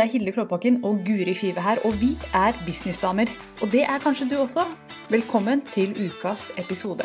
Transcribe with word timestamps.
Det 0.00 0.06
er 0.06 0.12
Hilde 0.12 0.32
Klåbakken 0.32 0.78
og 0.84 1.02
Guri 1.04 1.34
Five 1.36 1.60
her, 1.60 1.76
og 1.84 1.92
vi 2.00 2.14
er 2.32 2.56
businessdamer. 2.66 3.28
Og 3.62 3.68
det 3.72 3.82
er 3.82 3.98
kanskje 4.00 4.30
du 4.30 4.38
også. 4.40 4.62
Velkommen 5.10 5.60
til 5.74 5.90
ukas 6.06 6.46
episode. 6.56 7.04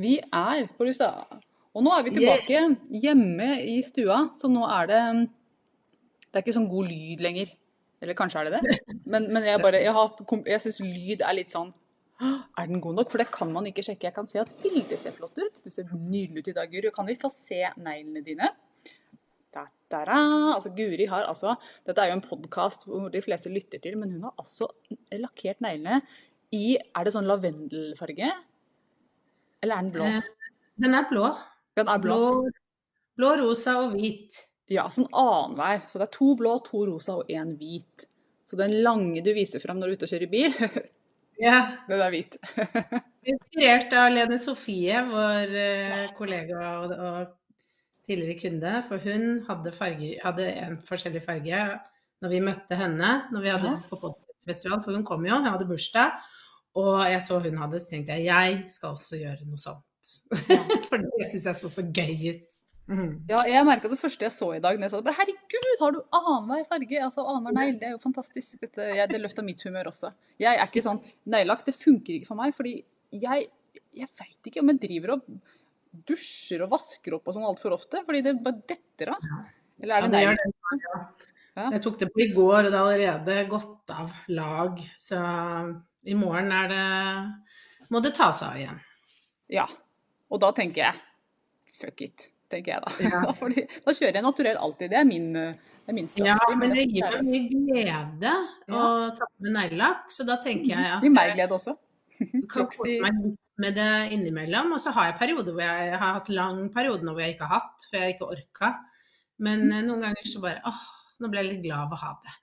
Vi 0.00 0.14
er 0.16 0.64
på 0.78 0.88
lufta. 0.88 1.10
Og 1.74 1.84
nå 1.84 1.92
er 1.92 2.06
vi 2.06 2.14
tilbake 2.16 2.62
hjemme 3.04 3.50
i 3.68 3.82
stua, 3.84 4.22
så 4.40 4.48
nå 4.48 4.64
er 4.80 4.88
det 4.88 5.02
Det 6.24 6.40
er 6.40 6.46
ikke 6.46 6.56
sånn 6.56 6.72
god 6.72 6.88
lyd 6.88 7.20
lenger. 7.20 7.52
Eller 8.00 8.16
kanskje 8.16 8.40
er 8.40 8.48
det 8.48 8.62
det? 8.62 8.80
Men, 9.12 9.28
men 9.32 9.44
jeg, 9.44 9.60
bare, 9.60 9.76
jeg, 9.84 9.92
har, 9.92 10.16
jeg 10.48 10.60
syns 10.60 10.80
lyd 10.80 11.20
er 11.20 11.36
litt 11.36 11.52
sånn 11.52 11.68
er 12.22 12.68
den 12.70 12.80
god 12.82 12.98
nok? 12.98 13.10
For 13.12 13.22
det 13.22 13.30
kan 13.34 13.50
man 13.52 13.66
ikke 13.68 13.84
sjekke. 13.86 14.08
Jeg 14.08 14.16
kan 14.16 14.28
se 14.30 14.42
at 14.42 14.50
bildet 14.62 15.00
ser 15.00 15.14
flott 15.14 15.38
ut. 15.40 15.62
Du 15.64 15.70
ser 15.72 15.88
nydelig 15.92 16.42
ut 16.42 16.52
i 16.52 16.54
dag, 16.56 16.70
Guri. 16.70 16.92
Kan 16.94 17.08
vi 17.08 17.18
få 17.18 17.30
se 17.32 17.60
neglene 17.76 18.22
dine? 18.26 18.50
Da, 19.52 19.66
da, 19.92 20.02
da. 20.08 20.18
Altså, 20.54 20.72
Guri 20.76 21.06
har 21.10 21.26
altså 21.28 21.56
Dette 21.86 22.00
er 22.00 22.12
jo 22.12 22.18
en 22.20 22.24
podkast 22.24 22.86
hvor 22.88 23.10
de 23.12 23.20
fleste 23.24 23.52
lytter 23.52 23.82
til, 23.82 23.98
men 24.00 24.14
hun 24.14 24.28
har 24.28 24.36
altså 24.40 24.70
lakkert 25.12 25.60
neglene 25.64 26.00
i 26.52 26.76
Er 26.78 27.04
det 27.04 27.14
sånn 27.14 27.28
lavendelfarge? 27.28 28.30
Eller 29.62 29.76
er 29.76 29.84
den 29.86 29.92
blå? 29.94 30.08
Eh, 30.08 30.56
den 30.82 30.96
er 30.98 31.10
blå. 31.10 31.28
Den 31.78 31.88
er 31.88 32.00
blå. 32.02 32.16
Blå, 32.22 32.56
blå 33.20 33.34
rosa 33.42 33.76
og 33.84 33.94
hvit. 33.96 34.42
Ja, 34.72 34.86
sånn 34.92 35.10
annenhver. 35.10 35.84
Så 35.88 36.00
det 36.00 36.08
er 36.08 36.16
to 36.16 36.32
blå, 36.38 36.56
to 36.66 36.86
rosa 36.88 37.18
og 37.20 37.30
én 37.32 37.54
hvit. 37.60 38.06
Så 38.48 38.58
den 38.60 38.74
lange 38.84 39.22
du 39.24 39.30
viser 39.36 39.62
fram 39.62 39.78
når 39.80 39.88
du 39.88 39.94
er 39.94 40.00
ute 40.00 40.08
og 40.08 40.12
kjører 40.12 40.32
bil, 40.32 40.56
Ja. 41.42 41.60
den 41.88 42.00
er 42.04 42.12
hvit. 42.14 42.36
Inspirert 43.32 43.94
av 43.98 44.10
Lene 44.14 44.38
Sofie, 44.42 44.98
vår 45.08 45.54
eh, 45.58 46.02
kollega 46.18 46.60
og, 46.82 46.92
og 46.96 48.02
tidligere 48.06 48.38
kunde. 48.40 48.74
For 48.88 49.02
hun 49.04 49.26
hadde, 49.48 49.72
farger, 49.76 50.16
hadde 50.24 50.48
en 50.64 50.78
forskjellig 50.86 51.22
farge 51.24 51.62
når 52.22 52.30
vi 52.36 52.42
møtte 52.46 52.78
henne 52.78 53.12
når 53.34 53.44
vi 53.46 53.50
hadde 53.54 53.72
Ja. 53.72 53.78
på 53.90 53.98
podfestival. 54.04 54.82
For 54.84 54.94
hun 54.96 55.06
kom 55.06 55.26
jo, 55.26 55.38
hun 55.38 55.50
hadde 55.50 55.68
bursdag. 55.70 56.18
Og 56.78 57.02
jeg 57.10 57.20
så 57.26 57.38
hun 57.44 57.58
hadde, 57.60 57.80
så 57.82 57.90
tenkte 57.92 58.16
jeg 58.16 58.30
jeg 58.30 58.62
skal 58.72 58.94
også 58.96 59.18
gjøre 59.20 59.44
noe 59.46 59.60
sånt. 59.60 59.84
for 60.88 60.98
det 61.02 61.28
syns 61.30 61.44
jeg 61.50 61.58
så 61.60 61.68
så 61.70 61.84
gøy 61.94 62.32
ut. 62.32 62.51
Mhm. 62.92 63.12
Ja, 63.30 63.40
jeg 63.48 63.64
merka 63.64 63.88
det 63.88 63.98
første 64.00 64.26
jeg 64.26 64.34
så 64.34 64.50
i 64.56 64.60
dag. 64.60 64.76
Når 64.76 64.88
jeg 64.88 64.92
det, 64.92 65.06
bare, 65.06 65.18
Herregud, 65.20 65.72
har 65.80 65.94
du 65.94 66.00
annenhver 66.18 66.68
farge? 66.68 66.98
Altså 67.06 67.24
annenhver 67.24 67.56
negl, 67.56 67.78
det 67.80 67.88
er 67.88 67.96
jo 67.96 68.02
fantastisk. 68.02 68.60
Dette, 68.60 68.88
jeg, 68.98 69.08
det 69.08 69.20
løfta 69.22 69.44
mitt 69.46 69.64
humør 69.64 69.90
også. 69.92 70.12
Jeg 70.42 70.58
er 70.58 70.68
ikke 70.68 70.84
sånn 70.84 71.00
Neglelakk, 71.32 71.64
det 71.68 71.76
funker 71.78 72.18
ikke 72.18 72.28
for 72.28 72.40
meg. 72.42 72.54
Fordi 72.56 72.76
jeg, 73.22 73.48
jeg 73.96 74.10
veit 74.20 74.50
ikke 74.50 74.62
om 74.64 74.72
jeg 74.74 74.82
driver 74.84 75.16
og 75.16 75.26
dusjer 76.08 76.64
og 76.64 76.72
vasker 76.72 77.16
opp 77.16 77.28
og 77.28 77.36
sånn 77.36 77.48
altfor 77.48 77.76
ofte. 77.78 78.04
Fordi 78.06 78.24
det 78.28 78.36
bare 78.44 78.60
detter 78.74 79.14
av. 79.16 79.28
Eller 79.82 80.08
er 80.08 80.12
det? 80.12 80.24
Ja. 80.82 81.04
Ja. 81.52 81.66
Jeg 81.74 81.82
tok 81.84 81.98
det 82.00 82.08
på 82.12 82.22
i 82.24 82.30
går, 82.32 82.64
og 82.64 82.70
det 82.72 82.78
er 82.78 82.82
allerede 82.82 83.34
gått 83.50 83.92
av 83.92 84.12
lag. 84.32 84.78
Så 85.00 85.18
i 86.08 86.14
morgen 86.16 86.52
er 86.56 86.70
det 86.72 86.86
må 87.92 88.00
det 88.00 88.14
ta 88.16 88.30
seg 88.32 88.48
av 88.48 88.60
igjen. 88.60 88.78
Ja. 89.52 89.66
Og 90.32 90.40
da 90.40 90.48
tenker 90.56 90.86
jeg 90.86 91.00
fuck 91.76 92.00
it, 92.04 92.30
tenker 92.52 92.74
jeg 92.74 92.84
da. 92.84 92.94
Ja. 93.08 93.22
Fordi, 93.40 93.66
da 93.82 93.94
kjører 93.96 94.18
jeg 94.20 94.26
naturell 94.26 94.60
alltid. 94.66 94.92
Det 94.92 95.00
er 95.00 95.06
min, 95.08 95.30
det 95.34 95.92
er 95.92 95.96
min 95.96 96.10
strategi. 96.10 96.30
Ja, 96.30 96.58
men 96.60 96.74
det 96.76 96.88
gir 96.88 97.08
meg 97.18 97.30
mye 97.30 97.62
glede 97.68 98.34
å 98.72 98.82
ta 99.16 99.30
meg 99.42 99.56
neglelakk, 99.58 100.10
så 100.12 100.28
da 100.28 100.38
tenker 100.42 100.74
jeg 100.74 100.84
det 100.84 100.92
at 100.98 101.06
gir 101.08 101.16
meg 101.16 101.36
glede 101.36 101.58
også. 101.58 101.76
Du 102.22 102.44
kan 102.52 102.68
kose 102.70 102.98
meg 103.02 103.22
litt 103.22 103.38
med 103.62 103.76
det 103.76 103.92
innimellom. 104.16 104.74
Og 104.76 104.80
så 104.82 104.92
har 104.96 105.10
jeg 105.10 105.18
perioder 105.20 105.54
hvor 105.54 105.64
jeg, 105.64 105.90
jeg 105.90 106.00
har 106.00 106.18
hatt 106.18 106.32
lang 106.32 106.64
periode 106.74 107.06
nå 107.06 107.14
hvor 107.14 107.24
jeg 107.24 107.36
ikke 107.36 107.48
har 107.48 107.62
hatt, 107.62 107.86
for 107.88 108.00
jeg 108.00 108.16
ikke 108.16 108.30
orka. 108.36 108.72
Men 109.42 109.66
eh, 109.70 109.84
noen 109.86 110.06
ganger 110.06 110.28
så 110.28 110.42
bare 110.42 110.62
åh, 110.68 110.84
nå 111.22 111.30
ble 111.30 111.42
jeg 111.42 111.50
litt 111.50 111.66
glad 111.66 111.86
av 111.86 111.96
å 111.96 112.02
ha 112.02 112.14
det. 112.22 112.36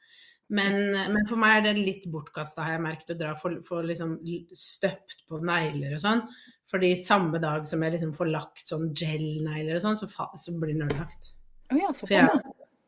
Men, 0.49 0.95
men 1.13 1.27
for 1.29 1.37
meg 1.37 1.59
er 1.59 1.65
det 1.67 1.83
litt 1.85 2.05
bortkasta, 2.09 2.63
har 2.65 2.77
jeg 2.77 2.81
merket, 2.81 3.11
å 3.13 3.19
dra 3.19 3.35
for, 3.37 3.59
for 3.65 3.85
liksom 3.85 4.15
støpt 4.57 5.27
på 5.29 5.41
negler 5.45 5.93
og 5.93 6.01
sånn. 6.01 6.23
Fordi 6.69 6.89
samme 6.97 7.41
dag 7.41 7.67
som 7.69 7.83
jeg 7.85 7.95
liksom 7.95 8.15
får 8.17 8.31
lagt 8.33 8.65
sånn 8.69 8.89
gel-negler 8.97 9.77
og 9.77 9.83
sånn, 9.85 9.99
så, 9.99 10.09
så 10.09 10.55
blir 10.57 10.73
den 10.73 10.87
ødelagt. 10.87 11.31
Å 11.69 11.77
ja, 11.77 11.93
såpass, 11.93 12.15
jeg, 12.15 12.41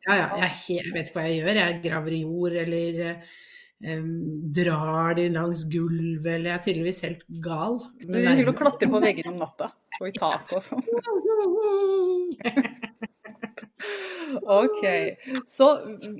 ja. 0.08 0.18
ja, 0.18 0.26
jeg, 0.42 0.58
jeg 0.74 0.94
vet 0.96 1.06
ikke 1.06 1.20
hva 1.20 1.26
jeg 1.28 1.38
gjør. 1.38 1.62
Jeg 1.62 1.80
graver 1.86 2.16
i 2.16 2.20
jord 2.24 2.58
eller 2.64 3.00
eh, 3.06 4.04
drar 4.58 5.18
de 5.18 5.28
langs 5.38 5.62
gulvet, 5.70 6.32
eller 6.34 6.50
jeg 6.50 6.58
er 6.58 6.66
tydeligvis 6.66 7.02
helt 7.06 7.26
gal. 7.46 7.78
Du 8.02 8.10
driver 8.10 8.38
sikkert 8.38 8.54
og 8.56 8.60
klatrer 8.64 8.94
på 8.96 9.06
veggene 9.06 9.34
om 9.36 9.42
natta. 9.42 9.70
Og 10.00 10.10
i 10.10 10.14
taket 10.18 10.58
og 10.58 10.62
sånn. 10.66 10.82
Ok. 14.42 14.82
Så 15.48 15.68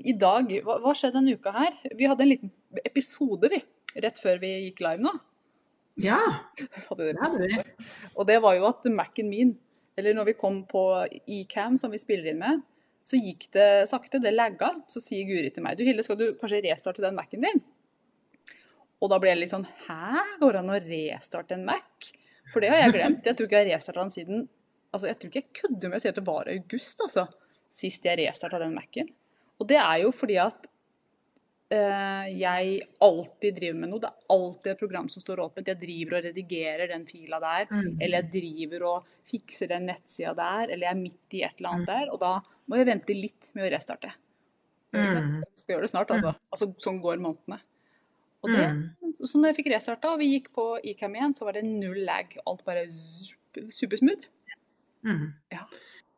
i 0.05 0.13
dag, 0.19 0.49
hva, 0.65 0.79
hva 0.83 0.93
skjedde 0.97 1.19
denne 1.19 1.37
uka 1.37 1.53
her? 1.55 1.77
Vi 1.97 2.09
hadde 2.09 2.25
en 2.25 2.31
liten 2.33 2.51
episode, 2.83 3.49
vi. 3.51 3.61
Rett 4.03 4.19
før 4.21 4.41
vi 4.41 4.51
gikk 4.67 4.83
live 4.85 5.05
nå. 5.05 5.13
Ja, 6.01 6.19
det 6.57 6.67
det 6.73 7.21
hadde 7.21 7.47
vi. 7.49 7.57
Og 8.17 8.25
det 8.29 8.39
var 8.41 8.55
jo 8.57 8.65
at 8.69 8.85
Mac-en 8.89 9.29
min, 9.29 9.53
eller 9.97 10.15
når 10.17 10.31
vi 10.31 10.39
kom 10.39 10.63
på 10.69 10.83
eCam 11.29 11.77
som 11.77 11.93
vi 11.93 12.01
spiller 12.01 12.31
inn 12.31 12.41
med, 12.41 12.63
så 13.05 13.19
gikk 13.19 13.49
det 13.53 13.67
sakte, 13.91 14.21
det 14.23 14.31
lagga. 14.33 14.71
Så 14.89 15.03
sier 15.03 15.27
Guri 15.27 15.51
til 15.53 15.65
meg 15.65 15.77
du 15.77 15.85
Hilde, 15.85 16.05
skal 16.05 16.17
du 16.17 16.31
kanskje 16.39 16.63
restarte 16.65 17.03
den 17.03 17.17
Mac-en 17.17 17.45
din? 17.45 17.61
Og 19.03 19.11
da 19.11 19.19
ble 19.19 19.33
jeg 19.33 19.41
litt 19.41 19.51
sånn 19.51 19.67
Hæ, 19.85 20.23
går 20.39 20.55
det 20.55 20.59
an 20.61 20.71
å 20.71 20.81
restarte 20.87 21.57
en 21.57 21.65
Mac? 21.67 22.11
For 22.53 22.63
det 22.63 22.71
har 22.71 22.85
jeg 22.85 22.95
glemt. 22.95 23.25
Jeg 23.27 23.37
tror 23.37 23.49
ikke 23.49 23.59
jeg 23.59 23.67
har 23.67 23.77
restarta 23.77 24.03
den 24.03 24.13
siden 24.13 24.45
Altså, 24.93 25.07
jeg 25.09 25.17
tror 25.17 25.31
ikke 25.31 25.41
jeg 25.41 25.57
kødder 25.57 25.89
med 25.89 25.97
å 25.97 26.03
si 26.03 26.09
at 26.11 26.17
det 26.19 26.25
var 26.27 26.49
august, 26.51 26.99
altså. 27.01 27.23
Sist 27.73 28.05
jeg 28.05 28.19
restarta 28.21 28.59
den 28.61 28.75
Mac-en. 28.75 29.09
Og 29.61 29.67
det 29.69 29.79
er 29.81 30.03
jo 30.03 30.11
fordi 30.13 30.37
at 30.41 30.67
uh, 31.73 32.25
jeg 32.29 32.81
alltid 33.01 33.57
driver 33.57 33.79
med 33.79 33.91
noe. 33.93 34.01
Det 34.03 34.11
er 34.11 34.35
alltid 34.35 34.71
et 34.73 34.81
program 34.83 35.09
som 35.09 35.23
står 35.23 35.41
åpent. 35.45 35.71
Jeg 35.71 35.81
driver 35.81 36.19
og 36.19 36.27
redigerer 36.27 36.91
den 36.93 37.07
fila 37.09 37.39
der. 37.41 37.69
Mm. 37.71 37.95
Eller 37.97 38.19
jeg 38.19 38.31
driver 38.35 38.87
og 38.91 39.13
fikser 39.29 39.71
den 39.73 39.87
nettsida 39.89 40.35
der. 40.37 40.67
Eller 40.69 40.87
jeg 40.87 40.93
er 40.93 41.01
midt 41.01 41.37
i 41.39 41.43
et 41.47 41.57
eller 41.57 41.73
annet 41.73 41.89
der. 41.93 42.11
Og 42.13 42.21
da 42.21 42.35
må 42.69 42.79
jeg 42.79 42.89
vente 42.91 43.17
litt 43.17 43.49
med 43.57 43.65
å 43.67 43.73
restarte. 43.73 44.13
Mm. 44.93 45.31
Skal 45.57 45.73
gjøre 45.73 45.87
det 45.87 45.89
snart, 45.89 46.11
altså. 46.13 46.35
altså 46.53 46.67
sånn 46.83 46.99
går 47.01 47.21
månedene. 47.23 47.57
Og 48.43 48.51
det, 48.51 48.65
Mm. 48.67 49.13
så 49.23 49.39
når 49.39 49.49
jeg 49.49 49.57
fikk 49.61 49.71
restarta 49.71 50.11
og 50.11 50.19
vi 50.19 50.27
gikk 50.33 50.51
på 50.53 50.65
Icam 50.83 51.15
igjen, 51.15 51.33
så 51.33 51.45
var 51.47 51.55
det 51.55 51.63
null 51.63 52.01
lag. 52.05 52.27
Alt 52.45 52.63
bare 52.67 52.83
supersmooth. 52.91 54.27
Mm. 55.07 55.33
Ja. 55.51 55.63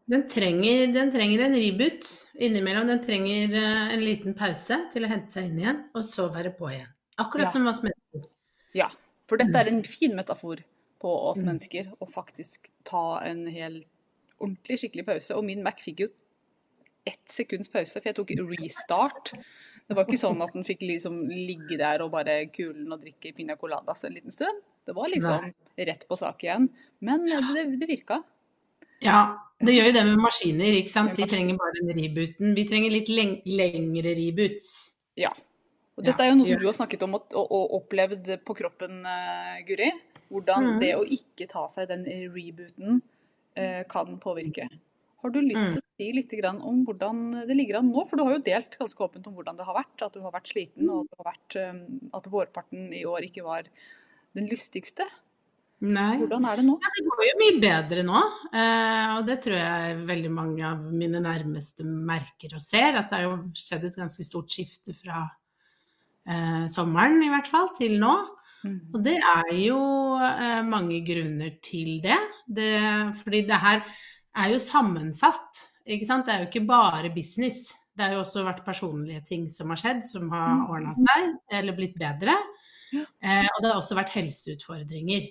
Den, 0.07 0.27
trenger, 0.29 0.91
den 0.93 1.09
trenger 1.11 1.45
en 1.47 1.55
reboot 1.57 2.05
innimellom. 2.37 2.85
Den 2.91 3.01
trenger 3.01 3.55
eh, 3.57 3.93
en 3.95 4.03
liten 4.05 4.35
pause 4.37 4.77
til 4.93 5.05
å 5.07 5.09
hente 5.09 5.33
seg 5.33 5.47
inn 5.49 5.57
igjen, 5.63 5.79
og 5.97 6.05
så 6.05 6.27
være 6.33 6.51
på 6.57 6.69
igjen. 6.69 6.91
Akkurat 7.17 7.47
Ja. 7.47 7.51
som 7.55 7.65
oss 7.71 7.81
mennesker. 7.81 8.29
Ja, 8.75 8.89
for 9.27 9.37
dette 9.41 9.55
er 9.57 9.71
en 9.71 9.81
fin 9.87 10.13
metafor 10.13 10.61
på 11.01 11.09
oss 11.31 11.39
Mm. 11.41 11.45
mennesker, 11.49 11.91
å 11.99 12.05
faktisk 12.11 12.69
ta 12.83 13.19
en 13.25 13.47
hel 13.47 13.83
ordentlig, 14.39 14.77
skikkelig 14.83 15.05
pause. 15.05 15.31
Og 15.35 15.43
min 15.43 15.63
Mac 15.63 15.79
fikk 15.81 15.99
jo 16.05 16.07
ett 17.07 17.25
sekunds 17.29 17.67
pause, 17.71 17.93
for 18.01 18.09
jeg 18.09 18.15
tok 18.15 18.29
restart. 18.59 19.31
Det 19.87 19.95
var 19.95 20.05
ikke 20.05 20.17
sånn 20.17 20.41
at 20.41 20.53
den 20.53 20.63
fikk 20.63 20.81
liksom 20.81 21.27
ligge 21.29 21.77
der 21.77 22.01
og 22.01 22.11
bare 22.11 22.47
kulen 22.47 22.91
og 22.91 23.01
drikke 23.01 23.33
piña 23.37 23.57
coladas 23.57 24.03
en 24.03 24.13
liten 24.13 24.31
stund. 24.31 24.61
Det 24.85 24.93
var 24.95 25.07
liksom 25.09 25.53
rett 25.77 26.07
på 26.07 26.17
sak 26.17 26.43
igjen. 26.43 26.69
Men 27.01 27.25
det, 27.25 27.79
det 27.79 27.87
virka. 27.87 28.23
Ja, 29.01 29.37
det 29.63 29.73
gjør 29.75 29.89
jo 29.89 29.95
det 29.95 30.03
med 30.05 30.21
maskiner, 30.23 30.77
ikke 30.81 30.91
sant. 30.91 31.15
De 31.15 31.27
trenger 31.27 31.57
bare 31.57 31.73
den 31.79 31.91
rebooten. 31.97 32.55
Vi 32.55 32.65
trenger 32.67 32.91
litt 32.91 33.09
leng 33.09 33.41
lengre 33.45 34.15
reboots. 34.17 34.71
Ja. 35.17 35.31
Og 35.95 36.03
dette 36.03 36.19
er 36.25 36.31
jo 36.33 36.35
noe 36.35 36.45
som 36.49 36.59
du 36.59 36.65
har 36.67 36.75
snakket 36.75 37.03
om 37.07 37.15
og, 37.15 37.29
opplevd 37.79 38.33
på 38.43 38.55
kroppen, 38.57 39.05
eh, 39.07 39.61
Guri. 39.67 39.91
Hvordan 40.29 40.63
Mhm. 40.73 40.79
det 40.79 40.95
å 40.95 41.05
ikke 41.05 41.47
ta 41.47 41.67
seg 41.67 41.87
den 41.87 42.03
rebooten 42.05 43.01
eh, 43.55 43.83
kan 43.87 44.17
påvirke. 44.19 44.67
Har 45.21 45.29
du 45.29 45.39
lyst 45.39 45.69
Mm. 45.69 45.71
til 45.73 45.81
å 45.81 45.83
si 45.97 46.11
litt 46.11 46.45
om 46.61 46.85
hvordan 46.85 47.47
det 47.47 47.55
ligger 47.55 47.77
an 47.77 47.91
nå? 47.93 48.05
For 48.05 48.17
du 48.17 48.23
har 48.23 48.33
jo 48.33 48.41
delt 48.43 48.77
ganske 48.77 48.97
åpent 48.99 49.25
om 49.27 49.33
hvordan 49.33 49.55
det 49.55 49.65
har 49.65 49.73
vært. 49.73 50.01
At 50.01 50.11
du 50.13 50.19
har 50.21 50.31
vært 50.31 50.51
sliten, 50.51 50.89
og 50.89 51.07
at, 51.17 51.25
vært, 51.25 51.55
eh, 51.55 51.73
at 52.13 52.23
vårparten 52.25 52.93
i 52.93 53.05
år 53.05 53.21
ikke 53.23 53.43
var 53.43 53.63
den 54.35 54.47
lystigste. 54.49 55.05
Nei. 55.81 56.17
Hvordan 56.21 56.45
er 56.47 56.55
det 56.61 56.65
nå? 56.65 56.77
Ja, 56.81 56.89
det 56.95 57.03
går 57.05 57.23
jo 57.27 57.33
mye 57.41 57.55
bedre 57.61 58.03
nå. 58.07 58.19
eh, 58.55 59.09
og 59.17 59.25
det 59.27 59.35
tror 59.43 59.57
jeg 59.59 59.97
veldig 60.07 60.31
mange 60.31 60.63
av 60.65 60.85
mine 60.95 61.19
nærmeste 61.21 61.83
merker 61.85 62.55
og 62.55 62.61
ser. 62.63 62.95
At 62.95 63.09
det 63.11 63.19
har 63.19 63.25
jo 63.27 63.35
skjedd 63.59 63.83
et 63.89 63.95
ganske 63.99 64.23
stort 64.25 64.49
skifte 64.55 64.95
fra 64.95 65.25
eh, 66.27 66.65
sommeren 66.73 67.19
i 67.25 67.29
hvert 67.33 67.51
fall 67.51 67.69
til 67.77 67.97
nå. 68.01 68.13
Og 68.65 68.97
det 69.05 69.19
er 69.19 69.51
jo 69.61 69.77
eh, 70.17 70.63
mange 70.65 71.03
grunner 71.05 71.51
til 71.61 71.99
det. 72.01 72.17
det. 72.47 72.71
Fordi 73.21 73.43
det 73.45 73.59
her 73.61 73.83
er 74.41 74.49
jo 74.55 74.59
sammensatt. 74.63 75.65
Ikke 75.85 76.07
sant? 76.09 76.25
Det 76.25 76.33
er 76.33 76.43
jo 76.45 76.49
ikke 76.49 76.65
bare 76.71 77.11
business. 77.13 77.67
Det 77.95 78.07
har 78.07 78.15
jo 78.15 78.23
også 78.23 78.41
vært 78.47 78.63
personlige 78.65 79.21
ting 79.27 79.45
som 79.53 79.69
har 79.71 79.77
skjedd, 79.83 80.01
som 80.09 80.31
har 80.33 80.49
Mm. 80.55 80.65
ordna 80.71 80.95
seg, 80.97 81.35
eller 81.51 81.77
blitt 81.77 81.93
bedre. 81.99 82.33
Eh, 82.95 83.45
og 83.45 83.61
det 83.61 83.69
har 83.69 83.77
også 83.79 83.95
vært 83.99 84.15
helseutfordringer 84.15 85.29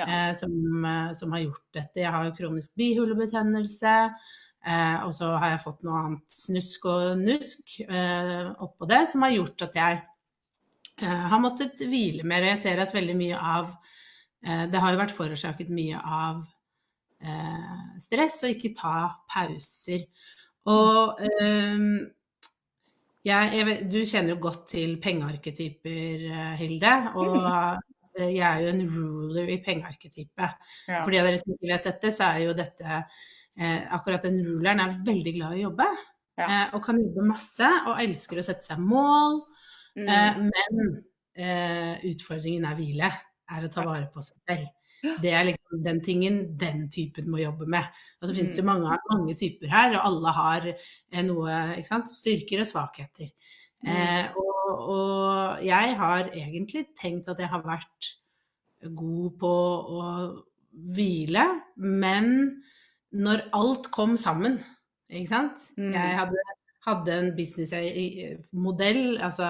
Ja. 0.00 0.08
eh, 0.08 0.34
som, 0.36 0.52
eh, 0.84 1.12
som 1.18 1.32
har 1.36 1.44
gjort 1.46 1.66
dette. 1.76 2.00
Jeg 2.02 2.12
har 2.14 2.28
jo 2.28 2.36
kronisk 2.36 2.74
bihulebetennelse. 2.80 3.96
Eh, 4.60 4.98
og 5.06 5.14
så 5.16 5.30
har 5.40 5.54
jeg 5.54 5.62
fått 5.62 5.84
noe 5.86 6.00
annet 6.04 6.34
snusk 6.36 6.84
og 6.90 7.20
nusk 7.22 7.78
eh, 7.86 8.50
oppå 8.60 8.88
det, 8.90 9.06
som 9.08 9.24
har 9.24 9.32
gjort 9.32 9.62
at 9.64 9.78
jeg 9.78 10.00
eh, 11.00 11.22
har 11.32 11.40
måttet 11.40 11.80
hvile 11.80 12.26
mer. 12.28 12.44
Og 12.44 12.52
jeg 12.52 12.62
ser 12.66 12.82
at 12.84 12.92
veldig 12.94 13.16
mye 13.16 13.38
av 13.40 13.70
eh, 14.44 14.66
Det 14.72 14.82
har 14.84 14.92
jo 14.92 15.00
vært 15.00 15.16
forårsaket 15.16 15.72
mye 15.72 16.00
av 16.04 16.42
eh, 17.24 17.76
stress 18.04 18.42
å 18.44 18.52
ikke 18.52 18.74
ta 18.76 18.94
pauser. 19.32 20.04
Og 20.68 21.22
eh, 21.24 21.86
jeg, 23.24 23.52
jeg, 23.56 23.78
du 23.92 23.98
kjenner 24.08 24.34
jo 24.34 24.42
godt 24.44 24.68
til 24.74 24.98
pengearketyper, 25.00 26.28
Hilde. 26.60 26.92
Og 27.20 27.36
eh, 27.40 27.89
jeg 28.28 28.44
er 28.46 28.64
jo 28.64 28.72
en 28.74 28.82
ruler 28.94 29.52
i 29.54 29.58
pengearketypet. 29.64 30.56
Ja. 30.88 31.02
For 31.02 31.10
de 31.10 31.20
av 31.20 31.28
dere 31.28 31.40
som 31.40 31.54
ikke 31.54 31.70
vet 31.72 31.88
dette, 31.90 32.12
så 32.14 32.28
er 32.30 32.42
jo 32.44 32.56
dette 32.58 32.88
eh, 33.58 33.80
Akkurat 33.96 34.22
den 34.28 34.40
ruleren 34.46 34.80
er 34.84 34.98
veldig 35.06 35.34
glad 35.36 35.56
i 35.56 35.62
å 35.62 35.68
jobbe. 35.70 35.86
Ja. 36.40 36.46
Eh, 36.46 36.66
og 36.76 36.84
kan 36.84 37.00
jobbe 37.00 37.26
masse, 37.28 37.70
og 37.86 38.00
elsker 38.00 38.40
å 38.40 38.44
sette 38.46 38.64
seg 38.64 38.80
mål. 38.82 39.40
Mm. 39.98 40.08
Eh, 40.08 40.42
men 40.50 40.92
eh, 41.36 42.04
utfordringen 42.12 42.68
er 42.68 42.78
hvile. 42.78 43.10
Er 43.50 43.66
å 43.66 43.72
ta 43.72 43.82
vare 43.82 44.06
på 44.12 44.22
seg 44.22 44.36
selv. 44.46 44.68
Det 45.00 45.30
er 45.32 45.46
liksom 45.48 45.80
den 45.82 46.00
tingen 46.04 46.34
den 46.60 46.82
typen 46.92 47.30
må 47.32 47.38
jobbe 47.40 47.64
med. 47.72 47.86
Og 48.20 48.28
så 48.28 48.34
finnes 48.36 48.52
det 48.54 48.62
Mm. 48.62 48.68
mange, 48.68 48.98
mange 49.10 49.34
typer 49.34 49.70
her, 49.72 49.94
og 49.96 50.04
alle 50.06 50.32
har 50.36 50.66
eh, 50.68 51.22
noe? 51.24 51.54
Styrker 52.06 52.60
og 52.60 52.68
svakheter. 52.68 53.30
Mm. 53.80 53.88
Eh, 53.96 54.26
og, 54.36 54.59
og 54.68 55.64
jeg 55.64 55.96
har 55.98 56.30
egentlig 56.30 56.86
tenkt 56.98 57.28
at 57.30 57.40
jeg 57.40 57.50
har 57.50 57.64
vært 57.66 58.14
god 58.96 59.34
på 59.40 59.52
å 60.00 60.06
hvile, 60.70 61.44
men 61.76 62.30
når 63.10 63.48
alt 63.56 63.90
kom 63.94 64.16
sammen, 64.20 64.60
ikke 65.10 65.28
sant 65.28 65.70
Mm. 65.76 65.92
Jeg 65.92 66.16
hadde, 66.20 66.42
hadde 66.86 67.14
en 67.18 67.30
businessmodell 67.36 69.18
altså, 69.20 69.48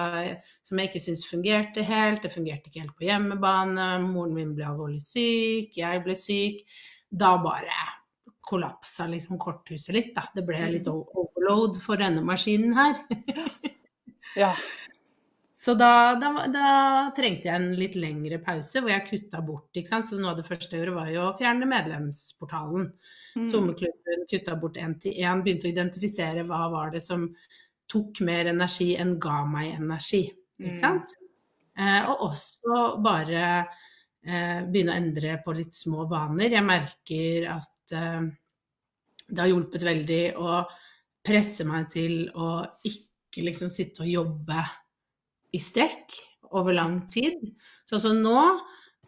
som 0.65 0.79
jeg 0.79 0.89
ikke 0.89 1.03
syntes 1.03 1.29
fungerte 1.29 1.83
helt. 1.85 2.23
Det 2.23 2.31
fungerte 2.33 2.69
ikke 2.69 2.81
helt 2.81 2.97
på 2.97 3.05
hjemmebane. 3.05 4.01
Moren 4.07 4.33
min 4.33 4.55
ble 4.57 4.65
alvorlig 4.67 5.01
syk, 5.05 5.77
jeg 5.77 6.03
ble 6.03 6.17
syk. 6.17 6.65
Da 7.11 7.35
bare 7.43 7.77
kollapsa 8.51 9.05
liksom 9.11 9.39
korthuset 9.39 9.95
litt, 9.95 10.15
da. 10.15 10.25
Det 10.35 10.43
ble 10.47 10.59
litt 10.73 10.89
overload 10.91 11.77
for 11.83 12.01
denne 12.01 12.23
maskinen 12.25 12.75
her. 12.77 12.97
Ja. 14.31 14.53
Så 15.61 15.75
da, 15.77 16.15
da, 16.17 16.29
da 16.49 16.69
trengte 17.13 17.45
jeg 17.45 17.53
en 17.53 17.75
litt 17.77 17.93
lengre 17.99 18.39
pause, 18.41 18.81
hvor 18.81 18.89
jeg 18.89 19.05
kutta 19.05 19.43
bort. 19.45 19.69
ikke 19.77 19.91
sant? 19.91 20.07
Så 20.09 20.17
noe 20.17 20.31
av 20.31 20.39
det 20.39 20.45
første 20.47 20.73
jeg 20.73 20.81
gjorde, 20.81 20.95
var 20.95 21.11
jo 21.13 21.27
å 21.27 21.35
fjerne 21.37 21.67
medlemsportalen. 21.69 22.87
Mm. 23.35 23.45
Sommerklubben 23.51 24.25
kutta 24.31 24.55
bort 24.57 24.79
én 24.81 24.95
til 25.03 25.19
én, 25.21 25.43
begynte 25.45 25.69
å 25.69 25.73
identifisere 25.75 26.47
hva 26.49 26.63
var 26.73 26.89
det 26.95 27.03
som 27.05 27.27
tok 27.91 28.23
mer 28.25 28.49
energi 28.49 28.95
enn 28.97 29.19
ga 29.21 29.43
meg 29.45 29.75
energi. 29.75 30.23
Ikke 30.57 30.95
Mm. 30.95 31.05
Eh, 31.81 32.09
og 32.09 32.25
også 32.25 32.81
bare 33.01 33.45
eh, 34.25 34.59
begynne 34.65 34.91
å 34.91 34.97
endre 34.97 35.37
på 35.45 35.53
litt 35.55 35.73
små 35.73 36.03
vaner. 36.09 36.51
Jeg 36.51 36.65
merker 36.67 37.47
at 37.53 37.93
eh, 37.95 38.27
det 39.29 39.39
har 39.39 39.47
hjulpet 39.47 39.85
veldig 39.87 40.21
å 40.41 40.59
presse 41.23 41.63
meg 41.69 41.87
til 41.93 42.25
å 42.35 42.59
ikke 42.83 43.45
liksom 43.45 43.71
sitte 43.71 44.03
og 44.03 44.11
jobbe 44.11 44.65
i 45.51 45.61
strekk 45.61 46.19
over 46.51 46.75
lang 46.75 47.01
tid. 47.11 47.39
Så 47.85 47.97
altså 47.97 48.13
nå 48.15 48.37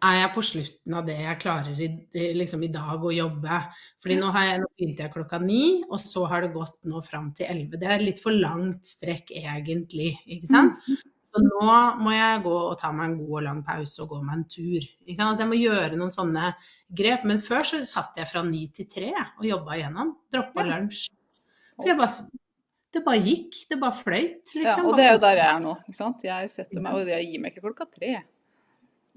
er 0.04 0.18
jeg 0.18 0.32
på 0.34 0.42
slutten 0.44 0.96
av 0.98 1.06
det 1.08 1.16
jeg 1.16 1.40
klarer 1.40 1.80
i, 1.80 1.88
liksom 2.36 2.64
i 2.66 2.70
dag 2.72 3.04
å 3.04 3.12
jobbe. 3.14 3.60
Fordi 4.04 4.18
nå, 4.20 4.28
har 4.34 4.48
jeg, 4.48 4.60
nå 4.60 4.68
begynte 4.74 5.06
jeg 5.06 5.14
klokka 5.14 5.40
ni, 5.40 5.64
og 5.88 6.00
så 6.02 6.26
har 6.28 6.44
det 6.44 6.52
gått 6.56 6.88
nå 6.90 7.00
fram 7.04 7.30
til 7.36 7.48
elleve. 7.48 7.80
Det 7.80 7.88
er 7.88 8.04
litt 8.04 8.20
for 8.24 8.36
langt 8.36 8.84
strekk 8.88 9.32
egentlig, 9.38 10.12
ikke 10.26 10.50
sant? 10.50 10.84
Så 11.34 11.40
nå 11.42 11.70
må 11.98 12.12
jeg 12.14 12.42
gå 12.44 12.54
og 12.54 12.76
ta 12.78 12.92
meg 12.94 13.08
en 13.08 13.16
god 13.18 13.32
og 13.40 13.42
lang 13.48 13.62
pause 13.66 14.04
og 14.04 14.12
gå 14.12 14.20
meg 14.22 14.36
en 14.36 14.44
tur. 14.52 14.84
Ikke 15.02 15.18
sant? 15.18 15.32
At 15.34 15.42
jeg 15.42 15.50
må 15.50 15.56
gjøre 15.58 15.98
noen 15.98 16.12
sånne 16.14 16.52
grep. 16.94 17.24
Men 17.26 17.42
før 17.42 17.66
så 17.66 17.80
satt 17.90 18.20
jeg 18.20 18.30
fra 18.30 18.44
ni 18.46 18.68
til 18.76 18.86
tre 18.92 19.10
og 19.16 19.42
jobba 19.48 19.80
igjennom. 19.80 20.12
Droppa 20.30 20.62
lunsj. 20.68 21.08
For 21.74 21.90
jeg 21.90 21.98
bare, 21.98 22.28
det 22.94 23.02
bare 23.06 23.22
gikk. 23.24 23.62
Det 23.70 23.78
bare 23.80 23.96
fløyt, 23.98 24.54
ja. 24.54 24.62
liksom. 24.62 24.88
Og 24.90 24.98
det 24.98 25.08
er 25.08 25.16
jo 25.16 25.22
der 25.24 25.40
jeg 25.40 25.48
er 25.50 25.64
nå. 25.64 25.74
ikke 25.84 25.98
sant? 25.98 26.24
Jeg 26.26 26.52
setter 26.52 26.84
meg, 26.84 27.00
og 27.00 27.10
jeg 27.12 27.28
gir 27.30 27.42
meg 27.42 27.54
ikke 27.54 27.66
klokka 27.68 27.88
tre. 27.98 28.14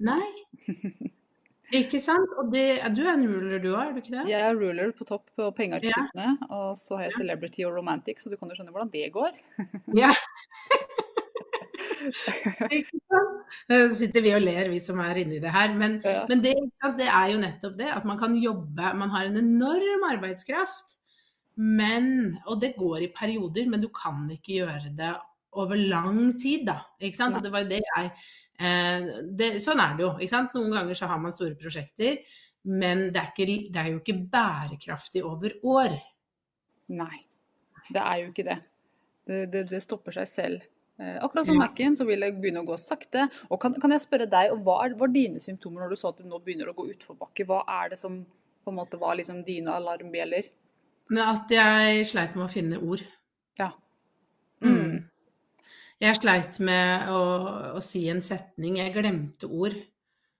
Nei. 0.07 0.25
Ikke 1.75 1.99
sant? 1.99 2.29
Og 2.39 2.47
det, 2.53 2.79
du 2.95 3.01
er 3.03 3.09
en 3.11 3.25
ruler 3.27 3.59
du 3.59 3.73
òg, 3.73 3.81
er 3.81 3.89
du 3.91 3.97
ikke 3.99 4.13
det? 4.13 4.21
Jeg 4.31 4.39
er 4.39 4.55
ruler 4.55 4.93
på 4.95 5.03
topp 5.07 5.25
på 5.35 5.49
Ja. 5.83 6.29
og 6.47 6.77
så 6.79 6.95
har 6.95 7.09
jeg 7.09 7.17
celebrity 7.17 7.65
og 7.67 7.75
romantic, 7.75 8.21
så 8.23 8.29
du 8.31 8.37
kan 8.37 8.47
jo 8.47 8.55
skjønne 8.55 8.71
hvordan 8.71 8.91
det 8.93 9.11
går. 9.11 9.35
Ja. 9.97 10.13
ikke 12.71 13.01
sant? 13.11 13.51
Nå 13.67 13.81
sitter 13.99 14.23
vi 14.23 14.31
og 14.37 14.45
ler, 14.45 14.69
vi 14.71 14.79
som 14.79 15.01
er 15.03 15.19
inni 15.19 15.41
det 15.43 15.51
her. 15.51 15.73
Men, 15.75 15.99
Ja. 16.05 16.23
men 16.29 16.41
det, 16.41 16.55
det 17.01 17.09
er 17.09 17.33
jo 17.33 17.41
nettopp 17.41 17.75
det, 17.77 17.89
at 17.91 18.05
man 18.07 18.17
kan 18.17 18.35
jobbe 18.39 18.93
Man 18.95 19.09
har 19.11 19.25
en 19.27 19.37
enorm 19.37 20.07
arbeidskraft. 20.13 20.95
Men, 21.57 22.37
og 22.45 22.59
det 22.61 22.75
går 22.77 23.07
i 23.07 23.13
perioder, 23.13 23.65
men 23.69 23.81
du 23.81 23.89
kan 23.93 24.27
ikke 24.33 24.59
gjøre 24.59 24.91
det 24.97 25.13
over 25.57 25.79
lang 25.79 26.19
tid, 26.37 26.67
da. 26.67 26.79
Ikke 27.01 27.17
sant? 27.17 27.37
Og 27.37 27.45
det 27.45 27.53
var 27.53 27.65
jo 27.65 27.71
det 27.71 27.81
jeg 27.81 28.11
eh, 28.61 29.07
det, 29.39 29.49
Sånn 29.63 29.81
er 29.81 29.95
det 29.97 30.05
jo. 30.05 30.11
Ikke 30.19 30.33
sant? 30.35 30.53
Noen 30.57 30.75
ganger 30.75 30.99
så 30.99 31.09
har 31.09 31.21
man 31.21 31.33
store 31.33 31.57
prosjekter, 31.57 32.19
men 32.67 33.07
det 33.15 33.23
er, 33.23 33.31
ikke, 33.33 33.59
det 33.73 33.81
er 33.81 33.91
jo 33.93 34.01
ikke 34.03 34.19
bærekraftig 34.33 35.23
over 35.25 35.55
år. 35.65 35.97
Nei, 36.93 37.21
det 37.89 38.03
er 38.03 38.21
jo 38.21 38.31
ikke 38.31 38.47
det. 38.47 38.57
Det, 39.27 39.39
det, 39.51 39.63
det 39.71 39.81
stopper 39.83 40.15
seg 40.19 40.29
selv. 40.29 40.67
Eh, 41.01 41.17
akkurat 41.23 41.49
som. 41.49 41.57
Mac-en, 41.61 41.97
så 41.97 42.05
vil 42.07 42.25
jeg 42.25 42.37
begynne 42.37 42.61
å 42.61 42.67
gå 42.67 42.77
sakte. 42.81 43.27
Og 43.49 43.61
kan, 43.61 43.75
kan 43.81 43.93
jeg 43.93 44.05
spørre 44.05 44.29
deg, 44.29 44.53
hva 44.65 44.79
er, 44.85 44.95
var 44.99 45.11
dine 45.13 45.41
symptomer 45.43 45.83
når 45.83 45.93
du 45.93 45.99
så 45.99 46.13
at 46.13 46.21
du 46.21 46.29
nå 46.29 46.39
begynner 46.43 46.71
å 46.71 46.77
gå 46.77 46.87
utforbakke? 46.93 47.45
Hva 47.49 47.63
er 47.81 47.93
det 47.93 48.01
som 48.01 48.21
på 48.27 48.73
en 48.73 48.77
måte 48.77 48.99
var 49.01 49.17
liksom 49.19 49.41
dine 49.47 49.73
alarmbjeller? 49.77 50.49
Men 51.09 51.23
at 51.23 51.51
jeg 51.53 52.07
sleit 52.09 52.35
med 52.35 52.45
å 52.47 52.51
finne 52.51 52.79
ord. 52.83 53.03
Ja. 53.59 53.71
Mm. 54.65 55.05
Jeg 56.03 56.17
sleit 56.19 56.59
med 56.61 57.09
å, 57.09 57.21
å 57.77 57.83
si 57.83 58.03
en 58.11 58.21
setning. 58.21 58.79
Jeg 58.81 58.93
glemte 58.95 59.49
ord. 59.49 59.77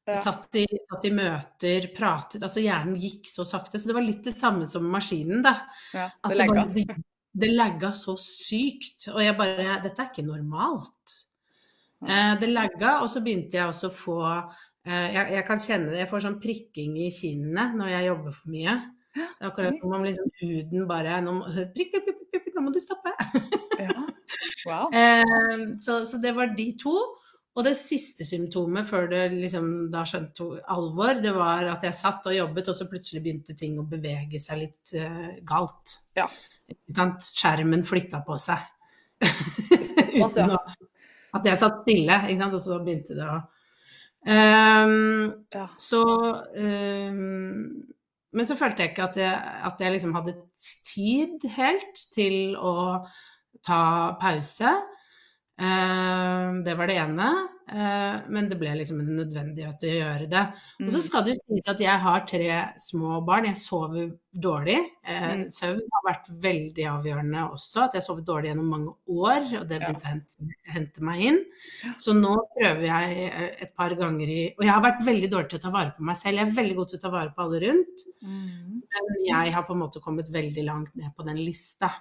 Ja. 0.08 0.16
Satt 0.24 0.56
i, 0.56 0.64
satt 0.88 1.04
i 1.04 1.12
møter, 1.12 1.90
pratet 1.92 2.44
Altså 2.46 2.62
hjernen 2.64 2.96
gikk 3.02 3.28
så 3.28 3.44
sakte. 3.48 3.80
Så 3.80 3.90
det 3.90 3.96
var 3.98 4.06
litt 4.06 4.24
det 4.28 4.36
samme 4.38 4.68
som 4.72 4.86
maskinen, 4.92 5.42
da. 5.44 5.58
ja 5.96 6.08
At 6.22 6.32
det 6.32 6.38
legga. 6.40 6.64
bare- 6.64 7.02
det, 7.38 7.50
det 7.82 7.94
så 8.00 8.16
sykt. 8.20 9.10
Og 9.14 9.20
jeg 9.24 9.36
bare 9.38 9.82
Dette 9.84 10.02
er 10.04 10.12
ikke 10.12 10.28
normalt. 10.28 11.18
Eh, 12.06 12.34
det 12.40 12.50
lagga, 12.52 13.00
og 13.02 13.10
så 13.10 13.24
begynte 13.26 13.58
jeg 13.58 13.68
også 13.72 13.90
å 13.90 13.94
få 13.96 14.18
eh, 14.86 15.08
jeg, 15.16 15.32
jeg 15.34 15.46
kan 15.48 15.62
kjenne 15.62 15.90
det, 15.90 16.04
jeg 16.04 16.10
får 16.12 16.26
sånn 16.28 16.40
prikking 16.44 16.98
i 17.02 17.08
kinnene 17.14 17.72
når 17.74 17.90
jeg 17.96 18.10
jobber 18.12 18.36
for 18.38 18.54
mye. 18.54 18.76
Det 19.18 19.46
er 19.46 19.52
akkurat 19.52 19.80
som 19.82 19.94
om 19.98 20.06
liksom 20.06 20.34
huden 20.42 20.88
bare 20.90 21.22
nå, 21.26 21.38
prikk, 21.76 21.94
prikk, 21.94 22.08
prikk, 22.08 22.34
prikk, 22.34 22.50
nå 22.56 22.66
må 22.68 22.74
du 22.76 22.82
stoppe. 22.84 23.14
Ja. 23.78 23.94
Wow. 24.66 24.90
Så, 25.80 26.00
så 26.10 26.18
det 26.22 26.32
var 26.38 26.50
de 26.58 26.72
to. 26.82 26.96
Og 27.58 27.66
det 27.66 27.74
siste 27.80 28.26
symptomet 28.26 28.86
før 28.86 29.08
det 29.10 29.22
liksom 29.34 29.70
da 29.90 30.04
skjønte 30.06 30.46
alvor, 30.70 31.18
det 31.24 31.32
var 31.34 31.66
at 31.72 31.88
jeg 31.88 31.98
satt 31.98 32.30
og 32.30 32.36
jobbet, 32.36 32.70
og 32.70 32.78
så 32.78 32.86
plutselig 32.90 33.24
begynte 33.26 33.56
ting 33.58 33.80
å 33.82 33.86
bevege 33.90 34.38
seg 34.42 34.62
litt 34.62 34.92
uh, 35.02 35.32
galt. 35.48 35.96
Ja. 36.20 36.28
Skjermen 37.26 37.82
flytta 37.88 38.22
på 38.28 38.38
seg. 38.42 38.62
Uten 40.22 40.54
å, 40.54 40.60
at 41.34 41.50
jeg 41.50 41.58
satt 41.58 41.82
stille, 41.82 42.20
og 42.46 42.60
så 42.62 42.78
begynte 42.86 43.18
det 43.18 43.26
å 43.26 43.40
um, 43.42 45.26
ja. 45.56 45.66
Så 45.82 46.04
ehm, 46.62 47.88
Men 48.36 48.48
så 48.48 48.58
følte 48.60 48.84
jeg 48.84 48.92
ikke 48.92 49.08
at 49.08 49.18
jeg, 49.22 49.36
at 49.70 49.82
jeg 49.82 49.94
liksom 49.94 50.16
hadde 50.18 50.36
tid 50.88 51.46
helt 51.56 52.02
til 52.16 52.58
å 52.60 52.74
ta 53.66 53.82
pause. 54.22 54.74
Ehm, 55.60 56.64
det 56.64 56.76
var 56.78 56.88
det 56.88 56.98
ene. 57.02 57.28
Eh, 57.68 58.20
men 58.32 58.46
det 58.48 58.56
ble 58.62 58.70
liksom 58.80 59.00
en 59.02 59.16
nødvendighet 59.18 59.82
å 59.84 59.90
gjøre 59.92 60.28
det. 60.32 60.44
Og 60.86 60.92
så 60.94 61.00
Mm. 61.00 61.02
skal 61.04 61.24
det 61.26 61.34
jo 61.34 61.42
sies 61.56 61.68
at 61.68 61.80
jeg 61.80 62.00
har 62.00 62.20
tre 62.26 62.74
små 62.80 63.26
barn. 63.26 63.46
Jeg 63.46 63.56
sover 63.56 64.12
dårlig. 64.34 64.78
Eh, 65.04 65.36
Mm. 65.36 65.46
Søvn 65.52 65.82
har 65.94 66.04
vært 66.14 66.30
veldig 66.30 66.86
avgjørende 66.94 67.52
også. 67.52 67.84
At 67.84 67.94
jeg 67.94 68.02
har 68.02 68.08
sovet 68.08 68.26
dårlig 68.26 68.54
gjennom 68.54 68.70
mange 68.70 68.94
år, 69.10 69.60
og 69.60 69.68
det 69.68 69.82
begynte 69.82 70.06
å 70.06 70.14
hente, 70.14 70.36
hente 70.68 71.02
meg 71.02 71.22
inn. 71.22 71.46
Så 71.98 72.14
nå 72.14 72.38
prøver 72.58 72.84
jeg 72.88 73.32
eh, 73.34 73.56
et 73.64 73.76
par 73.76 73.90
ganger 73.96 74.28
i 74.30 74.54
Og 74.58 74.64
jeg 74.64 74.72
har 74.72 74.82
vært 74.82 75.04
veldig 75.04 75.30
dårlig 75.30 75.50
til 75.50 75.60
å 75.60 75.62
ta 75.64 75.70
vare 75.72 75.94
på 75.98 76.02
meg 76.04 76.16
selv. 76.16 76.38
Jeg 76.38 76.48
er 76.48 76.52
veldig 76.64 76.76
god 76.76 76.90
til 76.90 77.00
å 77.00 77.02
ta 77.02 77.10
vare 77.10 77.34
på 77.36 77.44
alle 77.44 77.60
rundt. 77.68 77.98
Mm. 78.24 78.82
Men 78.94 79.26
jeg 79.26 79.54
har 79.54 79.64
på 79.64 79.74
en 79.74 79.80
måte 79.80 80.00
kommet 80.02 80.30
veldig 80.32 80.64
langt 80.66 80.96
ned 80.96 81.12
på 81.18 81.26
den 81.26 81.38
lista. 81.44 81.92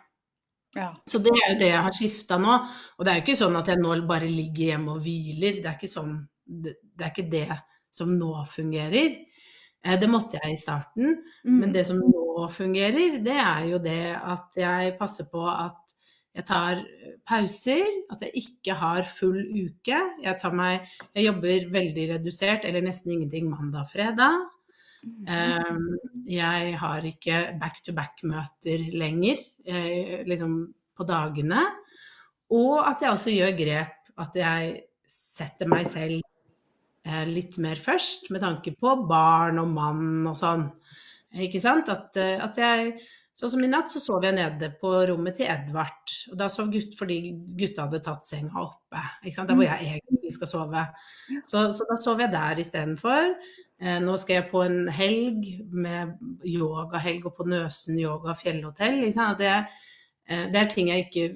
Ja. 0.76 0.88
Så 1.08 1.20
det 1.24 1.32
er 1.34 1.52
jo 1.52 1.58
det 1.60 1.70
jeg 1.70 1.84
har 1.86 1.96
skifta 1.96 2.38
nå. 2.40 2.56
Og 2.96 3.04
det 3.04 3.12
er 3.12 3.20
jo 3.20 3.24
ikke 3.26 3.38
sånn 3.40 3.56
at 3.58 3.70
jeg 3.72 3.80
nå 3.80 3.94
bare 4.08 4.28
ligger 4.30 4.72
hjemme 4.72 4.96
og 4.96 5.04
hviler. 5.04 5.62
Det 5.62 5.70
er 5.70 5.78
ikke 5.78 5.92
sånn 5.92 6.16
Det, 6.46 6.76
det 6.94 7.02
er 7.02 7.10
ikke 7.10 7.30
det 7.32 7.60
som 7.96 8.12
nå 8.14 8.30
fungerer. 8.46 9.16
Eh, 9.82 9.96
Det 9.98 10.08
måtte 10.10 10.38
jeg 10.38 10.54
i 10.54 10.60
starten. 10.60 11.16
Mm. 11.44 11.58
Men 11.60 11.72
det 11.74 11.86
som 11.88 11.98
nå 11.98 12.46
fungerer, 12.52 13.18
det 13.24 13.34
er 13.40 13.64
jo 13.72 13.80
det 13.82 14.14
at 14.14 14.56
jeg 14.60 14.94
passer 15.00 15.26
på 15.32 15.42
at 15.50 15.82
jeg 16.36 16.44
tar 16.44 16.82
pauser, 17.24 17.86
at 18.12 18.20
jeg 18.20 18.42
ikke 18.42 18.74
har 18.76 19.06
full 19.08 19.38
uke. 19.40 20.00
Jeg, 20.22 20.36
tar 20.40 20.52
meg, 20.52 20.84
jeg 21.16 21.30
jobber 21.30 21.70
veldig 21.72 22.04
redusert, 22.10 22.66
eller 22.68 22.84
nesten 22.84 23.14
ingenting 23.14 23.48
mandag-fredag. 23.48 24.44
Um, 25.06 25.84
jeg 26.26 26.74
har 26.80 27.06
ikke 27.06 27.40
back-to-back-møter 27.60 28.88
lenger, 28.96 29.42
eh, 29.66 30.22
liksom 30.26 30.58
på 30.96 31.06
dagene. 31.06 31.62
Og 32.54 32.80
at 32.86 33.02
jeg 33.02 33.12
også 33.12 33.34
gjør 33.34 33.56
grep. 33.58 33.94
At 34.16 34.38
jeg 34.38 34.76
setter 35.10 35.68
meg 35.68 35.90
selv 35.92 36.22
eh, 37.04 37.26
litt 37.28 37.58
mer 37.62 37.78
først, 37.80 38.30
med 38.32 38.42
tanke 38.42 38.72
på 38.78 38.94
barn 39.08 39.60
og 39.62 39.74
mann 39.74 40.30
og 40.30 40.38
sånn. 40.38 40.66
Ikke 41.46 41.60
sant? 41.62 41.90
At, 41.92 42.16
eh, 42.20 42.40
at 42.42 42.58
jeg 42.62 42.98
Sånn 43.36 43.50
som 43.52 43.64
i 43.66 43.68
natt, 43.68 43.90
så 43.92 44.00
sov 44.00 44.24
jeg 44.24 44.32
nede 44.32 44.70
på 44.80 44.90
rommet 45.10 45.36
til 45.36 45.50
Edvard. 45.52 46.12
Og 46.32 46.38
da 46.40 46.46
sov 46.48 46.70
gutt 46.72 46.94
fordi 46.96 47.18
gutta 47.58 47.84
hadde 47.84 47.98
tatt 48.06 48.24
senga 48.24 48.62
oppe. 48.62 49.02
Ikke 49.26 49.36
sant? 49.36 49.50
Der 49.50 49.58
hvor 49.58 49.66
jeg 49.66 49.90
egentlig 49.90 50.32
skal 50.32 50.48
sove. 50.48 50.84
Så, 51.44 51.66
så 51.76 51.84
da 51.90 51.98
sov 52.00 52.22
jeg 52.24 52.32
der 52.32 52.62
istedenfor. 52.64 53.34
Eh, 53.76 53.98
nå 54.00 54.14
skal 54.16 54.38
jeg 54.38 54.48
på 54.48 54.62
en 54.64 54.86
helg 54.88 55.48
med 55.76 56.16
yogahelg 56.48 57.26
og 57.28 57.34
på 57.36 57.44
Nøsen 57.50 57.98
yoga 58.00 58.32
fjellhotell. 58.38 59.02
Det, 59.36 59.56
eh, 60.28 60.46
det 60.52 60.60
er 60.60 60.70
ting 60.72 60.88
jeg 60.88 61.06
ikke 61.06 61.26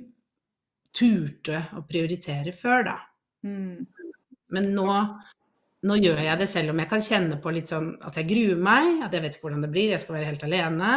turte 0.97 1.67
å 1.77 1.85
prioritere 1.87 2.55
før, 2.57 2.87
da. 2.89 2.97
Mm. 3.45 3.85
Men 4.57 4.71
nå, 4.75 4.89
nå 5.87 5.99
gjør 6.01 6.23
jeg 6.25 6.41
det 6.41 6.49
selv 6.51 6.73
om 6.73 6.81
jeg 6.81 6.91
kan 6.91 7.05
kjenne 7.05 7.37
på 7.43 7.53
litt 7.55 7.71
sånn 7.71 7.93
at 8.09 8.17
jeg 8.19 8.31
gruer 8.33 8.57
meg, 8.59 9.05
at 9.05 9.15
jeg 9.15 9.25
vet 9.25 9.37
ikke 9.37 9.47
hvordan 9.47 9.67
det 9.67 9.71
blir, 9.77 9.93
jeg 9.93 10.03
skal 10.03 10.17
være 10.17 10.31
helt 10.33 10.47
alene. 10.49 10.95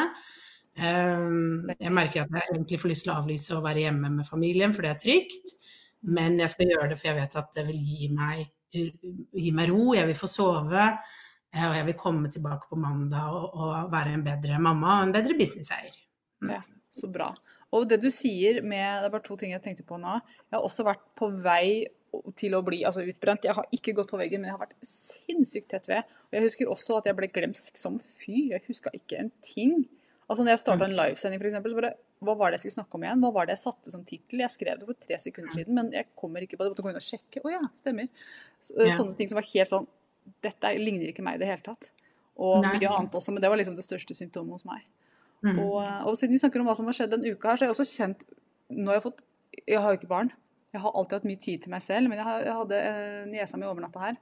Um, 0.74 1.70
jeg 1.78 1.94
merker 1.94 2.24
at 2.24 2.34
jeg 2.34 2.50
egentlig 2.50 2.80
får 2.82 2.90
lyst 2.90 3.06
til 3.06 3.14
å 3.14 3.20
avlyse 3.20 3.54
og 3.54 3.68
være 3.68 3.84
hjemme 3.84 4.10
med 4.16 4.26
familien, 4.26 4.74
for 4.74 4.88
det 4.88 4.94
er 4.94 5.04
trygt. 5.04 5.54
Men 6.04 6.40
jeg 6.42 6.52
skal 6.56 6.72
gjøre 6.72 6.90
det 6.92 6.98
for 7.00 7.12
jeg 7.12 7.20
vet 7.20 7.38
at 7.44 7.54
det 7.60 7.68
vil 7.68 7.84
gi 7.92 8.10
meg, 8.16 8.48
gi 8.74 9.54
meg 9.56 9.70
ro, 9.70 9.94
jeg 9.94 10.10
vil 10.10 10.18
få 10.18 10.32
sove. 10.32 10.88
Og 11.53 11.75
jeg 11.77 11.86
vil 11.86 11.98
komme 12.00 12.29
tilbake 12.33 12.69
på 12.69 12.77
mandag 12.81 13.33
og, 13.38 13.51
og 13.53 13.91
være 13.93 14.15
en 14.17 14.24
bedre 14.25 14.60
mamma 14.62 15.00
og 15.00 15.07
en 15.07 15.15
bedre 15.15 15.36
businesseier. 15.38 15.98
Ja, 16.50 16.62
så 16.93 17.10
bra. 17.13 17.29
Og 17.74 17.88
det 17.89 18.00
du 18.03 18.10
sier 18.13 18.62
med 18.62 19.01
Det 19.01 19.07
er 19.07 19.13
bare 19.13 19.25
to 19.25 19.38
ting 19.39 19.53
jeg 19.53 19.62
tenkte 19.65 19.86
på 19.86 19.98
nå. 20.01 20.17
Jeg 20.50 20.57
har 20.57 20.65
også 20.65 20.86
vært 20.88 21.03
på 21.17 21.29
vei 21.43 21.86
til 22.38 22.53
å 22.53 22.62
bli 22.65 22.83
altså 22.86 23.01
utbrent. 23.10 23.45
Jeg 23.48 23.57
har 23.57 23.69
ikke 23.74 23.95
gått 23.98 24.12
på 24.13 24.19
veggen, 24.19 24.43
men 24.43 24.51
jeg 24.51 24.57
har 24.57 24.62
vært 24.62 24.75
sinnssykt 24.86 25.72
tett 25.74 25.89
ved. 25.89 26.10
Og 26.29 26.38
jeg 26.38 26.45
husker 26.45 26.69
også 26.69 27.00
at 27.00 27.10
jeg 27.10 27.17
ble 27.17 27.29
glemsk 27.33 27.79
som 27.81 27.98
fy. 28.01 28.50
Jeg 28.51 28.65
huska 28.67 28.93
ikke 28.93 29.22
en 29.22 29.31
ting. 29.45 29.79
Altså 30.29 30.45
når 30.45 30.53
jeg 30.53 30.62
starta 30.62 30.86
en 30.88 30.95
livesending, 30.98 31.41
f.eks., 31.41 31.57
så 31.74 31.79
bare 31.79 31.95
Hva 32.24 32.38
var 32.39 32.51
det 32.51 32.60
jeg 32.60 32.67
skulle 32.67 32.77
snakke 32.77 32.95
om 32.98 33.03
igjen? 33.03 33.24
Hva 33.25 33.33
var 33.36 33.50
det 33.50 33.57
jeg 33.57 33.63
satte 33.65 33.91
som 33.91 34.05
tittel? 34.07 34.45
Jeg 34.45 34.53
skrev 34.53 34.77
det 34.79 34.88
for 34.88 35.00
tre 35.01 35.17
sekunder 35.19 35.57
siden, 35.57 35.75
men 35.75 35.89
jeg 35.91 36.07
kommer 36.19 36.45
ikke 36.45 36.55
på 36.55 36.63
det. 36.63 36.69
Jeg 36.69 36.75
måtte 36.75 36.86
gå 36.86 36.93
inn 36.93 37.01
og 37.01 37.07
sjekke. 37.07 37.41
Å 37.43 37.51
ja, 37.51 37.65
stemmer. 37.81 38.07
Så, 38.63 38.77
Ja. 38.79 38.93
Sånne 38.95 39.17
ting 39.19 39.31
som 39.31 39.41
var 39.41 39.50
helt 39.50 39.74
sånn 39.74 39.89
Dette 40.44 40.74
ligner 40.80 41.12
ikke 41.12 41.25
meg 41.25 41.38
i 41.38 41.44
det 41.44 41.50
hele 41.50 41.65
tatt. 41.65 41.92
Og 42.42 42.63
Nei. 42.63 42.77
mye 42.80 42.92
annet 42.92 43.15
også, 43.18 43.34
men 43.34 43.44
det 43.44 43.51
var 43.51 43.60
liksom 43.60 43.75
det 43.77 43.86
største 43.86 44.15
symptomet 44.18 44.58
hos 44.58 44.65
meg. 44.68 44.86
Mm. 45.44 45.60
Og, 45.60 45.80
og 46.08 46.15
siden 46.18 46.34
vi 46.34 46.42
snakker 46.42 46.62
om 46.62 46.70
hva 46.70 46.75
som 46.77 46.88
har 46.88 46.98
skjedd 46.98 47.13
denne 47.13 47.34
uka 47.34 47.51
her, 47.51 47.60
så 47.60 47.65
har 47.65 47.72
jeg 47.72 47.75
også 47.75 47.89
kjent 48.00 48.22
Nå 48.72 48.88
har 48.88 48.96
jeg 48.96 49.03
fått 49.03 49.25
Jeg 49.68 49.82
har 49.84 49.92
jo 49.92 50.00
ikke 50.00 50.10
barn. 50.10 50.30
Jeg 50.74 50.82
har 50.82 50.96
alltid 50.98 51.18
hatt 51.20 51.25
mye 51.30 51.42
tid 51.44 51.65
til 51.65 51.74
meg 51.74 51.84
selv, 51.86 52.10
men 52.10 52.18
jeg, 52.18 52.25
har, 52.25 52.46
jeg 52.48 52.56
hadde 52.58 52.77
eh, 52.88 53.25
niesa 53.30 53.60
mi 53.62 53.68
overnatta 53.70 54.01
her. 54.01 54.15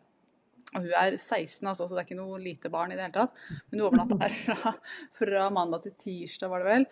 Og 0.71 0.83
hun 0.83 0.95
er 0.97 1.15
16, 1.15 1.67
altså, 1.67 1.85
så 1.85 1.95
det 1.95 2.01
er 2.01 2.07
ikke 2.09 2.17
noe 2.19 2.39
lite 2.41 2.71
barn 2.73 2.91
i 2.91 2.97
det 2.97 3.05
hele 3.05 3.15
tatt. 3.15 3.45
Men 3.69 3.79
hun 3.79 3.85
overnatta 3.87 4.17
her 4.19 4.35
fra, 4.41 4.73
fra 5.15 5.45
mandag 5.53 5.85
til 5.85 5.95
tirsdag, 6.03 6.51
var 6.51 6.65
det 6.65 6.73
vel. 6.73 6.87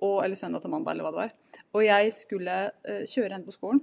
Og, 0.00 0.20
eller 0.22 0.38
søndag 0.38 0.62
til 0.62 0.72
mandag, 0.72 0.94
eller 0.94 1.08
hva 1.08 1.12
det 1.16 1.24
var. 1.24 1.64
Og 1.74 1.84
jeg 1.84 2.14
skulle 2.14 2.60
eh, 2.86 3.02
kjøre 3.02 3.32
henne 3.34 3.48
på 3.48 3.56
skolen. 3.56 3.82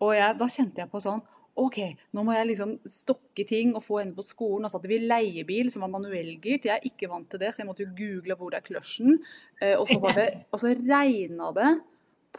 Og 0.00 0.14
jeg, 0.16 0.38
da 0.40 0.48
kjente 0.48 0.84
jeg 0.84 0.92
på 0.94 1.02
sånn 1.04 1.20
OK, 1.60 1.78
nå 2.16 2.22
må 2.24 2.34
jeg 2.34 2.48
liksom 2.48 2.72
stokke 2.88 3.44
ting 3.48 3.74
og 3.74 3.84
få 3.84 4.00
henne 4.00 4.16
på 4.16 4.24
skolen. 4.24 4.66
Og 4.66 4.72
så 4.72 4.78
hadde 4.78 4.90
vi 4.92 5.00
leiebil 5.02 5.70
som 5.72 5.84
var 5.84 5.92
manuellgirt. 5.92 6.68
Jeg 6.68 6.76
er 6.76 6.88
ikke 6.88 7.10
vant 7.10 7.28
til 7.30 7.42
det, 7.42 7.52
så 7.52 7.62
jeg 7.62 7.68
måtte 7.68 7.84
jo 7.84 7.94
google 7.98 8.36
hvor 8.38 8.52
det 8.52 8.60
er 8.60 8.68
clutchen. 8.68 9.18
Eh, 9.60 9.74
og 9.76 9.86
så, 9.90 9.98
var 10.02 10.16
det, 10.18 10.28
og 10.52 10.62
så 10.62 10.72
regna 10.78 11.50
det 11.56 11.72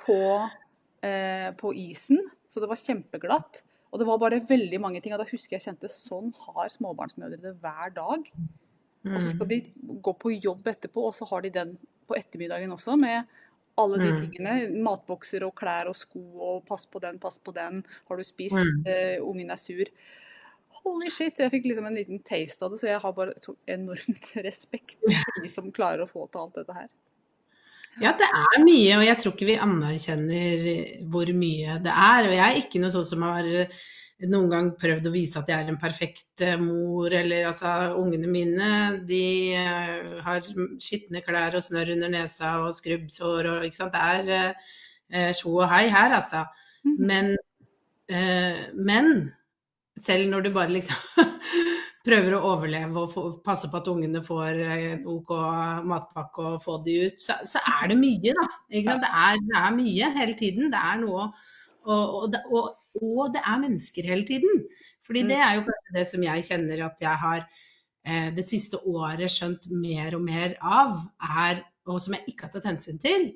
på, 0.01 0.21
eh, 1.05 1.51
på 1.59 1.75
isen, 1.83 2.21
så 2.49 2.63
det 2.63 2.71
var 2.71 2.81
kjempeglatt. 2.81 3.61
Og 3.91 3.99
det 3.99 4.07
var 4.07 4.19
bare 4.23 4.41
veldig 4.47 4.79
mange 4.81 5.03
ting. 5.03 5.13
Og 5.13 5.21
da 5.21 5.29
husker 5.29 5.57
jeg 5.57 5.67
kjente 5.67 5.91
sånn 5.91 6.31
har 6.47 6.71
småbarnsmødre 6.71 7.41
det 7.43 7.55
hver 7.61 7.93
dag. 7.95 8.27
Og 9.09 9.17
så 9.17 9.31
skal 9.33 9.49
de 9.49 9.63
gå 10.05 10.13
på 10.21 10.35
jobb 10.37 10.67
etterpå, 10.71 11.07
og 11.09 11.15
så 11.17 11.25
har 11.31 11.43
de 11.43 11.53
den 11.53 11.73
på 12.07 12.17
ettermiddagen 12.17 12.73
også, 12.75 12.95
med 12.99 13.25
alle 13.77 13.97
de 14.01 14.09
Mm. 14.11 14.17
tingene. 14.21 14.81
Matbokser 14.83 15.43
og 15.47 15.55
klær 15.55 15.87
og 15.87 15.95
sko 15.95 16.19
og 16.39 16.65
pass 16.65 16.85
på 16.85 16.99
den, 17.01 17.19
pass 17.19 17.39
på 17.39 17.53
den. 17.53 17.83
Har 18.09 18.17
du 18.17 18.23
spist? 18.23 18.55
Mm. 18.55 18.83
Eh, 18.87 19.17
ungen 19.21 19.49
er 19.51 19.55
sur. 19.57 19.85
Holy 20.83 21.09
shit, 21.09 21.37
jeg 21.37 21.51
fikk 21.51 21.65
liksom 21.65 21.85
en 21.87 21.95
liten 21.95 22.19
taste 22.23 22.63
av 22.65 22.71
det, 22.71 22.79
så 22.79 22.87
jeg 22.87 22.99
har 23.01 23.13
bare 23.13 23.33
enormt 23.67 24.35
respekt 24.47 24.97
for 25.03 25.41
de 25.43 25.49
som 25.49 25.71
klarer 25.71 26.01
å 26.05 26.09
få 26.09 26.27
til 26.31 26.41
alt 26.41 26.55
dette 26.55 26.73
her. 26.73 26.87
Ja, 28.01 28.13
det 28.17 28.23
er 28.23 28.63
mye, 28.63 28.97
og 28.97 29.03
jeg 29.05 29.17
tror 29.19 29.33
ikke 29.35 29.49
vi 29.49 29.57
anerkjenner 29.59 31.09
hvor 31.11 31.27
mye 31.35 31.75
det 31.83 31.91
er. 31.91 32.29
Og 32.29 32.33
jeg 32.37 32.45
er 32.47 32.61
ikke 32.61 32.79
noe 32.81 32.89
sånn 32.93 33.05
som 33.05 33.21
har 33.27 33.43
noen 34.29 34.51
gang 34.51 34.69
prøvd 34.77 35.07
å 35.09 35.13
vise 35.13 35.39
at 35.39 35.49
jeg 35.49 35.63
er 35.63 35.71
en 35.71 35.79
perfekt 35.81 36.43
eh, 36.45 36.59
mor, 36.61 37.11
eller 37.13 37.47
altså 37.49 37.71
ungene 37.97 38.29
mine, 38.29 38.69
de 39.07 39.23
eh, 39.57 40.21
har 40.25 40.45
skitne 40.81 41.23
klær 41.25 41.57
og 41.57 41.65
snørr 41.65 41.93
under 41.95 42.11
nesa 42.13 42.57
og 42.65 42.75
skrubbsår 42.77 43.49
og 43.53 43.67
ikke 43.67 43.79
sant. 43.79 43.95
Det 43.95 44.33
er 44.35 44.51
eh, 44.51 45.31
tjo 45.37 45.55
og 45.57 45.69
hei 45.71 45.87
her, 45.93 46.17
altså. 46.19 46.45
Mhm. 46.85 46.97
Men, 47.09 47.31
eh, 48.09 48.65
men 48.77 49.13
selv 50.01 50.29
når 50.29 50.45
du 50.45 50.51
bare 50.55 50.75
liksom 50.75 51.25
prøver 52.07 52.35
å 52.35 52.43
overleve 52.55 53.03
og 53.03 53.11
få, 53.13 53.23
passe 53.45 53.69
på 53.69 53.81
at 53.81 53.89
ungene 53.91 54.23
får 54.25 54.61
eh, 54.65 54.85
en 54.95 55.07
OK 55.09 55.33
matpakke 55.89 56.51
og 56.55 56.61
få 56.63 56.77
de 56.85 56.99
ut, 57.07 57.21
så, 57.21 57.39
så 57.47 57.63
er 57.79 57.91
det 57.91 57.97
mye, 58.01 58.35
da. 58.37 58.47
Det, 58.69 58.85
er, 58.85 59.41
det 59.49 59.63
er 59.65 59.75
mye 59.77 60.13
hele 60.19 60.37
tiden. 60.37 60.69
Det 60.73 60.85
er 60.91 61.01
noe 61.01 61.31
og, 61.85 62.15
og, 62.17 62.25
det, 62.33 62.41
og, 62.51 62.75
og 63.01 63.33
det 63.33 63.41
er 63.41 63.61
mennesker 63.61 64.07
hele 64.11 64.27
tiden. 64.27 64.65
Fordi 65.05 65.25
det 65.27 65.39
er 65.41 65.57
jo 65.57 65.65
kanskje 65.67 65.95
det 65.97 66.05
som 66.09 66.25
jeg 66.27 66.45
kjenner 66.47 66.83
at 66.85 67.01
jeg 67.03 67.21
har 67.23 67.39
eh, 67.41 68.29
det 68.35 68.45
siste 68.47 68.79
året 68.87 69.33
skjønt 69.33 69.67
mer 69.73 70.15
og 70.17 70.25
mer 70.25 70.55
av, 70.61 70.99
er, 71.41 71.63
og 71.89 72.01
som 72.03 72.15
jeg 72.17 72.31
ikke 72.31 72.47
har 72.47 72.53
tatt 72.53 72.69
hensyn 72.69 73.01
til, 73.01 73.31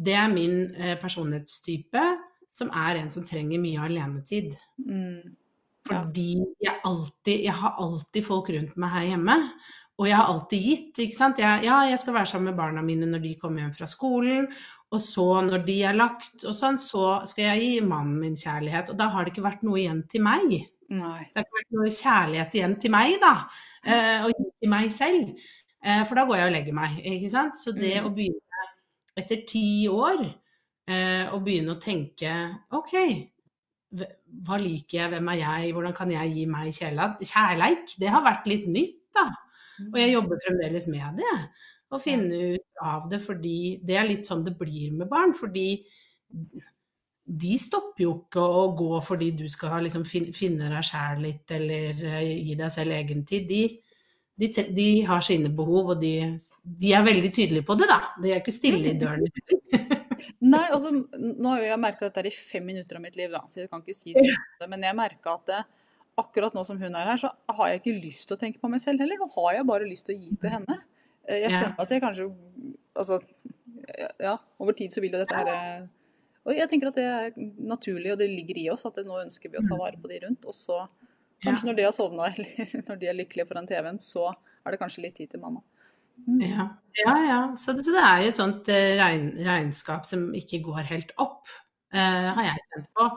det 0.00 0.16
er 0.16 0.32
min 0.32 0.72
eh, 0.74 0.96
personlighetstype, 1.00 2.06
som 2.50 2.72
er 2.74 2.98
en 2.98 3.12
som 3.12 3.26
trenger 3.26 3.62
mye 3.62 3.84
alenetid. 3.84 4.56
Mm. 4.82 5.36
Fordi 5.86 6.32
jeg, 6.60 6.76
alltid, 6.84 7.44
jeg 7.46 7.54
har 7.56 7.78
alltid 7.80 8.26
folk 8.26 8.50
rundt 8.52 8.74
meg 8.80 8.92
her 8.96 9.06
hjemme. 9.12 9.36
Og 10.00 10.06
jeg 10.08 10.16
har 10.16 10.30
alltid 10.32 10.62
gitt, 10.64 10.98
ikke 11.04 11.16
sant. 11.18 11.38
Jeg, 11.42 11.64
ja, 11.66 11.82
jeg 11.90 11.98
skal 12.00 12.14
være 12.16 12.30
sammen 12.30 12.48
med 12.50 12.56
barna 12.56 12.80
mine 12.84 13.04
når 13.10 13.20
de 13.20 13.34
kommer 13.36 13.60
hjem 13.60 13.74
fra 13.76 13.88
skolen. 13.90 14.46
Og 14.90 15.00
så, 15.04 15.26
når 15.44 15.60
de 15.66 15.74
er 15.86 15.98
lagt 15.98 16.46
og 16.48 16.54
sånn, 16.56 16.78
så 16.80 17.20
skal 17.28 17.50
jeg 17.50 17.60
gi 17.66 17.80
mannen 17.86 18.16
min 18.22 18.38
kjærlighet. 18.40 18.90
Og 18.90 18.96
da 18.98 19.10
har 19.12 19.26
det 19.28 19.34
ikke 19.34 19.44
vært 19.44 19.66
noe 19.66 19.76
igjen 19.82 20.00
til 20.10 20.24
meg. 20.24 20.54
Nei. 20.90 21.18
Det 21.28 21.36
har 21.36 21.44
ikke 21.44 21.58
vært 21.60 21.76
noe 21.76 21.90
kjærlighet 21.94 22.56
igjen 22.58 22.76
til 22.82 22.90
meg, 22.96 23.12
da. 23.22 23.34
Eh, 23.84 24.24
og 24.26 24.40
til 24.40 24.72
meg 24.72 24.88
selv. 24.94 25.34
Eh, 25.84 26.00
for 26.08 26.18
da 26.18 26.24
går 26.26 26.40
jeg 26.40 26.48
og 26.48 26.54
legger 26.56 26.78
meg, 26.80 26.96
ikke 27.12 27.30
sant. 27.36 27.60
Så 27.60 27.72
det 27.76 27.92
Mm. 28.00 28.08
å 28.08 28.14
begynne 28.16 28.64
etter 29.20 29.44
ti 29.46 29.86
år, 29.88 30.24
eh, 30.88 31.28
å 31.30 31.38
begynne 31.44 31.76
å 31.76 31.80
tenke 31.80 32.32
OK, 32.72 33.28
hva- 33.94 34.58
liker 34.60 34.98
jeg, 34.98 35.10
hvem 35.12 35.28
er 35.32 35.38
jeg, 35.44 35.72
hvordan 35.74 35.94
kan 35.94 36.10
jeg 36.10 36.34
gi 36.34 36.46
meg 36.46 36.72
kjærleik? 36.72 37.94
Det 37.98 38.08
har 38.08 38.22
vært 38.22 38.46
litt 38.46 38.66
nytt, 38.66 38.98
da. 39.14 39.28
Og 39.88 40.00
jeg 40.00 40.14
jobber 40.14 40.42
fremdeles 40.44 40.88
med 40.92 41.20
det. 41.22 41.36
Å 41.90 41.98
finne 41.98 42.56
ut 42.56 42.82
av 42.86 43.08
det, 43.10 43.18
fordi 43.24 43.80
det 43.86 43.96
er 43.98 44.08
litt 44.08 44.28
sånn 44.28 44.44
det 44.46 44.54
blir 44.58 44.92
med 44.94 45.10
barn. 45.10 45.32
Fordi 45.36 45.68
de 47.30 47.58
stopper 47.62 48.04
jo 48.04 48.14
ikke 48.24 48.42
å 48.42 48.64
gå 48.78 48.98
fordi 49.06 49.30
du 49.38 49.44
skal 49.50 49.84
liksom 49.86 50.04
finne 50.06 50.70
deg 50.72 50.86
sjæl 50.86 51.22
litt, 51.22 51.46
eller 51.54 52.02
eh, 52.16 52.34
gi 52.48 52.56
deg 52.58 52.74
selv 52.74 52.96
egentid. 52.96 53.46
De, 53.50 53.62
de, 54.40 54.50
de 54.74 54.88
har 55.06 55.24
sine 55.24 55.50
behov, 55.54 55.94
og 55.94 56.02
de, 56.02 56.14
de 56.64 56.94
er 56.96 57.06
veldig 57.06 57.32
tydelige 57.34 57.66
på 57.68 57.76
det, 57.78 57.90
da. 57.90 58.00
De 58.22 58.32
er 58.32 58.42
ikke 58.42 58.56
stille 58.56 58.94
i 58.94 58.98
døren. 58.98 59.26
Nei, 60.50 60.64
altså, 60.72 60.90
nå 60.90 61.52
har 61.52 61.66
jeg 61.66 61.82
merka 61.82 62.08
dette 62.08 62.30
i 62.30 62.34
fem 62.34 62.64
minutter 62.66 62.98
av 62.98 63.04
mitt 63.04 63.18
liv, 63.20 63.30
da, 63.32 63.44
så 63.50 63.62
jeg 63.62 63.70
kan 63.70 63.84
ikke 63.84 63.98
si 63.98 64.14
det. 64.16 64.68
Men 64.70 64.86
jeg 64.88 64.96
merka 64.98 65.36
at 65.36 65.50
det, 65.50 65.60
akkurat 66.18 66.54
nå 66.56 66.64
som 66.66 66.78
hun 66.80 66.96
er 66.96 67.08
her, 67.12 67.20
så 67.20 67.30
har 67.30 67.70
jeg 67.70 67.80
ikke 67.80 68.00
lyst 68.02 68.26
til 68.28 68.36
å 68.36 68.40
tenke 68.40 68.60
på 68.62 68.70
meg 68.72 68.82
selv 68.82 69.02
heller. 69.02 69.20
Nå 69.20 69.30
har 69.36 69.58
jeg 69.58 69.68
bare 69.68 69.88
lyst 69.88 70.08
til 70.08 70.16
å 70.16 70.20
gi 70.20 70.36
til 70.40 70.54
henne. 70.56 70.76
Eh, 71.28 71.44
Jeg 71.44 71.54
kjenner 71.54 71.82
at 71.84 71.90
jeg 71.94 72.02
kanskje 72.02 72.30
Altså, 73.00 73.20
ja, 74.18 74.34
over 74.58 74.74
tid 74.76 74.92
så 74.92 75.00
vil 75.00 75.14
jo 75.14 75.20
dette 75.20 75.36
her 75.36 75.48
eh, 75.52 75.84
Og 76.44 76.56
jeg 76.56 76.68
tenker 76.68 76.90
at 76.90 76.98
det 76.98 77.04
er 77.06 77.28
naturlig, 77.70 78.10
og 78.12 78.18
det 78.20 78.28
ligger 78.28 78.58
i 78.58 78.66
oss, 78.72 78.82
at 78.88 78.98
nå 79.06 79.20
ønsker 79.22 79.52
vi 79.52 79.60
å 79.60 79.64
ta 79.64 79.78
vare 79.78 80.00
på 80.00 80.10
de 80.10 80.18
rundt. 80.24 80.46
Og 80.50 80.56
så, 80.56 80.82
kanskje 81.44 81.68
når 81.68 81.78
de 81.78 81.86
har 81.86 81.94
sovna, 81.94 82.28
eller 82.32 82.86
når 82.88 83.00
de 83.00 83.10
er 83.10 83.18
lykkelige 83.20 83.48
foran 83.48 83.68
TV-en, 83.70 84.00
så 84.02 84.30
er 84.32 84.74
det 84.74 84.80
kanskje 84.80 85.04
litt 85.06 85.16
tid 85.20 85.30
til 85.32 85.42
mamma. 85.44 85.62
Mm. 86.26 86.40
Ja, 86.44 86.66
ja. 87.00 87.14
ja. 87.28 87.40
Så, 87.56 87.72
det, 87.76 87.86
det 87.88 88.02
er 88.02 88.24
jo 88.24 88.32
et 88.32 88.40
sånt 88.40 88.72
eh, 88.72 88.94
regn, 89.00 89.30
regnskap 89.46 90.08
som 90.08 90.28
ikke 90.36 90.62
går 90.66 90.82
helt 90.90 91.14
opp, 91.22 91.48
eh, 91.94 92.32
har 92.34 92.48
jeg 92.50 92.66
kjent 92.66 92.90
på. 92.98 93.08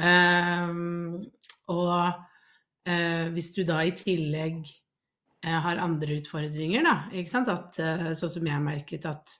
Ehm, 0.00 1.30
og 1.70 2.88
eh, 2.88 3.28
hvis 3.34 3.52
du 3.56 3.62
da 3.68 3.80
i 3.86 3.94
tillegg 3.96 4.62
eh, 4.64 5.60
har 5.66 5.82
andre 5.82 6.18
utfordringer, 6.20 6.86
da, 6.86 6.96
ikke 7.14 7.32
sant, 7.32 7.52
at, 7.52 7.78
eh, 7.82 8.10
sånn 8.18 8.34
som 8.36 8.50
jeg 8.50 8.64
merket 8.64 9.06
at 9.10 9.36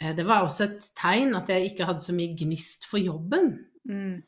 eh, 0.00 0.12
det 0.16 0.26
var 0.28 0.46
også 0.46 0.66
et 0.66 0.90
tegn 0.98 1.36
at 1.38 1.52
jeg 1.52 1.70
ikke 1.70 1.88
hadde 1.88 2.04
så 2.04 2.16
mye 2.16 2.34
gnist 2.38 2.88
for 2.90 3.02
jobben. 3.02 3.54
Mm. 3.88 4.18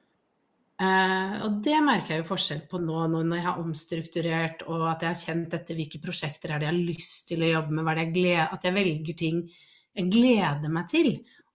Eh, 0.82 1.34
og 1.46 1.60
det 1.62 1.76
merker 1.84 2.16
jeg 2.16 2.22
jo 2.22 2.30
forskjell 2.32 2.64
på 2.70 2.80
nå, 2.82 2.96
nå 3.12 3.20
når 3.22 3.38
jeg 3.38 3.46
har 3.46 3.60
omstrukturert 3.60 4.64
og 4.66 4.86
at 4.90 5.04
jeg 5.04 5.12
har 5.12 5.20
kjent 5.20 5.54
etter 5.54 5.78
hvilke 5.78 6.00
prosjekter 6.02 6.54
er 6.54 6.62
det 6.62 6.66
jeg 6.66 6.72
har 6.72 6.88
lyst 6.88 7.28
til 7.28 7.44
å 7.44 7.50
jobbe 7.52 7.76
med, 7.76 8.00
jeg 8.00 8.14
gleder, 8.16 8.48
at 8.56 8.66
jeg 8.66 8.76
velger 8.78 9.18
ting 9.20 9.44
jeg 9.92 10.08
gleder 10.08 10.72
meg 10.72 10.88
til, 10.88 11.10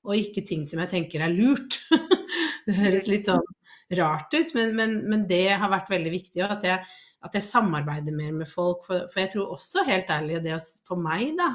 og 0.06 0.15
ikke 0.15 0.44
ting 0.46 0.63
som 0.70 0.79
jeg 0.84 0.91
tenker 0.91 1.24
er 1.25 1.34
lurt. 1.34 1.79
det 2.67 2.75
høres 2.77 3.10
litt 3.10 3.27
sånn 3.27 3.44
rart 3.96 4.34
ut, 4.34 4.53
men, 4.58 4.75
men, 4.75 4.96
men 5.10 5.25
det 5.29 5.46
har 5.56 5.72
vært 5.72 5.91
veldig 5.91 6.12
viktig. 6.12 6.44
Og 6.44 6.56
at 6.58 6.67
jeg, 6.67 6.84
at 7.27 7.38
jeg 7.38 7.48
samarbeider 7.48 8.15
mer 8.15 8.34
med 8.36 8.50
folk. 8.50 8.86
For, 8.88 9.08
for 9.12 9.24
jeg 9.24 9.34
tror 9.34 9.56
også, 9.56 9.86
helt 9.88 10.12
ærlig, 10.13 10.41
det 10.46 10.60
for 10.88 11.00
meg, 11.01 11.36
da, 11.39 11.53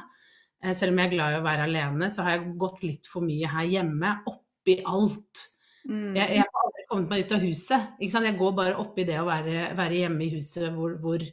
eh, 0.62 0.74
selv 0.76 0.94
om 0.94 1.02
jeg 1.02 1.10
er 1.10 1.16
glad 1.16 1.36
i 1.36 1.40
å 1.40 1.46
være 1.46 1.68
alene, 1.68 2.10
så 2.12 2.26
har 2.26 2.36
jeg 2.36 2.56
gått 2.62 2.86
litt 2.86 3.10
for 3.10 3.26
mye 3.26 3.50
her 3.52 3.68
hjemme, 3.76 4.14
oppi 4.32 4.78
alt. 4.88 5.46
Mm. 5.88 6.14
Jeg, 6.14 6.38
jeg 6.38 6.46
har 6.46 6.64
aldri 6.64 6.88
kommet 6.88 7.12
meg 7.12 7.22
ut 7.24 7.36
av 7.36 7.46
huset. 7.46 7.92
Ikke 7.98 8.14
sant? 8.14 8.30
Jeg 8.30 8.40
går 8.40 8.58
bare 8.58 8.80
oppi 8.80 9.06
det 9.08 9.20
å 9.20 9.28
være, 9.28 9.70
være 9.78 10.02
hjemme 10.04 10.26
i 10.26 10.34
huset 10.36 10.68
hvor, 10.74 10.96
hvor 11.02 11.24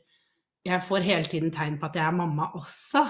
jeg 0.70 0.86
får 0.86 1.06
hele 1.06 1.29
tiden 1.29 1.51
tegn 1.53 1.77
på 1.79 1.88
at 1.88 1.98
jeg 2.00 2.06
er 2.06 2.15
mamma 2.18 2.50
også. 2.60 3.03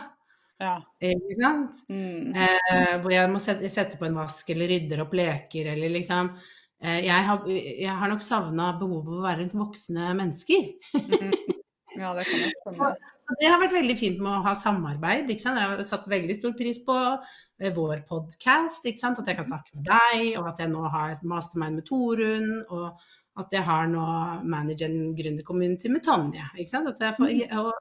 Ja. 0.60 0.75
Ikke 1.00 1.38
sant? 1.39 1.77
Mm. 1.88 2.36
Eh, 2.36 2.96
hvor 3.00 3.13
jeg 3.13 3.31
må 3.31 3.39
sette, 3.43 3.72
sette 3.72 4.00
på 4.00 4.10
en 4.10 4.17
vask 4.19 4.50
eller 4.51 4.67
rydder 4.74 5.05
opp 5.05 5.15
leker 5.15 5.72
eller 5.74 5.93
liksom 5.93 6.34
jeg, 6.79 7.24
har, 7.27 7.48
jeg 7.51 7.95
har 8.01 8.12
nok 8.12 8.24
savna 8.24 8.71
behovet 8.79 9.09
for 9.09 9.19
å 9.19 9.25
være 9.27 9.41
rundt 9.43 9.57
voksne 9.59 10.12
mennesker. 10.19 10.69
Mm. 10.95 11.33
Ja, 12.00 12.13
det 12.15 12.24
kan 12.29 12.39
jeg 12.39 12.53
skjønne. 12.53 12.89
Det 13.39 13.50
har 13.50 13.59
vært 13.62 13.75
veldig 13.75 13.95
fint 14.00 14.19
med 14.24 14.31
å 14.31 14.43
ha 14.45 14.55
samarbeid. 14.57 15.29
Jeg 15.33 15.41
har 15.57 15.81
satt 15.89 16.07
veldig 16.09 16.36
stor 16.38 16.53
pris 16.57 16.79
på 16.86 16.95
eh, 16.95 17.74
vår 17.75 18.03
podkast, 18.07 18.86
at 18.86 18.88
jeg 18.93 19.00
kan 19.01 19.17
snakke 19.17 19.74
med 19.75 19.89
deg, 19.89 20.21
og 20.39 20.48
at 20.53 20.62
jeg 20.63 20.71
nå 20.71 20.86
har 20.93 21.17
et 21.17 21.25
mastermind 21.27 21.81
med 21.81 21.88
Torunn, 21.89 22.50
og 22.69 23.03
at 23.39 23.53
jeg 23.55 23.65
har 23.67 23.91
nå 23.91 24.05
Manage 24.50 24.88
en 24.88 25.13
gründercommunity 25.17 25.91
med 25.91 26.05
Tonje. 26.05 26.48
Ikke 26.57 26.74
sant? 26.74 26.89
At 26.93 27.03
jeg 27.03 27.17
får 27.19 27.36
og, 27.59 27.74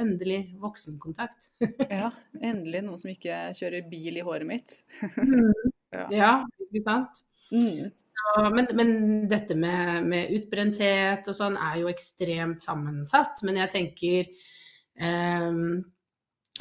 endelig 0.00 0.40
voksenkontakt. 0.62 1.50
Ja, 1.90 2.12
endelig 2.40 2.84
noen 2.86 3.00
som 3.00 3.12
ikke 3.12 3.48
kjører 3.58 3.88
bil 3.90 4.20
i 4.20 4.26
håret 4.26 4.50
mitt. 4.50 4.82
Ja. 5.94 6.08
Ja, 6.10 6.30
ikke 6.72 6.80
sant? 6.82 7.20
Mm. 7.52 7.90
Så, 8.14 8.44
men, 8.54 8.68
men 8.78 8.92
dette 9.28 9.56
med, 9.58 10.06
med 10.08 10.30
utbrenthet 10.36 11.26
og 11.28 11.36
sånn 11.36 11.58
er 11.60 11.80
jo 11.82 11.90
ekstremt 11.90 12.62
sammensatt. 12.62 13.42
Men 13.44 13.58
jeg 13.62 13.72
tenker 13.72 14.30
ehm, 15.02 15.82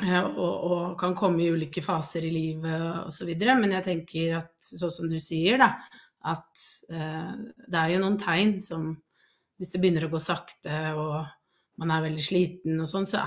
eh, 0.04 0.24
og, 0.24 0.42
og 0.44 0.98
kan 1.00 1.16
komme 1.18 1.44
i 1.44 1.52
ulike 1.54 1.84
faser 1.86 2.26
i 2.28 2.34
livet 2.34 3.06
osv. 3.06 3.32
Men 3.54 3.78
jeg 3.78 3.88
tenker 3.88 4.40
at 4.42 4.74
sånn 4.74 4.98
som 4.98 5.12
du 5.12 5.20
sier, 5.24 5.62
da, 5.62 5.72
at 6.34 6.68
eh, 6.92 7.34
det 7.68 7.80
er 7.80 7.96
jo 7.96 8.04
noen 8.04 8.20
tegn 8.22 8.60
som 8.64 8.94
Hvis 9.62 9.70
det 9.70 9.80
begynner 9.80 10.08
å 10.08 10.12
gå 10.12 10.20
sakte 10.20 10.76
og 10.98 11.22
man 11.80 11.92
er 11.94 12.02
veldig 12.08 12.24
sliten 12.26 12.80
og 12.82 12.88
sånn, 12.90 13.06
så 13.08 13.22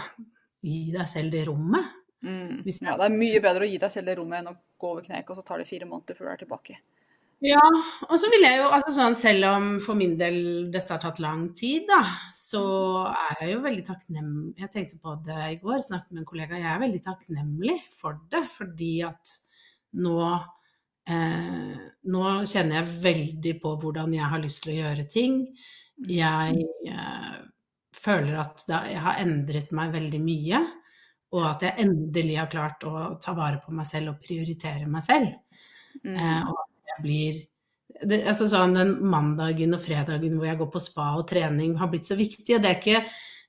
gi 0.67 0.91
deg 0.93 1.07
selv 1.09 1.33
det 1.33 1.45
rommet. 1.47 1.87
Mm. 2.27 2.67
Ja, 2.67 2.97
det 2.99 3.07
er 3.07 3.15
mye 3.15 3.41
bedre 3.43 3.67
å 3.67 3.71
gi 3.71 3.79
deg 3.81 3.93
selv 3.93 4.11
det 4.11 4.17
rommet 4.19 4.41
enn 4.41 4.51
å 4.51 4.57
gå 4.77 4.91
over 4.91 5.07
kneika, 5.07 5.33
og 5.33 5.39
så 5.39 5.45
tar 5.47 5.63
det 5.63 5.69
fire 5.69 5.89
måneder 5.89 6.19
før 6.19 6.29
du 6.29 6.33
er 6.33 6.43
tilbake. 6.43 6.79
Ja, 7.45 7.61
og 8.09 8.15
så 8.17 8.31
vil 8.33 8.47
jeg 8.47 8.63
jo, 8.63 8.69
altså 8.73 8.95
sånn, 8.97 9.15
selv 9.19 9.45
om 9.51 9.65
for 9.85 9.99
min 9.99 10.15
del 10.17 10.71
dette 10.73 10.95
har 10.95 11.01
tatt 11.03 11.19
lang 11.21 11.51
tid, 11.57 11.85
da, 11.91 11.99
så 12.33 12.63
er 13.11 13.43
jeg 13.43 13.51
jo 13.51 13.65
veldig 13.67 13.85
takknemlig. 13.85 14.55
Jeg 14.63 14.73
tenkte 14.73 15.01
på 15.03 15.17
det 15.27 15.41
i 15.51 15.59
går, 15.61 15.83
snakket 15.85 16.15
med 16.15 16.23
en 16.23 16.29
kollega. 16.31 16.61
Jeg 16.63 16.71
er 16.71 16.81
veldig 16.81 17.03
takknemlig 17.05 17.77
for 17.93 18.23
det, 18.33 18.41
fordi 18.55 18.93
at 19.05 19.35
nå 20.01 20.17
eh, 21.13 21.75
Nå 22.07 22.23
kjenner 22.49 22.81
jeg 22.81 22.97
veldig 23.05 23.53
på 23.63 23.75
hvordan 23.83 24.15
jeg 24.17 24.31
har 24.33 24.43
lyst 24.43 24.63
til 24.65 24.73
å 24.73 24.79
gjøre 24.79 25.05
ting. 25.13 25.37
Jeg 26.09 26.65
eh, 26.89 27.37
føler 27.97 28.41
at 28.41 28.65
da, 28.69 28.81
jeg 28.89 29.03
har 29.05 29.21
endret 29.23 29.73
meg 29.77 29.93
veldig 29.93 30.23
mye, 30.25 30.63
og 31.37 31.45
at 31.51 31.67
jeg 31.69 31.85
endelig 31.85 32.41
har 32.41 32.49
klart 32.53 32.89
å 32.89 33.11
ta 33.21 33.37
vare 33.37 33.61
på 33.61 33.77
meg 33.77 33.89
selv 33.89 34.15
og 34.15 34.25
prioritere 34.25 34.89
meg 34.89 35.05
selv. 35.05 35.37
Mm. 36.05 36.17
Eh, 36.17 36.49
og 36.49 36.66
blir 37.03 37.45
det, 38.03 38.23
altså 38.29 38.49
sånn, 38.51 38.75
Den 38.77 38.97
mandagen 39.09 39.77
og 39.77 39.83
fredagen 39.85 40.37
hvor 40.37 40.49
jeg 40.49 40.61
går 40.61 40.69
på 40.75 40.83
spa 40.83 41.13
og 41.21 41.27
trening 41.31 41.77
har 41.81 41.91
blitt 41.93 42.09
så 42.09 42.19
viktig. 42.19 42.57
og 42.57 42.65
Det 42.65 42.71
er 42.71 42.81
ikke, 42.81 43.03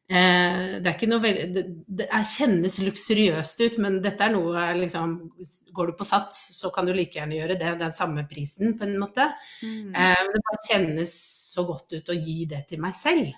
eh, 0.07 0.77
det 0.79 0.87
er 0.87 0.93
ikke 0.95 1.09
noe 1.11 1.23
veldig 1.23 1.47
det, 1.55 1.63
det 1.99 2.07
er, 2.07 2.27
kjennes 2.31 2.77
luksuriøst 2.85 3.63
ut, 3.65 3.79
men 3.83 3.99
dette 4.03 4.23
er 4.23 4.35
noe 4.35 4.67
liksom 4.79 5.17
Går 5.73 5.91
du 5.91 5.97
på 5.97 6.07
Sats, 6.07 6.39
så 6.57 6.71
kan 6.73 6.87
du 6.87 6.93
like 6.95 7.19
gjerne 7.19 7.37
gjøre 7.37 7.59
det. 7.59 7.73
Den 7.81 7.97
samme 7.97 8.27
prisen, 8.29 8.77
på 8.77 8.87
en 8.87 8.95
måte. 9.01 9.27
Mm. 9.63 9.91
Eh, 9.95 10.23
det 10.33 10.45
bare 10.47 10.63
kjennes 10.69 11.17
så 11.53 11.67
godt 11.67 11.97
ut 11.97 12.13
å 12.13 12.17
gi 12.17 12.45
det 12.49 12.65
til 12.69 12.81
meg 12.83 12.95
selv. 12.97 13.35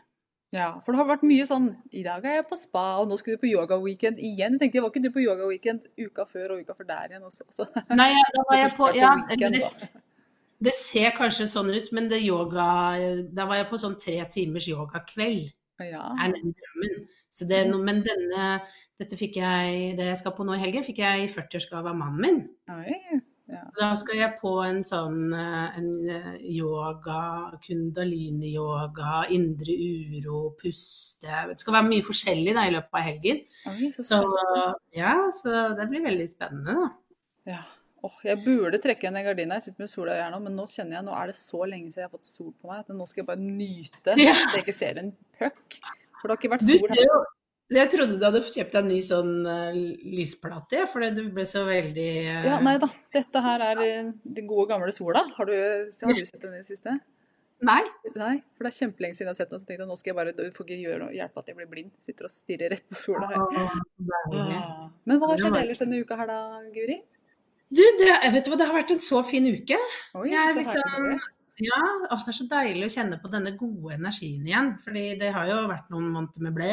Ja, 0.55 0.69
for 0.81 0.93
det 0.93 1.01
har 1.03 1.09
vært 1.11 1.25
mye 1.29 1.45
sånn 1.45 1.67
I 1.93 2.01
dag 2.01 2.23
er 2.25 2.39
jeg 2.39 2.47
på 2.49 2.57
spa, 2.57 2.85
og 3.01 3.11
nå 3.11 3.19
skal 3.19 3.35
du 3.35 3.41
på 3.43 3.51
yoga-weekend 3.51 4.17
igjen. 4.17 4.55
Jeg 4.57 4.63
tenkte, 4.63 4.81
Var 4.81 4.93
ikke 4.93 5.03
du 5.03 5.11
på 5.13 5.21
yoga-weekend 5.21 5.85
uka 6.01 6.25
før 6.25 6.55
og 6.55 6.63
uka 6.63 6.73
før 6.77 6.89
der 6.89 7.13
igjen 7.13 7.27
også? 7.27 7.45
Så. 7.53 7.67
Nei, 7.99 8.09
ja, 8.15 8.25
da 8.33 8.45
var 8.49 8.61
jeg 8.63 8.73
på 8.79 8.89
Ja, 8.97 9.13
det, 9.29 9.61
det 10.65 10.75
ser 10.79 11.13
kanskje 11.17 11.47
sånn 11.51 11.69
ut, 11.69 11.93
men 11.95 12.09
det 12.09 12.23
yoga 12.25 12.65
Da 13.35 13.45
var 13.45 13.61
jeg 13.61 13.69
på 13.69 13.81
sånn 13.81 13.97
tre 14.01 14.17
timers 14.33 14.67
yogakveld. 14.71 15.49
Ja. 15.79 16.09
er 16.19 16.33
den 16.33 16.51
drømmen. 16.51 17.05
Så 17.31 17.45
det, 17.47 17.61
men 17.71 18.01
denne, 18.03 18.47
dette 18.99 19.15
fikk 19.15 19.37
jeg, 19.39 19.93
det 19.95 20.09
jeg 20.09 20.17
skal 20.19 20.33
på 20.35 20.43
nå 20.43 20.57
i 20.57 20.63
helgen, 20.63 20.83
fikk 20.83 20.99
jeg 21.05 21.23
i 21.23 21.29
40-årsgave 21.31 21.93
av 21.93 21.95
mannen 21.95 22.25
min. 22.25 22.41
Oi. 22.73 23.21
Da 23.79 23.87
skal 23.97 24.19
jeg 24.19 24.35
på 24.41 24.51
en 24.61 24.83
sånn 24.85 25.33
eh, 25.33 25.77
en 25.79 25.89
eh, 26.13 26.33
yoga, 26.53 27.51
kundalini-yoga, 27.65 29.23
indre 29.33 29.73
uro, 29.73 30.41
puste 30.59 31.41
Det 31.49 31.57
skal 31.59 31.77
være 31.79 31.87
mye 31.89 32.05
forskjellig 32.05 32.53
da, 32.57 32.67
i 32.69 32.73
løpet 32.75 32.99
av 32.99 33.05
helgen. 33.07 33.41
Oi, 33.71 33.89
så 33.95 34.05
Så 34.05 34.19
ja, 34.97 35.15
så 35.41 35.63
det 35.79 35.89
blir 35.91 36.05
veldig 36.05 36.27
spennende, 36.29 36.75
da. 36.77 36.89
Ja. 37.55 37.61
Oh, 38.05 38.15
jeg 38.23 38.39
burde 38.45 38.77
trekke 38.79 39.09
den 39.11 39.25
gardina. 39.25 39.57
Jeg 39.59 39.65
sitter 39.69 39.83
med 39.83 39.91
sola 39.91 40.13
i 40.15 40.27
nå, 40.31 40.37
men 40.45 40.55
nå 40.55 40.63
kjenner 40.71 40.99
jeg, 40.99 41.07
nå 41.09 41.15
er 41.19 41.31
det 41.33 41.35
så 41.35 41.65
lenge 41.67 41.89
siden 41.91 42.05
jeg 42.05 42.07
har 42.07 42.13
fått 42.13 42.29
sol 42.29 42.53
på 42.53 42.69
meg, 42.69 42.85
at 42.85 42.93
nå 42.95 43.07
skal 43.09 43.23
jeg 43.25 43.27
bare 43.27 43.43
nyte 43.43 44.15
Ja. 44.21 44.37
at 44.37 44.55
jeg 44.55 44.63
ikke 44.63 44.77
ser 44.77 45.01
en 45.01 45.11
puck. 45.39 45.79
For 46.21 46.27
det 46.29 46.35
har 46.35 46.39
ikke 46.39 46.53
vært 46.53 46.67
sol 46.69 46.95
her. 46.95 47.27
Jeg 47.69 47.89
trodde 47.91 48.17
du 48.17 48.23
hadde 48.25 48.41
kjøpt 48.41 48.73
deg 48.73 48.79
en 48.81 48.89
ny 48.89 48.97
sånn 49.05 49.33
uh, 49.45 49.75
lysplate, 50.09 50.87
fordi 50.89 51.11
du 51.19 51.21
ble 51.35 51.45
så 51.45 51.61
veldig 51.67 52.09
uh, 52.25 52.47
Ja, 52.47 52.57
nei 52.65 52.79
da. 52.81 52.89
Dette 53.13 53.43
her 53.45 53.63
er 53.67 53.81
eh, 53.83 54.09
den 54.25 54.49
gode 54.49 54.71
gamle 54.71 54.93
sola. 54.95 55.21
Har 55.35 55.49
du, 55.49 55.53
har 55.53 56.15
du 56.17 56.23
sett 56.25 56.41
den 56.41 56.55
i 56.57 56.63
det 56.63 56.65
siste? 56.65 56.95
Nei. 57.65 57.81
Nei, 58.15 58.35
for 58.55 58.65
det 58.65 58.71
er 58.71 58.77
kjempelenge 58.77 59.17
siden 59.17 59.27
jeg 59.27 59.35
har 59.35 59.39
sett 59.41 59.53
den. 59.53 59.61
Så 59.61 59.69
tenkte 59.69 59.83
jeg 59.83 59.91
nå 59.91 59.99
skal 59.99 60.13
jeg 60.13 60.17
bare 60.17 60.33
du 60.33 60.43
får 60.55 60.65
ikke 60.65 60.79
gjøre 60.81 60.99
noe, 61.03 61.13
hjelpe 61.13 61.43
at 61.43 61.51
jeg 61.51 61.59
blir 61.59 61.69
blind. 61.69 61.93
Sitter 62.05 62.29
og 62.29 62.33
stirrer 62.33 62.73
rett 62.73 62.85
på 62.89 62.97
sola 62.97 63.29
her. 63.29 63.45
Ah. 64.33 64.83
Men 65.05 65.21
hva 65.21 65.33
har 65.33 65.43
skjedd 65.43 65.61
ellers 65.61 65.81
denne 65.83 66.01
uka 66.01 66.17
her 66.17 66.31
da, 66.31 66.41
Guri? 66.73 66.99
Du, 67.69 67.83
det, 67.99 68.09
vet 68.33 68.47
du 68.47 68.49
hva, 68.49 68.57
det 68.57 68.69
har 68.71 68.77
vært 68.79 68.95
en 68.95 69.03
så 69.03 69.21
fin 69.27 69.45
uke. 69.45 69.77
Oi, 70.17 70.29
Jeg 70.31 70.41
er 70.41 70.55
så 70.55 70.61
liksom, 70.63 71.23
Ja, 71.61 71.81
å, 72.07 72.17
det 72.17 72.33
er 72.33 72.39
så 72.39 72.49
deilig 72.49 72.87
å 72.87 72.93
kjenne 72.95 73.21
på 73.21 73.29
denne 73.29 73.53
gode 73.59 73.97
energien 73.99 74.47
igjen. 74.47 74.73
Fordi 74.81 75.09
det 75.21 75.33
har 75.35 75.51
jo 75.51 75.65
vært 75.69 75.91
noen 75.93 76.09
måneder 76.15 76.47
med 76.47 76.55
ble. 76.55 76.71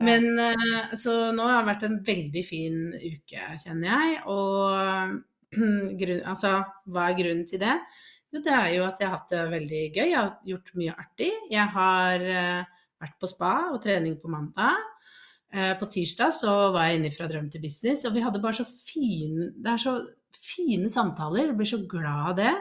Men 0.00 0.38
eh, 0.40 0.94
så 0.98 1.32
nå 1.34 1.44
har 1.46 1.60
det 1.62 1.68
vært 1.68 1.84
en 1.86 1.98
veldig 2.06 2.42
fin 2.46 2.78
uke, 2.96 3.48
kjenner 3.62 3.88
jeg. 3.90 4.22
Og 4.32 5.52
grunn, 6.00 6.22
altså, 6.32 6.54
hva 6.88 7.10
er 7.10 7.18
grunnen 7.18 7.44
til 7.48 7.60
det? 7.62 7.76
Jo, 8.32 8.40
det 8.40 8.54
er 8.56 8.70
jo 8.78 8.86
at 8.86 9.02
jeg 9.02 9.10
har 9.10 9.18
hatt 9.18 9.34
det 9.34 9.42
veldig 9.52 9.82
gøy. 9.92 10.06
Jeg 10.06 10.16
har 10.16 10.32
gjort 10.48 10.72
mye 10.80 10.96
artig. 11.04 11.30
Jeg 11.52 11.68
har 11.76 12.24
eh, 12.38 12.80
vært 13.02 13.18
på 13.20 13.30
spa 13.30 13.52
og 13.74 13.82
trening 13.84 14.16
på 14.20 14.32
mandag. 14.32 14.80
Eh, 15.52 15.74
På 15.76 15.88
tirsdag 15.92 16.32
så 16.32 16.54
var 16.72 16.88
jeg 16.88 17.02
inne 17.02 17.12
fra 17.12 17.28
drøm 17.28 17.50
til 17.52 17.60
business, 17.60 18.06
og 18.08 18.16
vi 18.16 18.24
hadde 18.24 18.40
bare 18.40 18.56
så 18.56 18.64
fine 18.64 19.50
Det 19.52 19.74
er 19.74 19.82
så 19.82 19.98
fine 20.32 20.88
samtaler. 20.88 21.50
Jeg 21.50 21.58
blir 21.58 21.68
så 21.68 21.82
glad 21.84 22.30
av 22.30 22.36
det. 22.40 22.54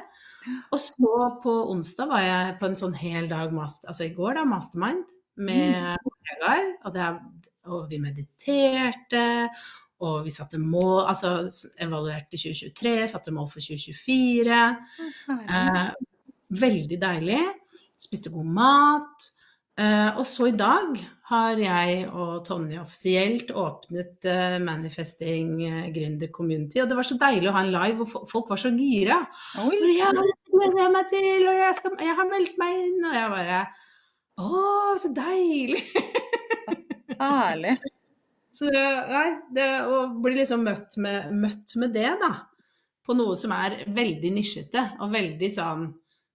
Og 0.73 0.79
så 0.81 1.15
på 1.43 1.53
onsdag 1.71 2.09
var 2.09 2.23
jeg 2.25 2.55
på 2.59 2.67
en 2.67 2.77
sånn 2.79 2.97
hel 2.97 3.29
dag, 3.31 3.53
altså 3.55 4.07
i 4.07 4.13
går 4.15 4.39
da, 4.39 4.45
mastermind 4.49 5.05
med 5.37 6.01
kollegaer. 6.07 6.67
Og, 6.85 6.93
det 6.95 7.09
og 7.71 7.85
vi 7.91 7.99
mediterte, 8.01 9.25
og 10.01 10.23
vi 10.25 10.33
satte 10.33 10.57
mål, 10.57 11.03
altså 11.11 11.35
evaluerte 11.81 12.39
2023, 12.39 12.95
satte 13.11 13.33
mål 13.35 13.51
for 13.51 13.61
2024. 13.61 14.61
Eh, 15.37 15.83
veldig 16.61 16.97
deilig. 17.01 17.43
Spiste 18.01 18.33
god 18.33 18.49
mat. 18.57 19.29
Eh, 19.77 20.17
og 20.17 20.25
så 20.27 20.49
i 20.49 20.57
dag 20.57 20.97
har 21.31 21.59
jeg 21.61 22.07
og 22.09 22.41
Tonje 22.45 22.81
offisielt 22.81 23.53
åpnet 23.55 24.25
uh, 24.27 24.57
Manifesting 24.59 25.53
uh, 25.63 25.85
Gründer 25.95 26.27
Community. 26.33 26.81
Og 26.83 26.89
det 26.89 26.97
var 26.97 27.07
så 27.07 27.15
deilig 27.21 27.47
å 27.47 27.53
ha 27.55 27.61
en 27.63 27.71
live, 27.71 28.03
og 28.03 28.27
folk 28.27 28.51
var 28.51 28.59
så 28.59 28.73
gira. 28.75 29.21
Oi. 29.63 29.77
Gleder 29.79 30.81
jeg 30.81 30.91
meg 30.97 31.07
til, 31.13 31.45
og 31.45 31.61
jeg, 31.61 31.77
skal, 31.77 31.95
jeg, 32.03 32.17
har 32.17 32.27
meldt 32.33 32.59
meg 32.59 32.81
inn. 32.81 32.99
Og 33.05 33.15
jeg 33.15 33.31
bare 33.37 33.61
Å, 34.41 34.97
så 34.99 35.11
deilig! 35.15 35.83
Herlig. 37.21 37.75
Så 38.51 38.67
nei, 38.67 39.27
det 39.53 39.67
å 39.87 40.03
bli 40.21 40.35
liksom 40.41 40.65
møtt 40.67 40.97
med, 41.01 41.31
møtt 41.33 41.75
med 41.79 41.93
det, 41.95 42.09
da. 42.21 42.31
På 43.05 43.15
noe 43.17 43.37
som 43.39 43.53
er 43.55 43.79
veldig 43.89 44.31
nisjete, 44.35 44.83
og 45.01 45.13
veldig 45.13 45.49
sånn 45.51 45.85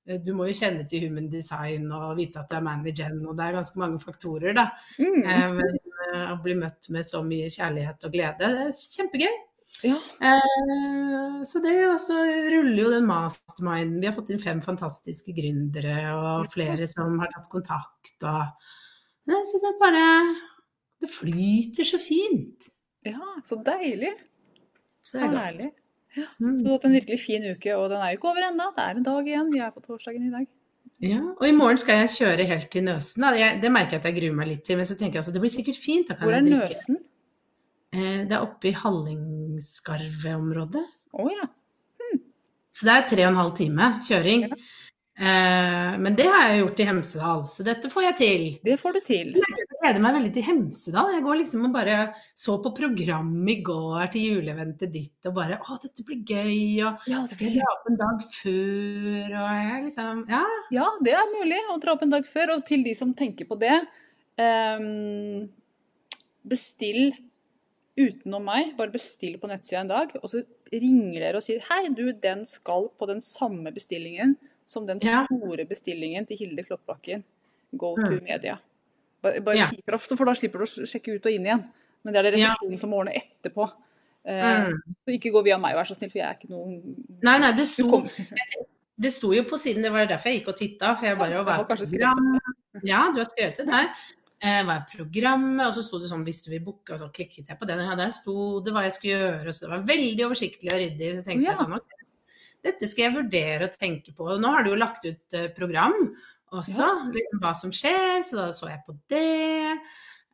eh, 0.08 0.20
du 0.22 0.32
må 0.36 0.48
jo 0.48 0.56
kjenne 0.58 0.86
til 0.88 1.06
human 1.06 1.28
design 1.30 1.90
og 1.94 2.16
vite 2.18 2.42
at 2.42 2.50
du 2.50 2.56
er 2.58 2.64
manager, 2.66 3.18
og 3.26 3.36
det 3.36 3.46
er 3.46 3.58
ganske 3.58 3.82
mange 3.82 4.00
faktorer, 4.02 4.56
da. 4.56 4.70
Mm. 4.98 5.20
Eh, 5.22 5.44
men 5.58 5.76
eh, 5.76 6.32
å 6.32 6.38
bli 6.42 6.56
møtt 6.58 6.88
med 6.94 7.06
så 7.06 7.22
mye 7.26 7.52
kjærlighet 7.52 8.08
og 8.08 8.16
glede, 8.16 8.54
det 8.56 8.66
er 8.70 8.80
kjempegøy. 8.96 9.36
Ja. 9.84 9.96
Eh, 10.24 11.42
så 11.44 11.60
det 11.64 11.74
også 11.90 12.16
ruller 12.52 12.80
jo 12.80 12.90
den 12.94 13.08
masterminden. 13.08 14.00
Vi 14.00 14.08
har 14.08 14.16
fått 14.16 14.32
inn 14.32 14.42
fem 14.42 14.62
fantastiske 14.64 15.34
gründere 15.36 15.96
og 16.16 16.48
flere 16.54 16.88
som 16.90 17.18
har 17.20 17.32
tatt 17.34 17.50
kontakt. 17.52 18.16
Og, 18.22 18.70
Nei, 19.26 19.42
så 19.44 19.60
det 19.62 19.74
bare 19.82 20.04
Det 21.02 21.10
flyter 21.12 21.84
så 21.84 21.98
fint. 22.00 22.70
ja, 23.04 23.20
så 23.44 23.58
deilig. 23.62 24.14
Så 25.04 25.18
det 25.18 25.24
er 25.26 25.28
godt. 25.34 25.42
Herlig. 25.44 25.72
Mm. 26.40 26.54
Så 26.56 26.62
du 26.64 26.68
har 26.70 26.78
hatt 26.78 26.86
en 26.88 26.96
virkelig 26.96 27.20
fin 27.20 27.44
uke, 27.44 27.74
og 27.76 27.90
den 27.92 28.00
er 28.00 28.14
jo 28.14 28.18
ikke 28.18 28.30
over 28.30 28.46
ennå. 28.48 28.70
Det 28.74 28.84
er 28.84 28.96
en 28.96 29.04
dag 29.04 29.28
igjen. 29.28 29.50
Vi 29.52 29.60
er 29.60 29.74
på 29.74 29.82
torsdagen 29.84 30.24
i 30.26 30.32
dag. 30.32 30.46
Ja, 31.04 31.20
og 31.36 31.44
i 31.44 31.52
morgen 31.52 31.76
skal 31.76 32.00
jeg 32.00 32.14
kjøre 32.14 32.46
helt 32.48 32.70
til 32.72 32.86
Nøsen. 32.86 33.26
Jeg, 33.36 33.58
det 33.60 33.70
merker 33.70 33.98
jeg 33.98 34.00
at 34.00 34.08
jeg 34.08 34.16
gruer 34.16 34.38
meg 34.38 34.48
litt 34.48 34.64
til, 34.64 34.78
men 34.80 34.88
så 34.88 34.96
tenker 34.96 35.18
jeg 35.18 35.26
altså 35.26 35.34
det 35.34 35.42
blir 35.44 35.52
sikkert 35.52 35.76
fint. 35.82 36.12
Hvor 36.22 36.32
er. 36.32 36.46
Nøsen? 36.46 36.96
Eh, 37.92 38.22
det 38.24 38.32
er 38.32 38.40
oppe 38.40 38.70
i 38.70 38.74
Hallingskarvet-området. 39.56 40.86
Oh, 41.12 41.30
ja. 41.32 41.48
Så 42.72 42.84
det 42.84 42.92
er 42.92 43.06
tre 43.08 43.24
og 43.24 43.32
en 43.32 43.40
halv 43.40 43.54
time 43.56 43.94
kjøring. 44.04 44.50
Ja. 44.50 44.56
Eh, 45.16 45.94
men 45.96 46.12
det 46.12 46.26
har 46.28 46.50
jeg 46.50 46.58
gjort 46.60 46.80
i 46.82 46.86
Hemsedal, 46.90 47.38
så 47.48 47.64
dette 47.64 47.88
får 47.88 48.04
jeg 48.04 48.16
til. 48.18 48.42
Det 48.66 48.74
får 48.76 48.98
du 48.98 49.00
til. 49.06 49.30
Jeg 49.32 49.68
gleder 49.70 50.02
meg 50.04 50.18
veldig 50.18 50.32
til 50.34 50.44
Hemsedal. 50.44 51.14
Jeg 51.14 51.24
går 51.24 51.38
liksom 51.40 51.64
og 51.70 51.72
bare 51.72 51.96
så 52.36 52.58
på 52.60 52.74
programmet 52.76 53.54
i 53.54 53.62
går 53.64 54.10
til 54.12 54.26
juleeventet 54.28 54.92
ditt 54.92 55.30
og 55.30 55.38
bare 55.38 55.56
Å, 55.56 55.78
dette 55.80 56.04
blir 56.04 56.20
gøy, 56.20 56.84
og 56.84 57.08
Ja, 57.08 57.22
det 57.24 57.32
skal 57.32 57.48
jeg 57.48 57.62
dra 57.62 57.72
opp 57.72 57.88
en 57.88 58.00
dag 58.02 58.26
før, 58.36 59.36
og 59.40 59.50
jeg 59.56 59.84
liksom 59.86 60.24
Ja. 60.34 60.42
Ja, 60.76 60.90
det 61.08 61.16
er 61.16 61.32
mulig 61.32 61.62
å 61.72 61.78
dra 61.80 61.96
opp 61.96 62.04
en 62.04 62.12
dag 62.12 62.28
før. 62.28 62.58
Og 62.58 62.66
til 62.68 62.84
de 62.84 62.92
som 62.98 63.16
tenker 63.16 63.48
på 63.48 63.56
det 63.56 63.78
um, 64.36 65.48
Bestill 66.44 67.16
utenom 67.96 68.44
meg. 68.44 68.74
Bare 68.76 68.92
bestill 68.92 69.38
på 69.40 69.48
nettsida 69.48 69.80
en 69.80 69.88
dag, 69.88 70.12
og 70.22 70.28
så 70.30 70.42
ringer 70.72 71.20
dere 71.20 71.36
og 71.40 71.42
sier 71.46 71.62
Hei, 71.70 71.88
du, 71.94 72.12
den 72.12 72.44
skal 72.46 72.90
på 72.98 73.06
den 73.08 73.20
samme 73.24 73.72
bestillingen 73.74 74.36
som 74.66 74.86
den 74.86 74.98
Ja. 75.02 75.24
store 75.26 75.64
bestillingen 75.66 76.26
til 76.26 76.36
Hilde 76.38 76.64
Kloppbakken. 76.66 77.22
Go 77.76 77.94
to 77.96 78.02
Mm. 78.18 78.22
media. 78.24 78.58
Bare, 79.22 79.40
bare 79.40 79.56
Ja. 79.56 79.66
si 79.66 79.80
fra, 79.86 79.96
for 79.98 80.24
da 80.24 80.32
slipper 80.34 80.58
du 80.58 80.64
å 80.64 80.86
sjekke 80.86 81.14
ut 81.16 81.26
og 81.26 81.32
inn 81.32 81.44
igjen. 81.46 81.64
Men 82.04 82.12
det 82.14 82.16
er 82.26 82.30
det 82.30 82.38
Ja. 82.40 82.48
resepsjonen 82.50 82.78
som 82.80 82.92
ordner 82.92 83.14
etterpå. 83.14 83.72
Eh, 84.24 84.42
Mm. 84.70 84.72
Så 85.06 85.12
ikke 85.20 85.32
gå 85.32 85.44
via 85.44 85.56
meg, 85.58 85.74
vær 85.74 85.84
så 85.86 85.94
snill, 85.96 86.10
for 86.10 86.18
jeg 86.18 86.28
er 86.28 86.34
ikke 86.34 86.50
noen 86.50 86.96
Nei, 87.22 87.38
nei, 87.38 87.52
det 87.52 87.66
sto, 87.66 88.02
det 88.98 89.12
sto 89.12 89.32
jo 89.32 89.42
på 89.44 89.56
siden, 89.58 89.82
det 89.82 89.92
var 89.92 90.06
derfor 90.06 90.24
jeg 90.30 90.40
gikk 90.42 90.48
og 90.48 90.56
titta. 90.56 90.94
For 90.96 91.06
jeg 91.06 91.16
bare 91.18 91.30
Ja, 91.30 91.64
kanskje 91.64 91.86
skrevet 91.86 92.16
program. 92.16 92.40
Ja, 92.84 93.10
du 93.12 93.18
har 93.18 93.26
skrevet 93.26 93.56
det 93.56 93.66
der. 93.66 93.88
Eh, 94.42 94.62
hva 94.64 94.74
er 94.76 94.86
programmet? 94.96 95.66
Og 95.66 95.72
så 95.74 95.82
sto 95.82 95.98
det 95.98 96.10
sånn 96.10 96.24
'hvis 96.24 96.42
du 96.44 96.50
vil 96.50 96.60
booke', 96.60 96.92
og 96.92 96.98
så 97.00 97.08
klikket 97.12 97.48
jeg 97.48 97.58
på 97.58 97.66
det. 97.66 97.78
Og 97.78 97.84
ja, 97.88 97.94
der 97.96 98.10
sto 98.12 98.60
det 98.60 98.72
hva 98.74 98.82
jeg 98.84 98.92
skulle 98.92 99.16
gjøre, 99.16 99.48
så 99.52 99.60
det 99.60 99.70
var 99.70 99.86
veldig 99.88 100.24
oversiktlig 100.26 100.72
og 100.72 100.80
ryddig. 100.80 101.16
Så 101.16 101.24
tenkte 101.24 101.44
Ja. 101.44 101.50
jeg 101.52 101.58
sånn 101.58 101.76
ok, 101.76 101.90
dette 102.62 102.88
skal 102.88 103.04
jeg 103.04 103.14
vurdere 103.24 103.64
å 103.64 103.76
tenke 103.78 104.14
på. 104.14 104.28
Og 104.28 104.40
nå 104.40 104.48
har 104.54 104.62
du 104.64 104.70
jo 104.70 104.76
lagt 104.76 105.04
ut 105.06 105.32
eh, 105.32 105.48
program 105.48 106.14
også, 106.52 106.78
Ja. 106.84 107.10
liksom 107.10 107.40
hva 107.40 107.54
som 107.56 107.70
skjer, 107.70 108.18
så 108.22 108.36
da 108.36 108.48
så 108.52 108.68
jeg 108.68 108.82
på 108.86 108.94
det. 109.08 109.78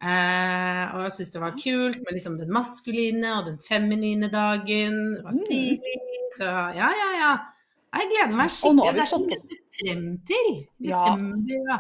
Eh, 0.03 0.95
og 0.95 1.03
jeg 1.05 1.13
syntes 1.13 1.33
det 1.33 1.41
var 1.41 1.53
kult 1.53 1.97
med 2.03 2.13
liksom 2.15 2.37
den 2.37 2.51
maskuline 2.51 3.25
og 3.39 3.45
den 3.47 3.59
feminine 3.59 4.29
dagen. 4.29 5.15
Det 5.15 5.23
var 5.25 5.31
Mm. 5.33 5.45
stilig. 5.47 5.99
Så 6.37 6.45
ja, 6.75 6.91
ja, 6.91 7.11
ja. 7.21 7.39
Jeg 7.95 8.09
gleder 8.11 8.37
meg 8.37 8.47
Og 8.47 8.51
skikkelig. 8.51 8.93
vi 8.93 8.99
Det 8.99 9.03
er 9.03 9.07
så 9.07 9.19
mye 9.21 9.39
frem 9.79 10.19
til. 10.27 10.67
Desember, 10.81 11.55
Ja. 11.71 11.79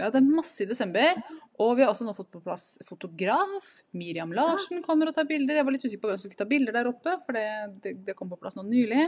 Ja, 0.00 0.10
det 0.10 0.16
er 0.16 0.20
masse 0.36 0.60
i 0.62 0.66
desember. 0.66 1.14
Og 1.62 1.76
vi 1.78 1.84
har 1.84 1.92
også 1.92 2.06
nå 2.06 2.14
fått 2.16 2.30
på 2.34 2.40
plass 2.44 2.72
fotograf. 2.88 3.68
Miriam 3.98 4.32
Larsen 4.34 4.82
kommer 4.84 5.10
og 5.10 5.16
tar 5.16 5.28
bilder. 5.28 5.58
Jeg 5.60 5.66
var 5.68 5.74
litt 5.76 5.84
usikker 5.86 6.02
på 6.06 6.10
hvem 6.12 6.18
som 6.20 6.30
skulle 6.30 6.40
ta 6.42 6.48
bilder 6.50 6.76
der 6.78 6.90
oppe, 6.90 7.14
for 7.26 7.36
det, 7.38 7.46
det, 7.84 7.92
det 8.08 8.16
kom 8.18 8.30
på 8.32 8.38
plass 8.42 8.58
nå 8.58 8.66
nylig. 8.68 9.06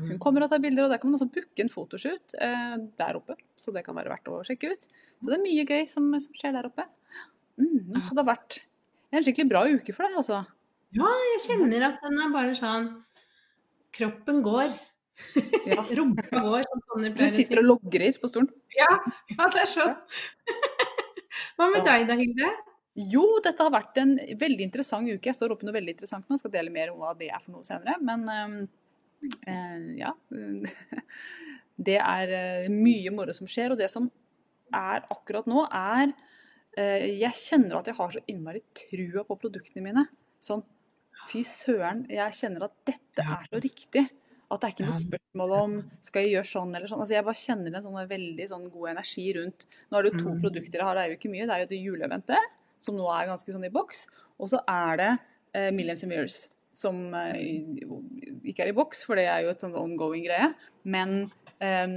Hun 0.00 0.14
Mm. 0.14 0.18
kommer 0.24 0.40
og 0.40 0.48
tar 0.48 0.60
bilder, 0.64 0.86
og 0.86 0.88
der 0.94 0.96
kan 1.02 1.10
man 1.10 1.18
også 1.18 1.26
booke 1.34 1.60
en 1.60 1.68
fotoshoot 1.68 2.32
eh, 2.40 2.76
der 2.96 3.16
oppe. 3.18 3.34
Så 3.60 3.74
det 3.76 3.82
kan 3.84 3.92
være 3.98 4.08
verdt 4.08 4.30
å 4.32 4.38
sjekke 4.48 4.70
ut. 4.72 4.86
Så 5.20 5.26
det 5.28 5.34
er 5.36 5.42
mye 5.42 5.66
gøy 5.68 5.82
som, 5.90 6.06
som 6.16 6.38
skjer 6.38 6.54
der 6.56 6.68
oppe. 6.70 6.86
Mm, 7.60 7.98
så 8.00 8.14
det 8.16 8.22
har 8.22 8.30
vært 8.30 8.56
en 9.12 9.26
skikkelig 9.26 9.50
bra 9.50 9.66
uke 9.68 9.92
for 9.92 10.08
deg, 10.08 10.16
altså. 10.22 10.38
Ja, 10.96 11.10
jeg 11.34 11.42
kjenner 11.44 11.84
at 11.90 12.00
den 12.06 12.16
er 12.24 12.32
bare 12.32 12.56
sånn 12.56 12.88
Kroppen 13.92 14.40
går. 14.46 14.72
Ja. 15.68 15.84
Rumpa 15.98 16.40
går, 16.40 16.64
Sånn, 16.88 17.10
Du 17.20 17.26
sitter 17.28 17.60
og 17.60 17.68
logrer 17.74 18.16
på 18.16 18.32
stolen. 18.32 18.48
Ja, 18.72 18.88
ja, 19.36 19.50
det 19.52 19.66
er 19.66 19.70
sånn. 19.76 19.92
Hva 21.58 21.68
med 21.72 21.86
deg 21.88 22.06
da, 22.08 22.18
Hilde? 22.18 22.50
Jo, 23.12 23.24
dette 23.44 23.64
har 23.64 23.72
vært 23.72 23.98
en 24.02 24.16
veldig 24.40 24.66
interessant 24.66 25.08
uke. 25.08 25.30
Jeg 25.30 25.36
står 25.38 25.54
oppe 25.54 25.64
noe 25.64 25.76
veldig 25.76 25.94
interessant 25.94 26.28
nå, 26.28 26.36
skal 26.40 26.52
dele 26.52 26.72
mer 26.72 26.92
om 26.92 27.00
hva 27.00 27.14
det 27.16 27.30
er 27.32 27.40
for 27.40 27.54
noe 27.54 27.64
senere. 27.64 27.96
Men 28.04 28.26
eh, 29.48 30.02
ja. 30.02 30.12
Det 31.82 31.96
er 31.96 32.34
eh, 32.36 32.68
mye 32.70 33.10
moro 33.14 33.32
som 33.34 33.48
skjer, 33.48 33.72
og 33.72 33.80
det 33.80 33.88
som 33.90 34.10
er 34.76 35.06
akkurat 35.12 35.48
nå, 35.48 35.64
er 35.72 36.12
øh, 36.12 37.06
Jeg 37.08 37.32
kjenner 37.40 37.78
at 37.80 37.88
jeg 37.88 37.98
har 37.98 38.12
så 38.12 38.22
innmari 38.28 38.62
trua 38.76 39.24
på 39.28 39.38
produktene 39.40 39.84
mine. 39.88 40.04
Sånn 40.42 40.62
fy 41.30 41.42
søren, 41.48 42.04
jeg 42.12 42.36
kjenner 42.36 42.66
at 42.68 42.76
dette 42.88 43.24
er 43.24 43.48
så 43.48 43.60
riktig. 43.62 44.04
At 44.52 44.60
det 44.60 44.68
er 44.68 44.72
ikke 44.74 44.84
noe 44.84 44.98
spørsmål 45.00 45.52
om 45.56 45.74
skal 46.04 46.22
jeg 46.26 46.32
gjøre 46.34 46.48
sånn 46.52 46.74
eller 46.76 46.90
sånn. 46.90 47.00
Altså 47.00 47.14
jeg 47.16 47.24
bare 47.24 47.40
kjenner 47.40 47.74
en 47.78 47.84
sånn 47.86 48.08
veldig 48.10 48.46
sånn 48.50 48.66
god 48.70 48.90
energi 48.90 49.26
rundt 49.38 49.66
Nå 49.90 49.98
er 49.98 50.02
det 50.02 50.10
jo 50.12 50.18
to 50.18 50.30
Mm. 50.34 50.40
produkter 50.42 50.78
jeg 50.78 50.84
har, 50.86 50.94
det 50.98 51.02
er 51.04 51.08
jo 51.12 51.16
ikke 51.16 51.30
mye. 51.32 51.46
Det 51.48 51.54
er 51.56 51.62
jo 51.62 51.70
det 51.72 51.82
juleeventet, 51.86 52.58
som 52.78 52.96
nå 52.98 53.06
er 53.08 53.30
ganske 53.30 53.52
sånn 53.54 53.64
i 53.64 53.70
boks. 53.72 54.06
Og 54.38 54.50
så 54.52 54.60
er 54.68 54.96
det 55.00 55.10
eh, 55.54 55.70
Millions 55.72 56.02
and 56.04 56.12
Mirrors, 56.12 56.48
som 56.72 57.14
eh, 57.14 57.38
ikke 58.44 58.64
er 58.66 58.68
i 58.72 58.76
boks, 58.76 59.04
for 59.04 59.16
det 59.16 59.26
er 59.28 59.42
jo 59.46 59.50
et 59.54 59.60
sånn 59.64 59.74
ongoing 59.76 60.24
greie. 60.26 60.50
Men 60.84 61.30
eh, 61.60 61.88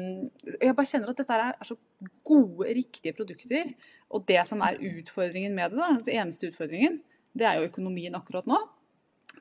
jeg 0.62 0.76
bare 0.76 0.86
kjenner 0.88 1.10
at 1.12 1.18
dette 1.18 1.34
er, 1.36 1.56
er 1.60 1.68
så 1.68 1.76
gode, 2.24 2.68
riktige 2.76 3.15
produkter. 3.18 3.74
Og 4.15 4.26
det 4.30 4.39
som 4.48 4.62
er 4.62 4.78
utfordringen 4.80 5.56
med 5.58 5.72
det, 5.76 5.80
da, 5.82 5.91
den 6.00 6.20
eneste 6.24 6.48
utfordringen, 6.52 7.02
det 7.36 7.48
er 7.50 7.60
jo 7.60 7.68
økonomien 7.68 8.15
akkurat 8.15 8.46
nå. 8.48 8.62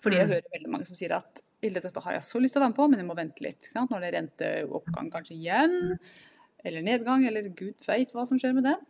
Fordi 0.03 0.16
jeg 0.18 0.27
Mm. 0.27 0.33
hører 0.35 0.53
veldig 0.59 0.70
mange 0.72 0.87
som 0.88 0.96
sier 0.96 1.12
at 1.14 1.40
Hilde, 1.64 1.83
dette 1.83 2.03
har 2.05 2.16
jeg 2.18 2.27
så 2.27 2.40
lyst 2.42 2.57
til 2.57 2.61
å 2.61 2.66
være 2.66 2.74
med 2.74 2.79
på, 2.79 2.87
men 2.92 3.00
jeg 3.00 3.09
må 3.09 3.16
vente 3.18 3.44
litt. 3.44 3.68
Når 3.74 4.03
det 4.03 4.11
er 4.11 4.16
renteoppgang 4.18 5.11
kanskje 5.12 5.37
igjen, 5.38 5.96
eller 6.64 6.85
nedgang, 6.85 7.24
eller 7.29 7.48
gud 7.57 7.85
veit 7.87 8.12
hva 8.14 8.27
som 8.29 8.40
skjer 8.40 8.55
med 8.57 8.68
den. 8.68 8.81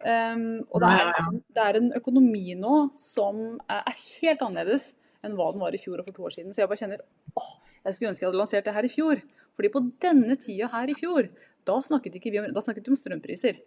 Um, 0.00 0.62
og 0.70 0.80
det 0.80 0.90
er, 0.94 1.10
liksom, 1.10 1.40
det 1.52 1.64
er 1.66 1.76
en 1.76 1.90
økonomi 1.98 2.54
nå 2.56 2.76
som 2.96 3.42
er 3.68 3.90
helt 3.92 4.44
annerledes 4.46 4.94
enn 5.20 5.34
hva 5.36 5.50
den 5.52 5.60
var 5.60 5.74
i 5.76 5.80
fjor 5.82 6.00
og 6.00 6.08
for 6.08 6.16
to 6.16 6.24
år 6.28 6.34
siden. 6.36 6.54
Så 6.56 6.62
jeg 6.62 6.70
bare 6.70 6.80
kjenner 6.80 7.02
åh, 7.36 7.50
jeg 7.84 7.96
skulle 7.96 8.12
ønske 8.14 8.24
jeg 8.24 8.30
hadde 8.30 8.40
lansert 8.40 8.68
det 8.68 8.76
her 8.76 8.88
i 8.88 8.92
fjor. 8.92 9.20
Fordi 9.58 9.72
på 9.74 9.82
denne 10.00 10.36
tida 10.40 10.70
her 10.72 10.88
i 10.88 10.96
fjor, 10.96 11.28
da 11.68 11.76
snakket 11.84 12.16
vi 12.16 12.40
om, 12.40 12.48
da 12.54 12.64
snakket 12.64 12.88
vi 12.88 12.94
om 12.94 13.00
strømpriser. 13.00 13.60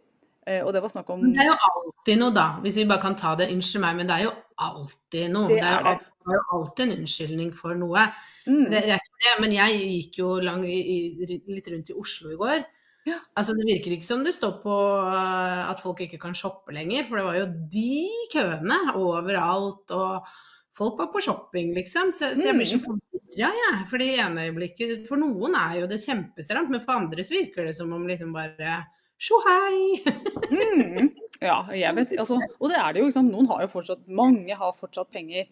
Eh, 0.48 0.62
og 0.66 0.74
det 0.76 0.82
var 0.84 0.92
snakk 0.92 1.10
om 1.14 1.22
Men 1.24 1.34
Det 1.34 1.44
er 1.46 1.52
jo 1.52 1.58
alltid 1.70 2.20
noe, 2.20 2.34
da. 2.36 2.48
Hvis 2.64 2.78
vi 2.82 2.86
bare 2.90 3.02
kan 3.02 3.16
ta 3.16 3.36
det. 3.40 3.50
Unnskyld 3.54 3.82
meg, 3.86 3.96
men 4.02 4.10
det 4.10 4.18
er 4.20 4.26
jo 4.28 4.34
alltid 4.60 5.32
noe. 5.34 5.48
Det 5.50 5.60
er, 5.64 5.84
det. 5.88 5.98
det 6.24 6.32
er 6.34 6.40
jo 6.40 6.46
alltid 6.60 6.86
en 6.86 6.96
unnskyldning 7.00 7.52
for 7.56 7.76
noe. 7.80 8.06
mm, 8.48 8.64
Det, 8.72 8.82
er 8.84 9.00
ikke 9.02 9.20
det, 9.26 9.36
men 9.42 9.56
jeg 9.56 9.82
gikk 9.94 10.20
jo 10.24 10.32
lang, 10.44 10.64
i, 10.68 10.80
i, 10.80 11.42
litt 11.48 11.68
rundt 11.72 11.90
i 11.94 11.98
Oslo 12.00 12.34
i 12.34 12.40
går. 12.40 12.64
Ja. 13.08 13.18
Altså 13.36 13.52
Det 13.58 13.66
virker 13.68 13.98
ikke 13.98 14.08
som 14.08 14.22
det 14.24 14.32
står 14.36 14.62
på 14.64 14.76
uh, 15.04 15.70
at 15.70 15.82
folk 15.84 16.00
ikke 16.06 16.20
kan 16.22 16.36
shoppe 16.36 16.72
lenger, 16.72 17.04
for 17.08 17.20
det 17.20 17.26
var 17.28 17.40
jo 17.42 17.48
de 17.74 18.08
køene 18.32 18.78
overalt. 18.96 19.92
og 19.92 20.28
Folk 20.74 20.98
var 20.98 21.12
på 21.14 21.22
shopping, 21.22 21.74
liksom. 21.76 22.12
Så, 22.16 22.32
så 22.36 22.48
jeg 22.50 22.56
blir 22.58 22.66
så 22.70 22.80
Mm. 22.80 22.86
forvirra, 22.88 23.50
jeg. 23.60 23.82
For 23.90 23.98
det 24.02 24.08
ene 24.20 24.48
øyeblikket 24.48 25.08
For 25.10 25.18
noen 25.22 25.56
er 25.58 25.80
jo 25.82 25.88
det 25.92 26.00
kjempestramt, 26.02 26.70
men 26.72 26.82
for 26.82 26.96
andre 26.98 27.24
så 27.26 27.36
virker 27.36 27.66
det 27.68 27.76
som 27.78 27.92
om 27.94 28.08
liksom 28.08 28.32
bare 28.34 28.80
Tjo 29.24 29.38
hei! 29.46 30.02
Mm. 30.52 31.12
Ja, 31.44 31.62
jeg 31.76 31.96
vet, 31.96 32.14
altså, 32.22 32.40
og 32.60 32.72
det 32.72 32.80
er 32.80 32.94
det 32.96 33.04
jo. 33.04 33.10
Ikke 33.10 33.18
sant? 33.22 33.32
Noen 33.34 33.48
har 33.52 33.64
jo 33.64 33.72
fortsatt, 33.72 34.04
mange 34.12 34.58
har 34.60 34.74
fortsatt 34.76 35.12
penger, 35.14 35.48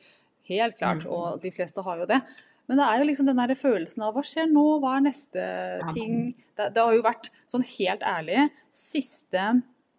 helt 0.51 0.75
klart, 0.79 1.05
Mm. 1.05 1.12
og 1.15 1.41
de 1.43 1.51
fleste 1.55 1.84
har 1.86 2.01
jo 2.01 2.07
det. 2.10 2.19
Men 2.67 2.79
det 2.79 2.86
er 2.88 2.99
jo 3.01 3.05
liksom 3.10 3.27
den 3.27 3.39
der 3.39 3.51
følelsen 3.57 4.03
av 4.05 4.15
hva 4.15 4.23
skjer 4.23 4.47
nå, 4.51 4.63
hva 4.84 4.97
er 4.97 5.05
neste 5.07 5.45
ting? 5.95 6.34
Det, 6.55 6.69
det 6.75 6.84
har 6.84 6.93
jo 6.95 7.03
vært, 7.03 7.29
sånn 7.51 7.63
helt 7.67 8.03
ærlig, 8.07 8.45
siste 8.75 9.45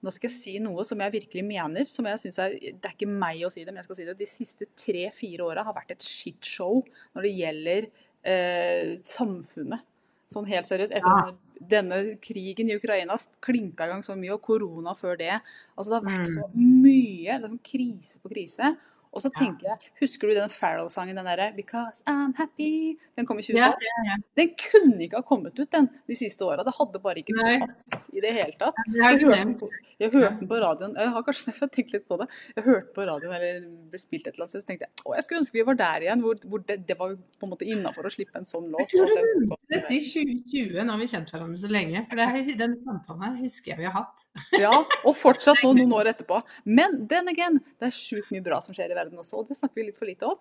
nå 0.02 0.10
skal 0.10 0.26
jeg 0.26 0.34
si 0.34 0.52
noe 0.58 0.82
som 0.86 0.98
jeg 1.04 1.12
virkelig 1.14 1.44
mener. 1.46 1.84
som 1.86 2.06
jeg 2.10 2.18
synes 2.18 2.38
er, 2.42 2.56
Det 2.58 2.88
er 2.88 2.94
ikke 2.96 3.06
meg 3.12 3.44
å 3.46 3.50
si 3.54 3.62
det, 3.62 3.70
men 3.70 3.78
jeg 3.82 3.86
skal 3.86 3.98
si 4.00 4.06
det. 4.08 4.16
De 4.18 4.26
siste 4.26 4.66
tre-fire 4.74 5.44
åra 5.46 5.62
har 5.62 5.76
vært 5.76 5.92
et 5.94 6.02
shitshow 6.02 6.80
når 7.14 7.22
det 7.28 7.30
gjelder 7.38 7.86
eh, 8.26 8.96
samfunnet. 8.98 9.84
Sånn 10.32 10.46
helt 10.48 10.66
seriøst. 10.66 10.92
Etter 10.92 11.26
Ja. 11.28 11.32
denne 11.68 11.98
krigen 12.20 12.70
i 12.70 12.76
Ukraina 12.76 13.14
klinka 13.40 13.84
i 13.86 13.88
gang 13.92 14.02
så 14.02 14.16
mye, 14.18 14.32
og 14.34 14.42
korona 14.42 14.94
før 14.98 15.16
det. 15.18 15.40
Altså 15.78 15.90
Det 15.90 15.98
har 16.02 16.08
vært 16.10 16.26
Mm. 16.26 16.34
så 16.34 16.50
mye. 16.54 17.38
Det 17.40 17.44
er 17.44 17.48
sånn 17.54 17.62
krise 17.62 18.18
på 18.22 18.30
krise. 18.32 18.76
Og 19.12 19.22
så 19.24 19.30
tenker 19.34 19.68
jeg, 19.68 19.90
Husker 20.00 20.30
du 20.30 20.34
den 20.36 20.52
Farrell-sangen, 20.52 21.16
den 21.18 21.28
derre 21.28 21.52
'Because 21.56 22.02
I'm 22.08 22.32
Happy'? 22.38 22.96
Den 23.16 23.26
kom 23.26 23.38
i 23.38 23.44
Ja, 23.44 23.72
2012. 23.72 23.86
ja, 23.88 24.04
ja. 24.08 24.16
Den 24.36 24.52
kunne 24.56 25.00
ikke 25.04 25.20
ha 25.20 25.22
kommet 25.22 25.58
ut 25.58 25.70
den 25.70 25.88
de 26.08 26.16
siste 26.16 26.44
åra. 26.44 26.64
Det 26.64 26.74
hadde 26.78 27.02
bare 27.02 27.20
ikke 27.20 27.36
blitt 27.36 27.60
fast 27.60 28.10
i 28.12 28.20
det 28.20 28.32
hele 28.32 28.56
tatt. 28.58 28.74
Jeg 28.88 29.20
hørte, 29.20 30.38
den 30.40 30.48
på, 30.48 30.56
radioen. 30.56 30.96
Jeg 30.96 31.12
har 31.14 31.22
kanskje 31.22 31.52
jeg 31.60 31.70
tenkt 31.70 31.92
litt 31.92 32.08
på 32.08 32.16
det. 32.16 32.28
Jeg 32.56 32.64
hørte 32.64 32.92
på 32.96 33.06
radioen 33.06 33.34
eller 33.36 33.60
ble 33.92 33.98
spilt 34.00 34.26
et 34.26 34.34
eller 34.34 34.46
annet 34.46 34.54
sted, 34.56 34.64
så 34.64 34.66
tenkte 34.66 34.88
jeg 34.88 35.04
å, 35.04 35.14
jeg 35.14 35.26
skulle 35.26 35.42
ønske 35.42 35.58
vi 35.58 35.66
var 35.68 35.78
der 35.78 36.06
igjen, 36.06 36.24
hvor, 36.24 36.40
hvor 36.48 36.64
det, 36.66 36.78
det 36.88 36.96
var 36.98 37.14
på 37.14 37.46
en 37.46 37.52
måte 37.52 37.68
innafor 37.68 38.08
å 38.08 38.12
slippe 38.12 38.38
en 38.38 38.48
sånn 38.48 38.70
låt. 38.72 38.86
Jeg 38.86 39.02
tror 39.02 39.12
du 39.12 39.14
nevnte 39.20 39.60
dette 39.72 39.94
i 39.94 40.00
2020, 40.00 40.84
nå 40.84 40.94
har 40.94 41.00
vi 41.00 41.10
kjent 41.12 41.32
hverandre 41.32 41.60
så 41.60 41.70
lenge. 41.72 42.04
For 42.08 42.20
det 42.20 42.56
den 42.60 42.76
samtalen 42.84 43.22
her 43.26 43.36
husker 43.42 43.72
jeg 43.72 43.82
vi 43.82 43.88
har 43.88 43.96
hatt. 43.96 44.26
Ja, 44.60 44.72
og 45.02 45.16
fortsatt 45.18 45.60
nå 45.64 45.72
noen 45.78 45.94
år 45.96 46.12
etterpå. 46.12 46.40
Men 46.64 47.02
then 47.10 47.30
again, 47.32 47.60
det 47.80 47.90
er 47.90 47.96
sjukt 47.96 48.32
mye 48.34 48.44
bra 48.44 48.60
som 48.64 48.76
skjer 48.76 48.92
i 48.92 48.94
verden 48.94 49.01
også, 49.10 49.34
og 49.38 49.48
det 49.48 49.56
snakker 49.56 49.74
vi 49.74 49.86
litt 49.90 49.98
for 49.98 50.06
lite 50.06 50.22
om. 50.22 50.36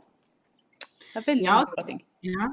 Det 1.14 1.16
er 1.16 1.22
veldig 1.34 1.44
Ja. 1.44 1.54
mange 1.56 1.72
bra 1.76 1.84
ting. 1.84 2.02
Ja. 2.22 2.48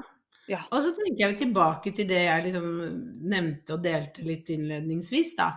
Ja. 0.49 0.57
Og 0.71 0.81
så 0.81 0.95
tenker 0.95 1.27
jeg 1.29 1.37
tilbake 1.37 1.93
til 1.93 2.07
det 2.07 2.25
jeg 2.25 2.43
liksom 2.43 3.19
nevnte 3.29 3.73
og 3.73 3.83
delte 3.83 4.23
litt 4.25 4.49
innledningsvis, 4.49 5.35
da. 5.37 5.51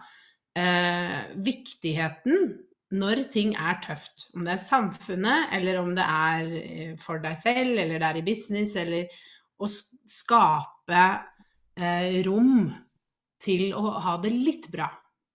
Eh, 0.54 1.32
viktigheten 1.36 2.58
når 2.92 3.30
ting 3.32 3.54
er 3.56 3.80
tøft. 3.80 4.26
Om 4.34 4.44
det 4.44 4.52
er 4.52 4.56
samfunnet, 4.68 5.48
eller 5.52 5.78
om 5.80 5.94
det 5.94 6.04
er 6.04 6.44
eh, 6.62 6.96
for 6.96 7.18
deg 7.18 7.36
selv, 7.36 7.78
eller 7.78 7.98
det 7.98 8.02
er 8.02 8.16
i 8.20 8.22
business, 8.22 8.76
eller 8.76 9.06
å 9.58 9.66
skape 9.68 11.24
eh, 11.78 12.22
rom 12.26 12.74
til 13.40 13.72
å 13.72 13.98
ha 13.98 14.18
det 14.20 14.30
litt 14.32 14.70
bra. 14.70 14.90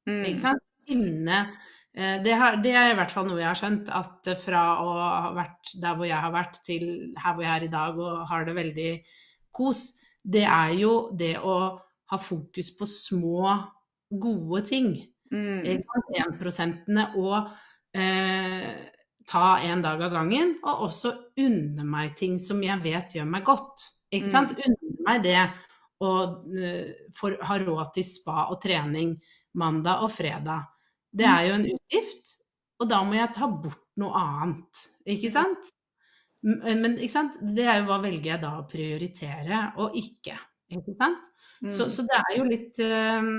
Ikke 0.08 0.36
Mm. 0.36 0.40
sant? 0.40 0.62
Inne 0.88 1.40
eh, 1.40 1.56
det, 2.24 2.34
har, 2.38 2.60
det 2.62 2.74
er 2.78 2.92
i 2.92 2.98
hvert 2.98 3.14
fall 3.14 3.26
noe 3.30 3.40
jeg 3.42 3.50
har 3.50 3.58
skjønt, 3.58 3.90
at 3.90 4.30
eh, 4.30 4.38
fra 4.38 4.64
å 4.84 4.92
ha 4.98 5.32
vært 5.38 5.74
der 5.82 5.98
hvor 5.98 6.10
jeg 6.10 6.22
har 6.22 6.34
vært, 6.36 6.60
til 6.68 6.86
her 7.18 7.34
hvor 7.34 7.46
jeg 7.46 7.54
er 7.56 7.66
i 7.66 7.72
dag 7.74 8.02
og 8.02 8.28
har 8.30 8.46
det 8.46 8.58
veldig 8.58 8.92
kos, 9.58 9.82
det 10.22 10.44
er 10.46 10.76
jo 10.78 10.94
det 11.18 11.36
å 11.42 11.58
ha 12.12 12.20
fokus 12.22 12.70
på 12.78 12.88
små, 12.90 13.56
gode 14.08 14.62
ting. 14.70 14.92
Mm. 15.34 15.66
1%-ene 15.68 17.10
og 17.20 17.50
eh, 17.98 18.70
ta 19.28 19.48
en 19.68 19.82
dag 19.84 20.04
av 20.06 20.14
gangen, 20.14 20.54
og 20.64 20.86
også 20.88 21.14
unne 21.44 21.84
meg 21.88 22.14
ting 22.16 22.38
som 22.40 22.62
jeg 22.64 22.80
vet 22.86 23.18
gjør 23.18 23.28
meg 23.34 23.44
godt. 23.48 23.90
Ikke 24.14 24.32
sant? 24.32 24.54
Unne 24.56 24.94
meg 25.04 25.26
det 25.26 25.40
å 26.04 26.12
uh, 26.38 26.88
for, 27.18 27.36
ha 27.50 27.58
råd 27.60 27.92
til 27.98 28.06
spa 28.08 28.48
og 28.54 28.62
trening 28.64 29.16
mandag 29.58 30.06
og 30.06 30.14
fredag. 30.14 30.77
Det 31.14 31.26
er 31.26 31.48
jo 31.48 31.54
en 31.58 31.66
utgift, 31.72 32.34
og 32.80 32.90
da 32.92 33.02
må 33.04 33.16
jeg 33.18 33.34
ta 33.34 33.48
bort 33.48 33.84
noe 33.98 34.14
annet, 34.20 34.82
ikke 35.08 35.32
sant? 35.34 35.72
Men 36.44 36.98
ikke 37.00 37.12
sant? 37.12 37.38
det 37.56 37.66
er 37.66 37.80
jo 37.82 37.88
hva 37.90 37.98
velger 38.04 38.34
jeg 38.36 38.42
da 38.44 38.52
å 38.60 38.68
prioritere 38.70 39.62
og 39.82 39.96
ikke, 39.98 40.38
ikke 40.72 40.94
sant? 41.00 41.32
Så, 41.74 41.88
Mm. 41.88 41.90
så 41.90 42.04
det 42.06 42.18
er 42.20 42.36
jo 42.38 42.44
litt 42.46 42.80
eh, 42.80 43.32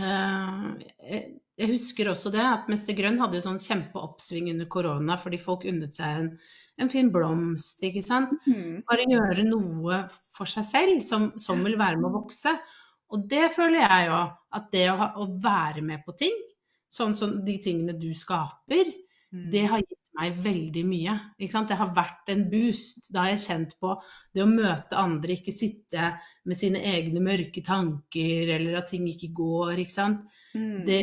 eh, 0.00 0.74
jeg- 1.10 1.38
Jeg 1.58 1.68
husker 1.68 2.08
også 2.08 2.30
det 2.32 2.40
at 2.40 2.66
Mester 2.68 2.94
Grønn 2.94 3.18
hadde 3.20 3.34
jo 3.34 3.42
sånn 3.44 3.60
kjempeoppsving 3.60 4.50
under 4.50 4.64
korona 4.66 5.16
fordi 5.20 5.38
folk 5.38 5.64
unnet 5.68 5.94
seg 5.94 6.16
en, 6.18 6.38
en 6.78 6.88
fin 6.88 7.10
blomst, 7.12 7.82
ikke 7.82 8.02
sant. 8.02 8.32
Mm. 8.48 8.82
Bare 8.88 9.04
gjøre 9.04 9.44
noe 9.44 10.08
for 10.10 10.46
seg 10.46 10.64
selv 10.64 11.02
som, 11.02 11.32
som 11.38 11.62
vil 11.62 11.76
være 11.76 11.96
med 12.00 12.08
å 12.10 12.14
vokse. 12.22 12.58
Og 13.12 13.28
det 13.28 13.50
føler 13.52 13.80
jeg 13.84 14.08
jo, 14.08 14.20
at 14.52 14.70
det 14.72 14.88
å, 14.90 14.96
ha, 14.96 15.12
å 15.20 15.28
være 15.40 15.82
med 15.82 16.02
på 16.06 16.16
ting, 16.16 16.32
sånn 16.92 17.16
som 17.16 17.38
de 17.46 17.56
tingene 17.62 17.96
du 17.98 18.10
skaper, 18.16 18.92
Mm. 19.32 19.50
det 19.50 19.64
har 19.64 19.80
gitt 19.80 20.10
meg 20.18 20.34
veldig 20.44 20.82
mye. 20.84 21.14
Ikke 21.40 21.54
sant? 21.54 21.70
Det 21.70 21.78
har 21.80 21.94
vært 21.96 22.28
en 22.34 22.42
boost. 22.52 23.06
Da 23.14 23.22
har 23.24 23.30
jeg 23.32 23.44
kjent 23.46 23.74
på 23.80 23.94
det 24.34 24.42
å 24.44 24.48
møte 24.50 24.98
andre, 25.00 25.38
ikke 25.38 25.54
sitte 25.56 26.10
med 26.44 26.60
sine 26.60 26.82
egne 26.84 27.22
mørke 27.24 27.64
tanker, 27.64 28.52
eller 28.58 28.76
at 28.82 28.90
ting 28.92 29.06
ikke 29.08 29.32
går, 29.32 29.80
ikke 29.80 29.94
sant. 29.94 30.26
Mm. 30.52 30.84
Det, 30.84 31.00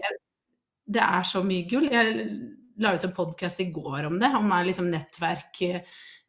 det 0.85 1.01
er 1.01 1.25
så 1.25 1.41
mye 1.41 1.65
gull. 1.71 1.89
Jeg 1.89 2.29
la 2.79 2.93
ut 2.93 3.09
en 3.09 3.17
podkast 3.17 3.65
i 3.65 3.71
går 3.73 4.05
om 4.11 4.21
det, 4.21 4.29
om 4.37 4.53
er 4.55 4.69
liksom 4.69 4.93
nettverk 4.93 5.65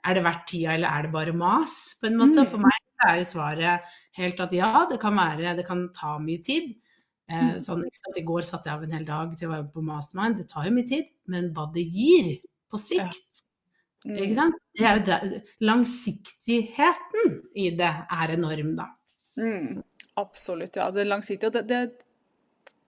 Er 0.01 0.17
det 0.17 0.23
verdt 0.25 0.47
tida, 0.49 0.73
eller 0.73 0.89
er 0.89 1.03
det 1.05 1.13
bare 1.13 1.33
mas? 1.37 1.99
På 2.01 2.09
en 2.09 2.17
måte. 2.17 2.41
Mm. 2.41 2.49
For 2.49 2.65
meg 2.65 2.79
er 3.05 3.19
jo 3.21 3.27
svaret 3.29 3.91
helt 4.17 4.41
at 4.41 4.55
ja, 4.57 4.87
det 4.89 4.97
kan 5.03 5.13
være 5.13 5.53
Det 5.59 5.67
kan 5.67 5.91
ta 5.93 6.15
mye 6.17 6.41
tid. 6.41 6.73
Eh, 7.31 7.53
Mm. 7.53 7.61
sånn? 7.63 7.85
I 8.17 8.23
går 8.27 8.43
satte 8.43 8.65
jeg 8.67 8.75
av 8.75 8.83
en 8.83 8.93
hel 8.93 9.05
dag 9.05 9.37
til 9.39 9.49
å 9.49 9.53
være 9.53 9.73
på 9.73 9.83
Mastermind. 9.87 10.37
Det 10.39 10.49
tar 10.49 10.65
jo 10.67 10.73
mye 10.73 10.89
tid, 10.89 11.07
men 11.29 11.53
hva 11.55 11.73
det 11.73 11.85
gir 11.87 12.41
på 12.73 12.79
sikt, 12.79 13.43
Mm. 14.05 14.17
ikke 14.19 14.35
sant? 14.35 14.55
Det 14.75 14.85
er 14.85 14.99
jo 14.99 15.05
det, 15.05 15.43
langsiktigheten 15.61 17.43
i 17.55 17.71
det 17.71 17.91
er 18.11 18.33
enorm, 18.37 18.75
da. 18.77 18.87
Mm, 19.39 19.83
absolutt, 20.17 20.77
ja. 20.77 20.91
Det 20.91 21.07
langsiktige. 21.07 21.47
Og 21.47 21.53
det, 21.53 21.67
det 21.69 22.05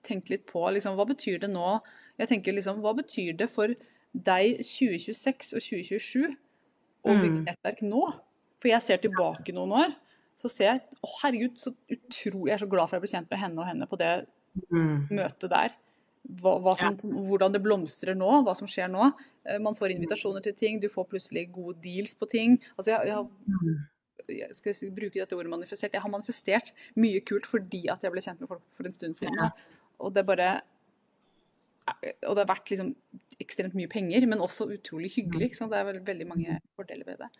Tenk 0.02 0.31
litt 0.31 0.46
på 0.50 0.59
liksom, 0.74 0.96
hva 0.98 1.05
betyr 1.07 1.38
det 1.38 1.48
nå? 1.52 1.81
Jeg 2.18 2.26
tenker 2.28 2.52
liksom, 2.57 2.81
Hva 2.83 2.92
betyr 2.98 3.37
det 3.38 3.46
for 3.48 3.68
deg 4.12 4.59
2026 4.59 5.52
og 5.55 5.61
2027 5.62 6.37
å 7.07 7.14
bygge 7.20 7.38
Mm. 7.38 7.44
nettverk 7.46 7.83
nå? 7.87 8.02
For 8.59 8.68
jeg 8.68 8.83
ser 8.83 8.96
tilbake 8.98 9.55
noen 9.55 9.70
år, 9.70 9.94
så 10.42 10.50
ser 10.50 10.68
jeg 10.72 10.83
Å, 11.02 11.11
herregud, 11.22 11.55
så 11.62 11.70
utrolig 11.94 12.50
Jeg 12.50 12.57
er 12.59 12.64
så 12.64 12.70
glad 12.72 12.90
for 12.90 12.98
jeg 12.98 13.05
ble 13.05 13.12
kjent 13.14 13.31
med 13.31 13.40
henne 13.44 13.62
og 13.62 13.68
henne 13.70 13.88
på 13.90 13.98
det 14.02 14.12
Mm. 14.68 15.07
møtet 15.09 15.48
der. 15.48 15.72
Hva, 16.28 16.50
hva 16.61 16.74
som, 16.76 16.98
Hvordan 17.00 17.55
det 17.55 17.62
blomstrer 17.64 18.12
nå, 18.14 18.42
hva 18.44 18.52
som 18.55 18.68
skjer 18.68 18.90
nå. 18.92 19.07
Eh, 19.48 19.57
Man 19.59 19.72
får 19.74 19.94
invitasjoner 19.94 20.42
til 20.44 20.52
ting, 20.52 20.76
du 20.83 20.90
får 20.92 21.07
plutselig 21.09 21.46
gode 21.55 21.81
deals 21.83 22.12
på 22.14 22.28
ting. 22.28 22.59
Altså, 22.76 22.92
jeg, 22.92 23.07
jeg 23.07 23.31
Mm. 23.48 23.78
jeg 24.28 24.55
skal 24.55 24.72
jeg 24.74 24.92
bruke 24.94 25.14
dette 25.18 25.33
ordet 25.35 25.50
manifestert. 25.50 25.92
Jeg 25.96 26.02
har 26.05 26.11
manifestert 26.12 26.72
mye 26.96 27.20
kult 27.24 27.46
fordi 27.48 27.88
at 27.90 28.02
jeg 28.05 28.12
ble 28.12 28.20
kjent 28.20 28.40
med 28.40 28.48
folk 28.52 28.62
for 28.70 28.85
en 28.85 28.92
stund 28.92 29.14
siden. 29.16 29.40
Ja. 29.40 29.48
Og 29.98 30.12
det 30.14 30.26
bare 30.26 30.61
Og 32.28 32.37
det 32.37 32.44
har 32.46 32.55
vært 32.55 32.70
liksom 32.70 32.94
ekstremt 33.40 33.74
mye 33.74 33.88
penger, 33.90 34.26
men 34.28 34.38
også 34.38 34.68
utrolig 34.70 35.11
hyggelig. 35.16 35.50
Det 35.59 35.72
er 35.78 35.85
vel 35.88 36.00
veldig 36.00 36.26
mange 36.28 36.61
fordeler 36.76 37.05
ved 37.07 37.18
det. 37.24 37.31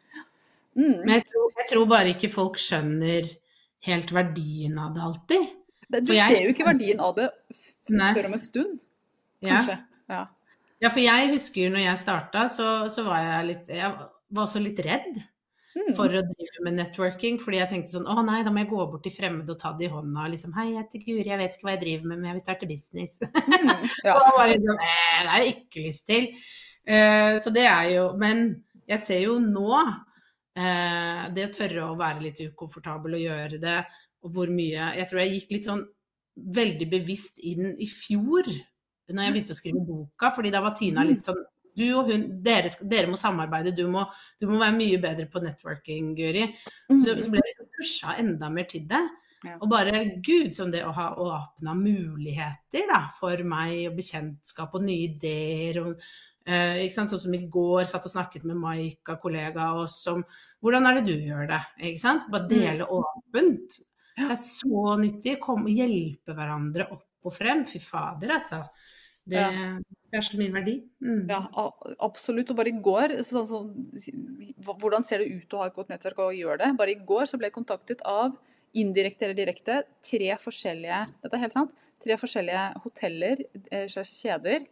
Mm. 0.77 0.99
Men 1.05 1.09
jeg 1.19 1.25
tror, 1.29 1.51
jeg 1.59 1.67
tror 1.73 1.87
bare 1.91 2.13
ikke 2.15 2.31
folk 2.33 2.57
skjønner 2.61 3.27
helt 3.89 4.13
verdien 4.15 4.79
av 4.79 4.95
det 4.95 5.03
alltid. 5.03 5.49
Det- 5.91 6.05
Du 6.07 6.13
jeg- 6.15 6.37
ser 6.37 6.45
jo 6.47 6.53
ikke 6.55 6.65
verdien 6.65 7.01
av 7.01 7.15
det 7.17 7.31
før 7.89 8.25
om 8.27 8.33
en 8.33 8.41
stund, 8.41 8.79
kanskje. 9.43 9.79
Ja. 10.09 10.27
ja, 10.81 10.89
for 10.89 11.01
jeg 11.01 11.29
husker 11.31 11.71
når 11.71 11.85
jeg 11.85 11.99
starta, 11.99 12.47
så, 12.49 12.89
så 12.89 13.05
var 13.05 13.21
jeg 13.23 13.47
litt 13.51 13.69
Jeg 13.69 13.93
var 14.31 14.47
også 14.47 14.63
litt 14.63 14.79
redd 14.81 15.23
Mm. 15.75 15.95
for 15.97 16.05
å 16.05 16.21
drive 16.21 16.61
med 16.65 16.75
networking, 16.75 17.39
fordi 17.41 17.57
jeg 17.57 17.69
tenkte 17.71 17.93
sånn 17.95 18.05
Å 18.05 18.23
nei, 18.27 18.43
da 18.45 18.51
må 18.51 18.59
jeg 18.61 18.69
gå 18.69 18.77
bort 18.91 19.03
til 19.05 19.13
fremmede 19.13 19.49
og 19.55 19.59
ta 19.59 19.73
det 19.73 19.87
i 19.87 19.89
hånda 19.89 20.25
og 20.27 20.31
liksom 20.35 20.53
Hei, 20.53 20.67
jeg 20.75 20.83
heter 20.85 20.99
Guri, 21.07 21.25
jeg 21.25 21.39
vet 21.41 21.55
ikke 21.57 21.65
hva 21.65 21.71
jeg 21.73 21.81
driver 21.81 22.07
med, 22.11 22.19
men 22.19 22.25
jeg 22.29 22.35
vil 22.35 22.43
starte 22.45 22.69
business. 22.69 23.19
Mm. 23.23 23.89
Ja. 24.05 24.15
Og 24.19 24.37
bare 24.37 24.59
sånn, 24.61 24.83
eh, 24.85 25.23
det 25.23 25.31
har 25.33 25.39
jeg 25.41 25.55
ikke 25.57 25.87
lyst 25.87 26.05
til. 26.07 26.27
Uh, 26.85 27.41
så 27.41 27.53
det 27.55 27.65
er 27.65 27.89
jo 27.95 28.13
Men 28.19 28.63
jeg 28.87 29.01
ser 29.01 29.21
jo 29.23 29.39
nå 29.39 29.71
eh, 30.59 31.23
det 31.35 31.47
å 31.49 31.53
tørre 31.55 31.87
å 31.89 31.99
være 31.99 32.27
litt 32.27 32.43
ukomfortabel 32.45 33.19
og 33.19 33.25
gjøre 33.25 33.61
det, 33.63 33.79
og 34.23 34.37
hvor 34.37 34.51
mye 34.55 34.93
Jeg 34.99 35.09
tror 35.11 35.21
jeg 35.23 35.33
gikk 35.37 35.57
litt 35.57 35.67
sånn 35.67 35.87
veldig 36.59 36.87
bevisst 36.89 37.41
inn 37.45 37.73
i 37.77 37.89
fjor, 37.91 38.47
når 39.13 39.27
jeg 39.27 39.35
begynte 39.35 39.55
å 39.55 39.59
skrive 39.59 39.83
boka, 39.85 40.31
fordi 40.33 40.53
da 40.55 40.63
var 40.65 40.77
Tina 40.79 41.05
litt 41.05 41.27
sånn 41.27 41.43
du 41.77 41.87
og 41.97 42.11
hun, 42.11 42.27
dere, 42.45 42.69
dere 42.85 43.09
må 43.09 43.17
samarbeide, 43.17 43.73
du 43.77 43.87
må, 43.89 44.05
du 44.41 44.47
må 44.51 44.59
være 44.61 44.77
mye 44.77 45.01
bedre 45.01 45.25
på 45.33 45.41
networking, 45.41 46.13
Guri. 46.19 46.47
Så, 46.91 47.15
så 47.17 47.31
ble 47.33 47.41
jeg 47.41 47.49
liksom 47.49 47.71
pusha 47.79 48.17
enda 48.21 48.51
mer 48.53 48.67
til 48.69 48.85
det. 48.91 49.01
Ja. 49.43 49.57
Og 49.57 49.71
bare 49.73 50.05
gud, 50.23 50.53
som 50.55 50.71
det 50.71 50.85
å 50.87 50.93
ha 50.95 51.09
åpna 51.19 51.75
muligheter 51.75 52.85
da, 52.91 53.07
for 53.17 53.41
meg, 53.49 53.89
og 53.89 53.97
bekjentskap 53.99 54.77
og 54.79 54.85
nye 54.87 55.09
ideer. 55.09 55.81
Og, 55.83 56.05
eh? 56.47 56.83
Sånn 56.93 57.09
som 57.11 57.35
i 57.35 57.45
går, 57.51 57.85
satt 57.89 58.07
og 58.09 58.13
snakket 58.15 58.47
med 58.49 58.59
Maika, 58.61 59.17
kollega 59.23 59.71
av 59.71 59.85
oss, 59.85 60.01
om 60.11 60.25
hvordan 60.63 60.87
er 60.89 60.99
det 60.99 61.07
du 61.11 61.27
gjør 61.29 61.49
det? 61.51 61.63
Bare 62.33 62.49
dele 62.51 62.87
åpent. 62.87 63.79
Det 64.17 64.29
er 64.31 64.41
så 64.41 64.97
nyttig. 65.01 65.39
Kom, 65.41 65.67
hjelpe 65.71 66.37
hverandre 66.37 66.91
opp 66.93 67.27
og 67.27 67.35
frem. 67.35 67.65
Fy 67.69 67.81
fader, 67.83 68.37
altså. 68.37 68.63
Det, 69.25 69.39
Ja. 69.39 69.79
det 70.11 70.19
er 70.19 70.25
så 70.27 70.39
mye 70.39 70.53
verdi. 70.53 70.77
Mm. 71.01 71.29
Ja, 71.31 71.47
absolutt. 72.03 72.51
Og 72.51 72.57
bare 72.59 72.73
i 72.73 72.81
går 72.83 73.23
så, 73.23 73.45
så, 73.47 73.63
Hvordan 74.59 75.05
ser 75.07 75.23
det 75.23 75.31
ut 75.31 75.55
å 75.55 75.63
ha 75.63 75.69
et 75.71 75.77
godt 75.77 75.91
nettverk 75.91 76.19
og 76.19 76.35
gjøre 76.35 76.59
det? 76.59 76.77
Bare 76.77 76.91
i 76.91 77.05
går 77.07 77.31
så 77.31 77.39
ble 77.39 77.47
jeg 77.51 77.55
kontaktet 77.55 78.03
av 78.03 78.35
indirekte 78.75 79.27
eller 79.27 79.37
direkte 79.37 79.83
tre 80.01 80.31
forskjellige 80.41 81.03
dette 81.23 81.37
er 81.37 81.43
helt 81.45 81.57
sant, 81.57 81.75
tre 82.01 82.17
forskjellige 82.17 82.63
hoteller 82.85 83.43
eh, 83.69 83.85
slags 83.91 84.15
kjeder 84.23 84.65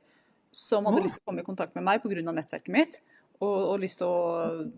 som 0.53 0.85
hadde 0.87 1.03
lyst 1.05 1.19
til 1.19 1.23
å 1.25 1.31
komme 1.31 1.43
i 1.45 1.47
kontakt 1.47 1.75
med 1.75 1.85
meg 1.85 2.03
pga. 2.03 2.23
nettverket 2.33 2.69
mitt, 2.75 3.01
og, 3.41 3.57
og 3.75 3.81
lyst 3.81 3.99
til 3.99 4.07
å 4.07 4.71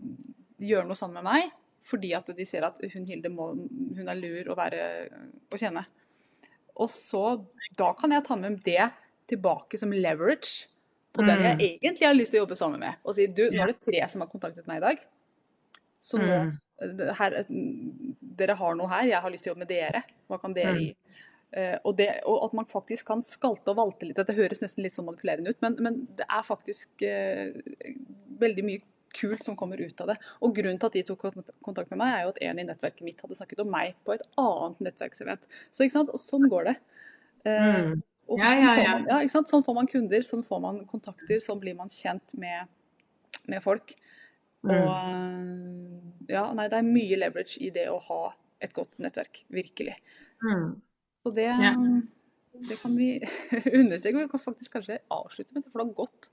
gjøre 0.59 0.87
noe 0.87 0.95
sammen 0.95 1.19
med 1.23 1.27
meg, 1.31 1.51
fordi 1.83 2.13
at 2.15 2.29
de 2.37 2.45
ser 2.45 2.63
at 2.63 2.77
hun 2.93 3.05
Hilde 3.09 3.29
må, 3.29 3.49
hun 3.97 4.07
er 4.07 4.15
lur 4.15 4.53
å 4.53 4.55
være 4.55 4.83
å 5.51 5.59
kjenne. 5.59 5.85
Og 6.79 6.89
så, 6.89 7.43
da 7.77 7.91
kan 7.93 8.11
jeg 8.11 8.23
ta 8.25 8.35
med 8.39 8.61
det 8.65 8.91
tilbake 9.29 9.77
som 9.79 9.91
leverage 9.91 10.67
på 11.13 11.21
den 11.25 11.43
jeg 11.43 11.57
Mm. 11.57 11.65
egentlig 11.83 12.07
har 12.07 12.15
lyst 12.15 12.31
til 12.31 12.39
å 12.41 12.43
jobbe 12.45 12.55
sammen 12.57 12.79
med. 12.79 12.95
Og 13.05 13.13
si 13.15 13.27
du, 13.27 13.49
nå 13.51 13.61
er 13.61 13.67
det 13.73 13.81
tre 13.81 14.07
som 14.09 14.21
har 14.21 14.29
kontaktet 14.31 14.65
meg 14.67 14.77
i 14.77 14.85
dag. 14.87 14.97
Så 16.01 16.17
nå 16.17 16.25
Mm. 16.25 17.15
her, 17.19 17.45
Dere 18.33 18.55
har 18.55 18.75
noe 18.75 18.87
her, 18.89 19.05
jeg 19.05 19.21
har 19.21 19.29
lyst 19.29 19.43
til 19.43 19.51
å 19.51 19.53
jobbe 19.53 19.59
med 19.67 19.67
dere. 19.69 20.03
Hva 20.27 20.39
kan 20.41 20.53
dere 20.53 20.73
Mm. 20.73 20.79
gi? 20.79 20.95
Eh, 21.53 21.75
og, 21.85 21.93
det, 21.99 22.07
og 22.25 22.47
at 22.47 22.53
man 22.57 22.65
faktisk 22.65 23.05
kan 23.11 23.21
skalte 23.21 23.69
og 23.73 23.77
valte 23.77 24.07
litt. 24.07 24.17
Dette 24.17 24.33
høres 24.33 24.61
nesten 24.63 24.81
litt 24.81 24.95
sånn 24.95 25.05
manipulerende 25.05 25.51
ut, 25.53 25.59
men, 25.61 25.75
men 25.85 25.99
det 26.17 26.25
er 26.25 26.41
faktisk 26.47 27.03
eh, 27.05 27.53
veldig 28.41 28.63
mye 28.65 28.81
kult 29.13 29.43
som 29.45 29.53
kommer 29.55 29.77
ut 29.77 29.99
av 30.01 30.07
det. 30.09 30.15
Og 30.41 30.55
grunnen 30.57 30.79
til 30.81 30.89
at 30.89 30.95
de 30.97 31.03
tok 31.05 31.27
kontakt 31.61 31.91
med 31.93 31.99
meg, 32.01 32.15
er 32.15 32.23
jo 32.25 32.31
at 32.33 32.39
en 32.47 32.61
i 32.63 32.65
nettverket 32.65 33.05
mitt 33.05 33.19
hadde 33.21 33.37
snakket 33.37 33.61
om 33.61 33.69
meg 33.69 33.93
på 34.07 34.15
et 34.15 34.23
annet 34.41 34.81
nettverksevent. 34.87 35.45
Så 35.69 35.85
ikke 35.85 35.93
sant, 35.99 36.09
og 36.09 36.17
sånn 36.21 36.49
går 36.49 36.71
det. 36.71 36.75
Eh, 37.45 37.67
Mm. 37.83 38.01
og 38.31 38.39
Ja, 38.39 38.45
sånn, 38.49 38.63
ja, 38.63 38.71
får 38.73 38.83
ja. 38.83 38.93
Man, 38.97 39.05
ja, 39.11 39.27
sant? 39.29 39.51
sånn 39.51 39.63
får 39.67 39.75
man 39.77 39.87
kunder, 39.91 40.21
sånn 40.25 40.41
får 40.47 40.61
man 40.63 40.79
kontakter, 40.89 41.37
sånn 41.43 41.59
blir 41.61 41.75
man 41.77 41.89
kjent 41.93 42.33
med, 42.39 42.65
med 43.45 43.61
folk. 43.61 43.93
Og 44.63 44.71
Mm. 44.71 45.99
ja, 46.29 46.47
nei, 46.55 46.65
det 46.71 46.79
er 46.79 46.87
mye 46.87 47.17
leverage 47.19 47.59
i 47.61 47.69
det 47.69 47.85
å 47.91 47.99
ha 48.09 48.33
et 48.63 48.73
godt 48.73 48.97
nettverk. 48.97 49.43
Virkelig. 49.51 49.97
Mm. 50.41 50.81
Så 51.23 51.31
det, 51.35 51.47
Ja. 51.47 51.73
det 52.69 52.75
kan 52.81 52.95
vi 52.97 53.07
understreke. 53.79 54.17
Vi 54.17 54.27
kan 54.31 54.39
faktisk 54.39 54.73
kanskje 54.75 54.99
avslutte 55.09 55.53
med 55.55 55.63
det, 55.63 55.71
for 55.71 55.79
det 55.79 55.87
har 55.87 55.93
gått 56.05 56.29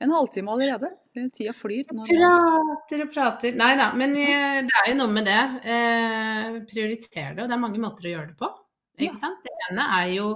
en 0.00 0.12
halvtime 0.14 0.52
allerede. 0.52 0.92
Tida 1.34 1.52
flyr. 1.52 1.88
Når 1.90 2.06
Prater 2.12 3.02
og 3.02 3.10
prater. 3.12 3.56
Nei 3.58 3.72
da, 3.80 3.88
men 3.98 4.14
eh, 4.16 4.60
det 4.68 4.76
er 4.84 4.92
jo 4.92 4.98
noe 5.00 5.10
med 5.16 5.26
det. 5.26 5.40
Eh, 5.74 6.60
prioritere 6.70 7.34
det, 7.34 7.42
og 7.42 7.48
det 7.50 7.56
er 7.58 7.64
mange 7.66 7.82
måter 7.82 8.06
å 8.06 8.12
gjøre 8.14 8.28
det 8.30 8.38
på. 8.38 8.52
Ikke 8.98 9.12
Ja. 9.14 9.18
sant? 9.26 9.42
Det 9.42 9.50
ene 9.70 9.88
er 9.98 10.12
jo 10.14 10.28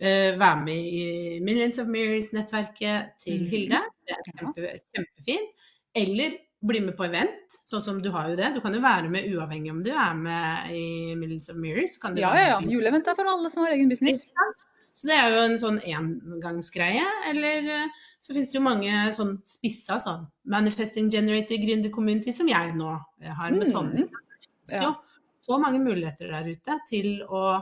eh, 0.00 0.32
være 0.40 0.64
med 0.64 0.88
i 0.88 1.04
Millions 1.44 1.78
of 1.78 1.86
Mirrors-nettverket 1.86 3.12
til 3.22 3.42
Mhm. 3.44 3.50
Hilde. 3.52 3.82
Det 4.08 4.16
er 4.16 4.32
kjempe, 4.32 4.72
kjempefint. 4.96 5.68
Eller 5.94 6.38
bli 6.66 6.80
med 6.80 6.96
på 6.96 7.04
event, 7.06 7.58
sånn 7.68 7.82
som 7.84 8.00
du 8.02 8.10
har 8.14 8.30
jo 8.32 8.36
det. 8.38 8.54
Du 8.54 8.60
kan 8.64 8.74
jo 8.74 8.80
være 8.82 9.10
med 9.12 9.28
uavhengig 9.28 9.72
om 9.72 9.82
du 9.84 9.90
er 9.92 10.14
med 10.16 10.70
i 10.72 11.14
Millions 11.18 11.50
of 11.52 11.58
Mirrors. 11.60 11.98
Kan 12.00 12.16
du 12.16 12.22
ja, 12.22 12.32
ja, 12.38 12.46
ja. 12.54 12.60
Juleevent 12.64 13.08
er 13.10 13.18
for 13.18 13.28
alle 13.28 13.50
som 13.52 13.66
har 13.66 13.74
egen 13.76 13.92
business. 13.92 14.24
så 14.94 15.10
det 15.10 15.18
er 15.18 15.34
jo 15.34 15.42
en 15.44 15.58
sånn 15.60 15.80
engangsgreie. 15.84 17.04
Eller 17.30 17.68
eh, 17.76 18.02
så 18.24 18.32
finnes 18.32 18.52
det 18.52 18.58
jo 18.58 18.64
mange 18.64 19.04
sånn 19.16 19.36
spissa 19.44 19.98
sånn 20.00 20.24
Manifesting 20.48 21.10
Generator 21.12 21.60
Gründer 21.60 21.92
Community, 21.92 22.32
som 22.32 22.48
jeg 22.48 22.72
nå 22.78 22.94
eh, 23.20 23.32
har 23.32 23.52
med 23.52 23.68
Mm. 23.68 23.74
Tonje. 23.74 24.08
Mm. 24.08 24.20
Ja. 24.72 24.94
så 25.44 25.58
mange 25.60 25.78
muligheter 25.84 26.30
der 26.32 26.46
ute 26.48 26.78
til 26.88 27.18
å 27.28 27.60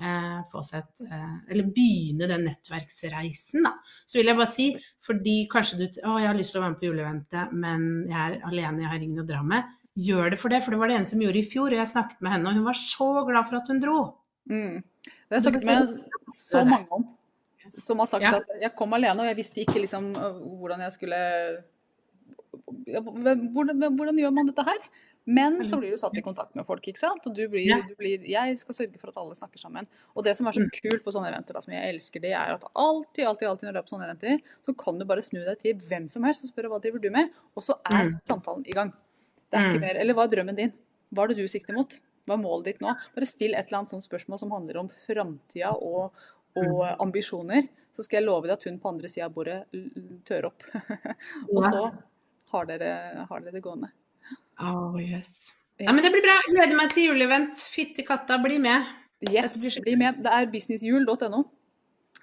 et 0.00 1.02
eh, 1.06 1.34
Eller 1.50 1.68
begynne 1.74 2.28
den 2.30 2.46
nettverksreisen, 2.48 3.66
da. 3.66 3.74
Så 4.06 4.18
vil 4.18 4.30
jeg 4.30 4.38
bare 4.38 4.54
si, 4.54 4.68
fordi 5.04 5.36
kanskje 5.52 5.80
du 5.80 5.84
Å, 5.86 6.16
jeg 6.20 6.30
har 6.30 6.38
lyst 6.38 6.54
til 6.54 6.60
å 6.60 6.64
være 6.64 6.74
med 6.74 6.80
på 6.80 6.88
juleeventet, 6.88 7.52
men 7.52 7.86
jeg 8.08 8.18
er 8.20 8.48
alene, 8.48 8.84
jeg 8.84 8.92
har 8.92 9.06
ingen 9.06 9.24
å 9.24 9.28
dra 9.28 9.42
med. 9.46 9.76
Gjør 10.00 10.32
det 10.32 10.40
for 10.40 10.52
det, 10.52 10.62
for 10.64 10.74
det 10.74 10.80
var 10.80 10.90
det 10.90 11.00
ene 11.00 11.10
som 11.10 11.22
gjorde 11.22 11.42
i 11.42 11.46
fjor. 11.46 11.72
Og 11.72 11.80
jeg 11.80 11.92
snakket 11.92 12.20
med 12.24 12.34
henne, 12.36 12.48
og 12.48 12.60
hun 12.60 12.68
var 12.68 12.78
så 12.78 13.10
glad 13.28 13.48
for 13.48 13.60
at 13.60 13.72
hun 13.72 13.82
dro. 13.82 13.98
Mm. 14.50 14.78
Det 15.04 15.34
har 15.34 15.40
jeg 15.40 15.46
snakket 15.48 15.66
med 15.68 15.98
så 16.34 16.62
mange 16.66 16.86
om. 16.94 17.08
Som 17.70 18.00
har 18.02 18.08
sagt 18.08 18.24
Ja. 18.24 18.38
at 18.40 18.62
jeg 18.62 18.74
kom 18.78 18.94
alene, 18.96 19.20
og 19.20 19.28
jeg 19.28 19.38
visste 19.38 19.60
ikke 19.62 19.82
liksom 19.84 20.14
hvordan 20.14 20.80
jeg 20.86 20.96
skulle 20.96 21.20
hvordan, 22.90 23.50
hvordan 23.96 24.18
gjør 24.18 24.32
man 24.34 24.50
dette 24.50 24.64
her? 24.66 24.80
Men 25.30 25.58
så 25.68 25.76
blir 25.78 25.92
du 25.94 25.98
satt 26.00 26.16
i 26.18 26.22
kontakt 26.26 26.54
med 26.58 26.64
folk, 26.66 26.82
ikke 26.90 26.98
sant? 26.98 27.26
Og 27.28 27.34
du 27.36 27.42
blir, 27.52 27.68
du 27.86 27.94
blir 28.00 28.24
Jeg 28.26 28.56
skal 28.58 28.74
sørge 28.74 28.98
for 28.98 29.12
at 29.12 29.18
alle 29.20 29.36
snakker 29.38 29.60
sammen. 29.62 29.86
Og 30.16 30.24
det 30.26 30.32
som 30.38 30.48
er 30.50 30.56
så 30.56 30.64
kult 30.74 31.04
på 31.04 31.12
sånne 31.14 31.28
eventer, 31.30 31.54
da, 31.54 31.60
som 31.62 31.72
jeg 31.76 31.92
elsker, 31.94 32.20
det 32.24 32.32
er 32.32 32.54
at 32.56 32.64
alltid, 32.74 33.24
alltid, 33.28 33.46
alltid 33.48 33.68
når 33.68 33.72
du 33.76 33.78
er 33.78 33.86
på 33.86 33.92
sånne 33.94 34.08
eventer, 34.08 34.40
så 34.66 34.74
kan 34.76 34.98
du 34.98 35.04
bare 35.06 35.22
snu 35.22 35.38
deg 35.44 35.58
til 35.62 35.74
hvem 35.86 36.08
som 36.10 36.24
helst 36.26 36.44
og 36.48 36.50
spørre 36.52 36.72
hva 36.72 36.80
driver 36.82 36.98
du 37.04 37.10
med, 37.14 37.30
og 37.54 37.62
så 37.62 37.76
er 37.92 38.08
Mm. 38.10 38.16
samtalen 38.26 38.64
i 38.66 38.72
gang. 38.72 38.92
Det 39.52 39.58
er 39.60 39.66
ikke 39.70 39.78
Mm. 39.78 39.86
mer. 39.86 39.96
Eller 40.00 40.14
hva 40.14 40.24
er 40.24 40.34
drømmen 40.36 40.56
din? 40.56 40.72
Hva 41.14 41.24
er 41.24 41.28
det 41.28 41.36
du 41.36 41.46
sikter 41.48 41.74
mot? 41.74 41.98
Hva 42.26 42.34
er 42.34 42.42
målet 42.42 42.64
ditt 42.64 42.80
nå? 42.80 42.96
Bare 43.14 43.26
still 43.26 43.54
et 43.54 43.66
eller 43.68 43.78
annet 43.78 43.88
sånt 43.94 44.08
spørsmål 44.08 44.38
som 44.38 44.50
handler 44.50 44.76
om 44.78 44.88
framtida 44.88 45.70
og, 45.76 46.12
og 46.56 46.82
ambisjoner. 47.00 47.68
Så 47.92 48.04
skal 48.04 48.20
jeg 48.20 48.26
love 48.26 48.42
deg 48.46 48.52
at 48.58 48.64
hun 48.64 48.78
på 48.78 48.88
andre 48.88 49.08
sida 49.08 49.26
av 49.26 49.34
bordet 49.34 49.64
tør 50.24 50.46
opp. 50.50 50.62
og 51.54 51.62
så 51.62 51.92
har 52.52 52.64
dere, 52.66 53.26
har 53.28 53.40
dere 53.40 53.52
det 53.52 53.62
gående. 53.62 53.90
Oh, 54.60 54.98
yes. 55.00 55.54
Ja, 55.80 55.92
men 55.92 56.04
det 56.04 56.10
blir 56.12 56.24
bra. 56.24 56.36
Gleder 56.50 56.76
meg 56.76 56.92
til 56.92 57.08
juleevent. 57.08 57.62
Fytti 57.72 58.04
katta, 58.06 58.36
bli 58.42 58.58
med. 58.60 58.84
Yes, 59.30 59.56
bli 59.80 59.96
med. 60.00 60.20
Det 60.24 60.32
er 60.32 60.48
businessjul.no 60.52 61.44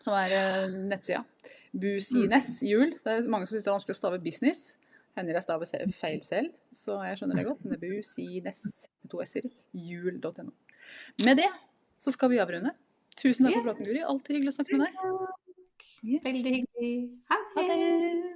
som 0.04 0.16
er 0.18 0.34
eh, 0.38 0.74
nettsida. 0.90 1.24
Busines 1.78 2.58
jul. 2.66 2.94
Det 3.04 3.14
er 3.14 3.30
mange 3.32 3.48
som 3.48 3.56
syns 3.56 3.66
det 3.66 3.72
er 3.72 3.78
vanskelig 3.78 3.98
å 3.98 4.02
stave 4.02 4.20
business. 4.24 4.66
Hender 5.18 5.40
jeg 5.40 5.46
staver 5.48 5.94
feil 5.98 6.20
selv, 6.22 6.52
så 6.76 7.00
jeg 7.08 7.18
skjønner 7.20 7.40
det 7.40 7.48
godt. 7.48 7.64
Men 7.66 7.74
det 7.74 7.88
er 7.90 7.96
busines 7.96 8.64
med 9.02 9.14
to 9.14 9.22
s-er. 9.26 9.48
Jul.no. 9.74 10.52
Med 11.26 11.42
det 11.42 11.50
så 11.98 12.14
skal 12.14 12.32
vi 12.34 12.42
avrunde. 12.44 12.76
Tusen 13.18 13.48
takk 13.48 13.58
for 13.58 13.72
praten, 13.72 13.88
Guri. 13.90 14.04
Alltid 14.06 14.38
hyggelig 14.38 14.54
å 14.54 14.58
snakke 14.60 14.78
med 14.78 14.86
deg. 14.86 16.20
Veldig 16.28 16.58
hyggelig. 16.60 16.92
Ha 17.32 17.40
det. 17.58 18.36